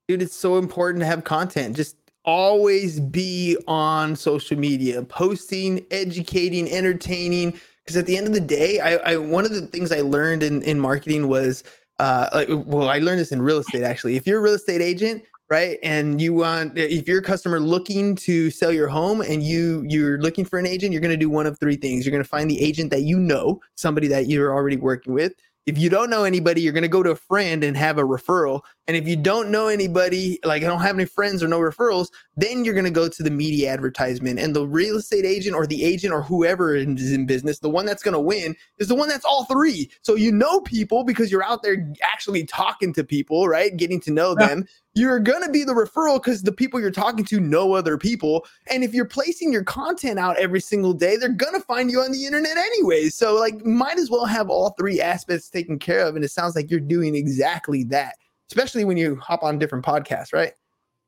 dude 0.07 0.21
it's 0.21 0.35
so 0.35 0.57
important 0.57 1.01
to 1.01 1.05
have 1.05 1.23
content 1.23 1.75
just 1.75 1.97
always 2.25 2.99
be 2.99 3.57
on 3.67 4.15
social 4.15 4.57
media 4.57 5.01
posting 5.03 5.85
educating 5.91 6.69
entertaining 6.71 7.53
because 7.87 7.97
at 7.97 8.05
the 8.05 8.17
end 8.17 8.27
of 8.27 8.33
the 8.33 8.41
day 8.41 8.81
I, 8.81 8.95
I 8.97 9.17
one 9.17 9.45
of 9.45 9.53
the 9.53 9.61
things 9.61 9.91
i 9.93 10.01
learned 10.01 10.43
in, 10.43 10.61
in 10.63 10.77
marketing 10.79 11.29
was 11.29 11.63
uh 11.99 12.29
like, 12.33 12.49
well 12.49 12.89
i 12.89 12.99
learned 12.99 13.19
this 13.19 13.31
in 13.31 13.41
real 13.41 13.59
estate 13.59 13.83
actually. 13.83 14.17
If 14.17 14.27
you're 14.27 14.39
a 14.39 14.41
real 14.41 14.55
estate 14.55 14.81
agent 14.81 15.23
right 15.49 15.79
and 15.81 16.19
you 16.19 16.33
want 16.33 16.77
if 16.77 17.07
you're 17.07 17.19
a 17.19 17.23
customer 17.23 17.59
looking 17.59 18.13
to 18.17 18.51
sell 18.51 18.73
your 18.73 18.89
home 18.89 19.21
and 19.21 19.41
you 19.41 19.85
you're 19.87 20.19
looking 20.19 20.43
for 20.43 20.59
an 20.59 20.67
agent 20.67 20.91
you're 20.91 21.01
going 21.01 21.17
to 21.17 21.17
do 21.17 21.29
one 21.29 21.47
of 21.47 21.57
three 21.59 21.77
things. 21.77 22.05
You're 22.05 22.11
going 22.11 22.23
to 22.23 22.29
find 22.29 22.51
the 22.51 22.61
agent 22.61 22.91
that 22.91 23.03
you 23.03 23.17
know 23.17 23.61
somebody 23.75 24.07
that 24.09 24.27
you're 24.27 24.53
already 24.53 24.77
working 24.77 25.13
with. 25.13 25.33
If 25.65 25.77
you 25.77 25.89
don't 25.89 26.09
know 26.09 26.25
anybody 26.25 26.61
you're 26.61 26.73
going 26.73 26.81
to 26.83 26.89
go 26.89 27.03
to 27.03 27.11
a 27.11 27.15
friend 27.15 27.63
and 27.63 27.77
have 27.77 27.97
a 27.97 28.03
referral 28.03 28.61
and 28.87 28.95
if 28.95 29.05
you 29.05 29.17
don't 29.17 29.49
know 29.51 29.67
anybody, 29.67 30.39
like 30.45 30.63
I 30.63 30.67
don't 30.67 30.79
have 30.79 30.95
any 30.95 31.05
friends 31.05 31.43
or 31.43 31.47
no 31.49 31.59
referrals, 31.59 32.07
then 32.37 32.63
you're 32.63 32.73
going 32.73 32.85
to 32.85 32.91
go 32.91 33.09
to 33.09 33.21
the 33.21 33.29
media 33.29 33.69
advertisement. 33.69 34.39
And 34.39 34.55
the 34.55 34.65
real 34.65 34.95
estate 34.95 35.25
agent 35.25 35.55
or 35.55 35.67
the 35.67 35.83
agent 35.83 36.13
or 36.13 36.21
whoever 36.21 36.73
is 36.73 37.11
in 37.11 37.25
business, 37.25 37.59
the 37.59 37.69
one 37.69 37.85
that's 37.85 38.01
going 38.01 38.13
to 38.13 38.19
win 38.19 38.55
is 38.77 38.87
the 38.87 38.95
one 38.95 39.09
that's 39.09 39.25
all 39.25 39.43
three. 39.43 39.91
So 40.03 40.15
you 40.15 40.31
know 40.31 40.61
people 40.61 41.03
because 41.03 41.29
you're 41.31 41.43
out 41.43 41.63
there 41.63 41.91
actually 42.01 42.45
talking 42.45 42.93
to 42.93 43.03
people, 43.03 43.49
right? 43.49 43.75
Getting 43.75 43.99
to 44.01 44.11
know 44.11 44.35
Yeah. 44.39 44.47
them. 44.47 44.65
You're 44.93 45.19
going 45.19 45.43
to 45.43 45.51
be 45.51 45.63
the 45.63 45.73
referral 45.73 46.15
because 46.15 46.41
the 46.41 46.51
people 46.51 46.79
you're 46.79 46.89
talking 46.89 47.25
to 47.25 47.39
know 47.41 47.73
other 47.73 47.97
people. 47.97 48.47
And 48.71 48.83
if 48.83 48.93
you're 48.93 49.05
placing 49.05 49.51
your 49.51 49.63
content 49.63 50.17
out 50.17 50.37
every 50.37 50.61
single 50.61 50.93
day, 50.93 51.17
they're 51.17 51.29
going 51.29 51.53
to 51.53 51.65
find 51.67 51.91
you 51.91 51.99
on 51.99 52.11
the 52.11 52.25
internet 52.25 52.57
anyways. 52.57 53.15
So, 53.15 53.35
like, 53.35 53.63
might 53.63 53.99
as 53.99 54.09
well 54.09 54.25
have 54.25 54.49
all 54.49 54.71
three 54.71 54.99
aspects 54.99 55.49
taken 55.49 55.77
care 55.77 55.99
of. 55.99 56.15
And 56.15 56.25
it 56.25 56.31
sounds 56.31 56.55
like 56.55 56.71
you're 56.71 56.79
doing 56.79 57.13
exactly 57.15 57.83
that 57.85 58.15
especially 58.49 58.85
when 58.85 58.97
you 58.97 59.15
hop 59.17 59.43
on 59.43 59.59
different 59.59 59.85
podcasts, 59.85 60.33
right? 60.33 60.53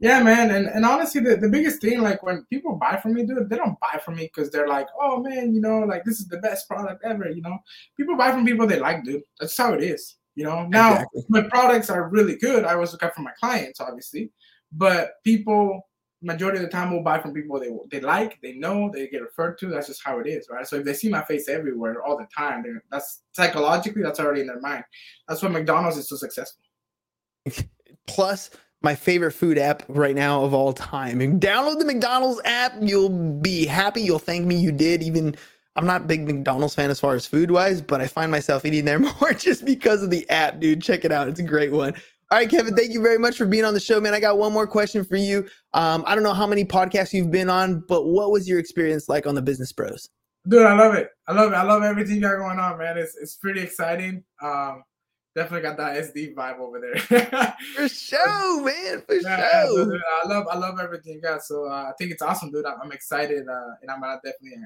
Yeah, 0.02 0.24
man, 0.24 0.52
and, 0.52 0.68
and 0.68 0.86
honestly, 0.86 1.20
the, 1.20 1.36
the 1.36 1.50
biggest 1.50 1.82
thing, 1.82 2.02
like 2.02 2.24
when 2.24 2.46
people 2.50 2.78
buy 2.78 2.98
from 3.02 3.14
me, 3.14 3.26
dude, 3.26 3.50
they 3.50 3.58
don't 3.58 3.78
buy 3.82 4.00
from 4.00 4.16
me 4.16 4.32
because 4.34 4.50
they're 4.50 4.68
like, 4.68 4.88
oh 5.00 5.22
man, 5.22 5.54
you 5.54 5.60
know, 5.60 5.80
like 5.80 6.06
this 6.06 6.20
is 6.20 6.28
the 6.30 6.38
best 6.38 6.70
product 6.70 7.04
ever, 7.04 7.30
you 7.30 7.42
know. 7.42 7.58
People 7.98 8.16
buy 8.16 8.32
from 8.32 8.46
people 8.46 8.66
they 8.66 8.80
like, 8.80 9.04
dude. 9.04 9.24
That's 9.40 9.58
how 9.58 9.74
it 9.74 9.84
is. 9.84 10.16
You 10.36 10.46
know, 10.46 10.66
now 10.68 10.94
Exactly. 10.94 11.24
my 11.28 11.42
products 11.42 11.90
are 11.90 12.08
really 12.08 12.38
good. 12.38 12.64
I 12.64 12.76
always 12.76 12.94
look 12.94 13.04
out 13.04 13.14
for 13.14 13.24
my 13.24 13.34
clients, 13.38 13.82
obviously, 13.82 14.32
but 14.72 15.16
people 15.26 15.82
majority 16.22 16.58
of 16.60 16.64
the 16.64 16.70
time 16.70 16.92
will 16.92 17.04
buy 17.04 17.20
from 17.20 17.34
people 17.34 17.60
they 17.60 17.70
they 17.92 18.00
like, 18.06 18.40
they 18.42 18.54
know, 18.54 18.90
they 18.94 19.08
get 19.08 19.22
referred 19.22 19.58
to. 19.58 19.68
That's 19.68 19.88
just 19.88 20.04
how 20.04 20.20
it 20.20 20.28
is, 20.28 20.48
right? 20.50 20.66
So 20.66 20.78
if 20.78 20.86
they 20.86 20.94
see 20.94 21.10
my 21.10 21.24
face 21.24 21.50
everywhere 21.50 22.04
all 22.04 22.18
the 22.18 22.28
time, 22.36 22.64
that's 22.90 23.24
psychologically 23.34 24.02
that's 24.02 24.20
already 24.20 24.42
in 24.42 24.48
their 24.48 24.62
mind. 24.62 24.84
That's 25.28 25.42
why 25.42 25.50
McDonald's 25.50 25.98
is 25.98 26.08
so 26.08 26.16
successful. 26.16 26.64
Plus, 28.08 28.50
my 28.82 28.96
favorite 28.96 29.32
food 29.32 29.58
app 29.58 29.84
right 29.88 30.16
now 30.16 30.44
of 30.44 30.54
all 30.54 30.74
time. 30.74 31.22
And 31.22 31.42
download 31.42 31.80
the 31.80 31.86
McDonald's 31.86 32.42
app. 32.46 32.74
You'll 32.82 33.10
be 33.10 33.66
happy. 33.66 34.02
You'll 34.02 34.20
thank 34.20 34.46
me 34.46 34.56
you 34.56 34.72
did. 34.72 35.04
Even 35.04 35.36
I'm 35.76 35.86
not 35.86 36.02
a 36.02 36.06
big 36.06 36.26
McDonald's 36.26 36.76
fan 36.76 36.90
as 36.90 37.00
far 37.00 37.16
as 37.16 37.26
food 37.26 37.52
wise, 37.52 37.82
but 37.82 38.02
I 38.02 38.08
find 38.08 38.32
myself 38.32 38.66
eating 38.66 38.86
there 38.86 39.00
more 39.22 39.34
just 39.34 39.66
because 39.66 40.04
of 40.04 40.10
the 40.10 40.30
app, 40.30 40.60
dude. 40.60 40.82
Check 40.82 41.06
it 41.06 41.12
out. 41.12 41.28
It's 41.28 41.40
a 41.40 41.44
great 41.44 41.72
one. 41.72 41.94
All 42.32 42.38
right, 42.38 42.50
Kevin, 42.50 42.76
thank 42.76 42.92
you 42.94 43.02
very 43.02 43.18
much 43.18 43.38
for 43.38 43.48
being 43.48 43.66
on 43.66 43.74
the 43.74 43.80
show, 43.80 44.00
man. 44.00 44.14
I 44.14 44.20
got 44.20 44.38
one 44.38 44.54
more 44.54 44.68
question 44.68 45.04
for 45.04 45.16
you. 45.16 45.48
Um, 45.74 46.04
I 46.06 46.14
don't 46.14 46.24
know 46.24 46.34
how 46.34 46.46
many 46.46 46.64
podcasts 46.64 47.12
you've 47.12 47.32
been 47.32 47.50
on, 47.50 47.84
but 47.88 48.06
what 48.06 48.30
was 48.30 48.48
your 48.48 48.60
experience 48.60 49.10
like 49.10 49.26
on 49.26 49.34
the 49.34 49.42
Business 49.42 49.72
Bros? 49.72 50.10
Dude, 50.48 50.66
I 50.66 50.76
love 50.78 50.94
it. 50.94 51.10
I 51.28 51.34
love 51.34 51.52
it. 51.52 51.56
I 51.56 51.64
love 51.64 51.82
everything 51.82 52.16
you 52.16 52.22
got 52.22 52.38
going 52.38 52.60
on, 52.60 52.78
man. 52.78 52.98
It's 52.98 53.16
it's 53.18 53.36
pretty 53.36 53.62
exciting. 53.62 54.24
Um, 54.42 54.84
definitely 55.36 55.62
got 55.62 55.78
that 55.78 55.98
SD 56.14 56.34
vibe 56.36 56.60
over 56.60 56.80
there. 56.80 57.56
For 57.76 57.88
sure, 57.88 58.64
man. 58.66 59.02
For 59.08 59.16
Yeah, 59.16 59.66
sure. 59.68 59.86
dude, 59.86 60.02
I 60.24 60.28
love 60.28 60.48
I 60.52 60.58
love 60.58 60.80
everything 60.80 61.14
you 61.14 61.22
got. 61.22 61.44
So 61.44 61.66
uh, 61.66 61.90
I 61.90 61.94
think 61.98 62.12
it's 62.12 62.22
awesome, 62.22 62.52
dude. 62.52 62.66
I'm, 62.66 62.78
I'm 62.82 62.92
excited, 62.92 63.48
uh, 63.48 63.62
and 63.82 63.90
I'm 63.92 64.02
gonna 64.02 64.20
definitely, 64.24 64.60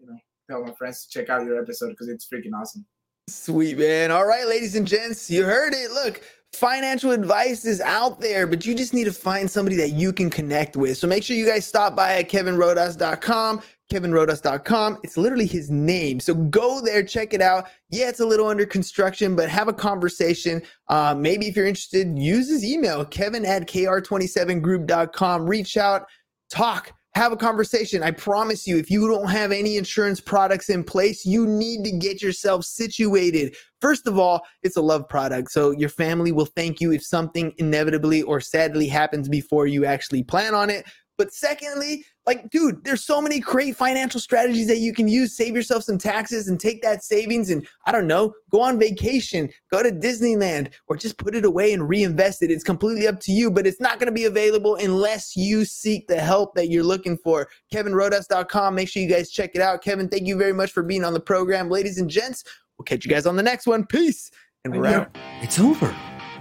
you 0.00 0.06
know, 0.06 0.18
tell 0.50 0.64
my 0.64 0.72
friends 0.74 1.06
to 1.06 1.10
check 1.18 1.30
out 1.30 1.44
your 1.44 1.60
episode 1.60 1.90
because 1.90 2.08
it's 2.08 2.26
freaking 2.26 2.52
awesome. 2.54 2.84
Sweet 3.28 3.78
man. 3.78 4.10
All 4.10 4.26
right, 4.26 4.46
ladies 4.46 4.76
and 4.76 4.86
gents, 4.86 5.30
you 5.30 5.44
heard 5.44 5.72
it. 5.74 5.90
Look, 5.90 6.22
financial 6.54 7.10
advice 7.10 7.64
is 7.64 7.80
out 7.80 8.20
there, 8.20 8.46
but 8.46 8.64
you 8.64 8.74
just 8.74 8.94
need 8.94 9.04
to 9.04 9.12
find 9.12 9.50
somebody 9.50 9.76
that 9.76 9.90
you 9.90 10.12
can 10.12 10.30
connect 10.30 10.76
with. 10.76 10.96
So 10.96 11.06
make 11.06 11.22
sure 11.22 11.36
you 11.36 11.46
guys 11.46 11.66
stop 11.66 11.94
by 11.94 12.18
at 12.18 12.30
kevinrodas.com. 12.30 13.62
KevinRodas.com. 13.92 14.98
It's 15.04 15.18
literally 15.18 15.46
his 15.46 15.70
name. 15.70 16.18
So 16.18 16.34
go 16.34 16.80
there, 16.80 17.02
check 17.02 17.34
it 17.34 17.42
out. 17.42 17.66
Yeah, 17.90 18.08
it's 18.08 18.20
a 18.20 18.26
little 18.26 18.46
under 18.46 18.64
construction, 18.64 19.36
but 19.36 19.50
have 19.50 19.68
a 19.68 19.74
conversation. 19.74 20.62
Uh, 20.88 21.14
maybe 21.16 21.48
if 21.48 21.54
you're 21.54 21.66
interested, 21.66 22.18
use 22.18 22.48
his 22.48 22.64
email, 22.64 23.04
kevin 23.04 23.44
at 23.44 23.68
kr27group.com. 23.68 25.46
Reach 25.46 25.76
out, 25.76 26.06
talk, 26.50 26.92
have 27.14 27.32
a 27.32 27.36
conversation. 27.36 28.02
I 28.02 28.10
promise 28.10 28.66
you, 28.66 28.76
if 28.76 28.90
you 28.90 29.06
don't 29.06 29.30
have 29.30 29.52
any 29.52 29.76
insurance 29.76 30.20
products 30.20 30.68
in 30.68 30.82
place, 30.82 31.24
you 31.24 31.46
need 31.46 31.84
to 31.84 31.92
get 31.92 32.20
yourself 32.20 32.64
situated. 32.64 33.56
First 33.80 34.08
of 34.08 34.18
all, 34.18 34.42
it's 34.62 34.76
a 34.76 34.82
love 34.82 35.08
product. 35.08 35.52
So 35.52 35.70
your 35.70 35.88
family 35.88 36.32
will 36.32 36.46
thank 36.46 36.80
you 36.80 36.92
if 36.92 37.04
something 37.04 37.52
inevitably 37.58 38.22
or 38.22 38.40
sadly 38.40 38.88
happens 38.88 39.28
before 39.28 39.66
you 39.66 39.84
actually 39.84 40.24
plan 40.24 40.54
on 40.54 40.70
it. 40.70 40.86
But 41.16 41.32
secondly, 41.32 42.04
like, 42.26 42.48
dude, 42.50 42.84
there's 42.84 43.04
so 43.04 43.20
many 43.20 43.38
great 43.38 43.76
financial 43.76 44.18
strategies 44.18 44.66
that 44.68 44.78
you 44.78 44.94
can 44.94 45.08
use. 45.08 45.36
Save 45.36 45.54
yourself 45.54 45.84
some 45.84 45.98
taxes 45.98 46.48
and 46.48 46.58
take 46.58 46.80
that 46.82 47.04
savings 47.04 47.50
and 47.50 47.66
I 47.86 47.92
don't 47.92 48.06
know, 48.06 48.34
go 48.50 48.60
on 48.62 48.78
vacation, 48.78 49.50
go 49.70 49.82
to 49.82 49.90
Disneyland, 49.90 50.72
or 50.86 50.96
just 50.96 51.18
put 51.18 51.34
it 51.34 51.44
away 51.44 51.72
and 51.72 51.86
reinvest 51.86 52.42
it. 52.42 52.50
It's 52.50 52.64
completely 52.64 53.06
up 53.06 53.20
to 53.20 53.32
you, 53.32 53.50
but 53.50 53.66
it's 53.66 53.80
not 53.80 53.98
going 53.98 54.06
to 54.06 54.12
be 54.12 54.24
available 54.24 54.76
unless 54.76 55.36
you 55.36 55.64
seek 55.64 56.08
the 56.08 56.20
help 56.20 56.54
that 56.54 56.68
you're 56.70 56.84
looking 56.84 57.18
for. 57.18 57.48
KevinRodas.com. 57.72 58.74
Make 58.74 58.88
sure 58.88 59.02
you 59.02 59.08
guys 59.08 59.30
check 59.30 59.50
it 59.54 59.60
out. 59.60 59.82
Kevin, 59.82 60.08
thank 60.08 60.26
you 60.26 60.36
very 60.36 60.52
much 60.54 60.72
for 60.72 60.82
being 60.82 61.04
on 61.04 61.12
the 61.12 61.20
program. 61.20 61.68
Ladies 61.68 61.98
and 61.98 62.08
gents, 62.08 62.44
we'll 62.78 62.84
catch 62.84 63.04
you 63.04 63.10
guys 63.10 63.26
on 63.26 63.36
the 63.36 63.42
next 63.42 63.66
one. 63.66 63.84
Peace. 63.84 64.30
And 64.64 64.74
we're 64.74 64.86
out. 64.86 65.14
It's 65.42 65.58
over. 65.58 65.94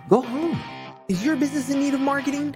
Go 0.08 0.22
home. 0.22 0.60
Is 1.10 1.26
your 1.26 1.36
business 1.36 1.70
in 1.70 1.82
need 1.82 1.94
of 1.94 2.00
marketing? 2.00 2.56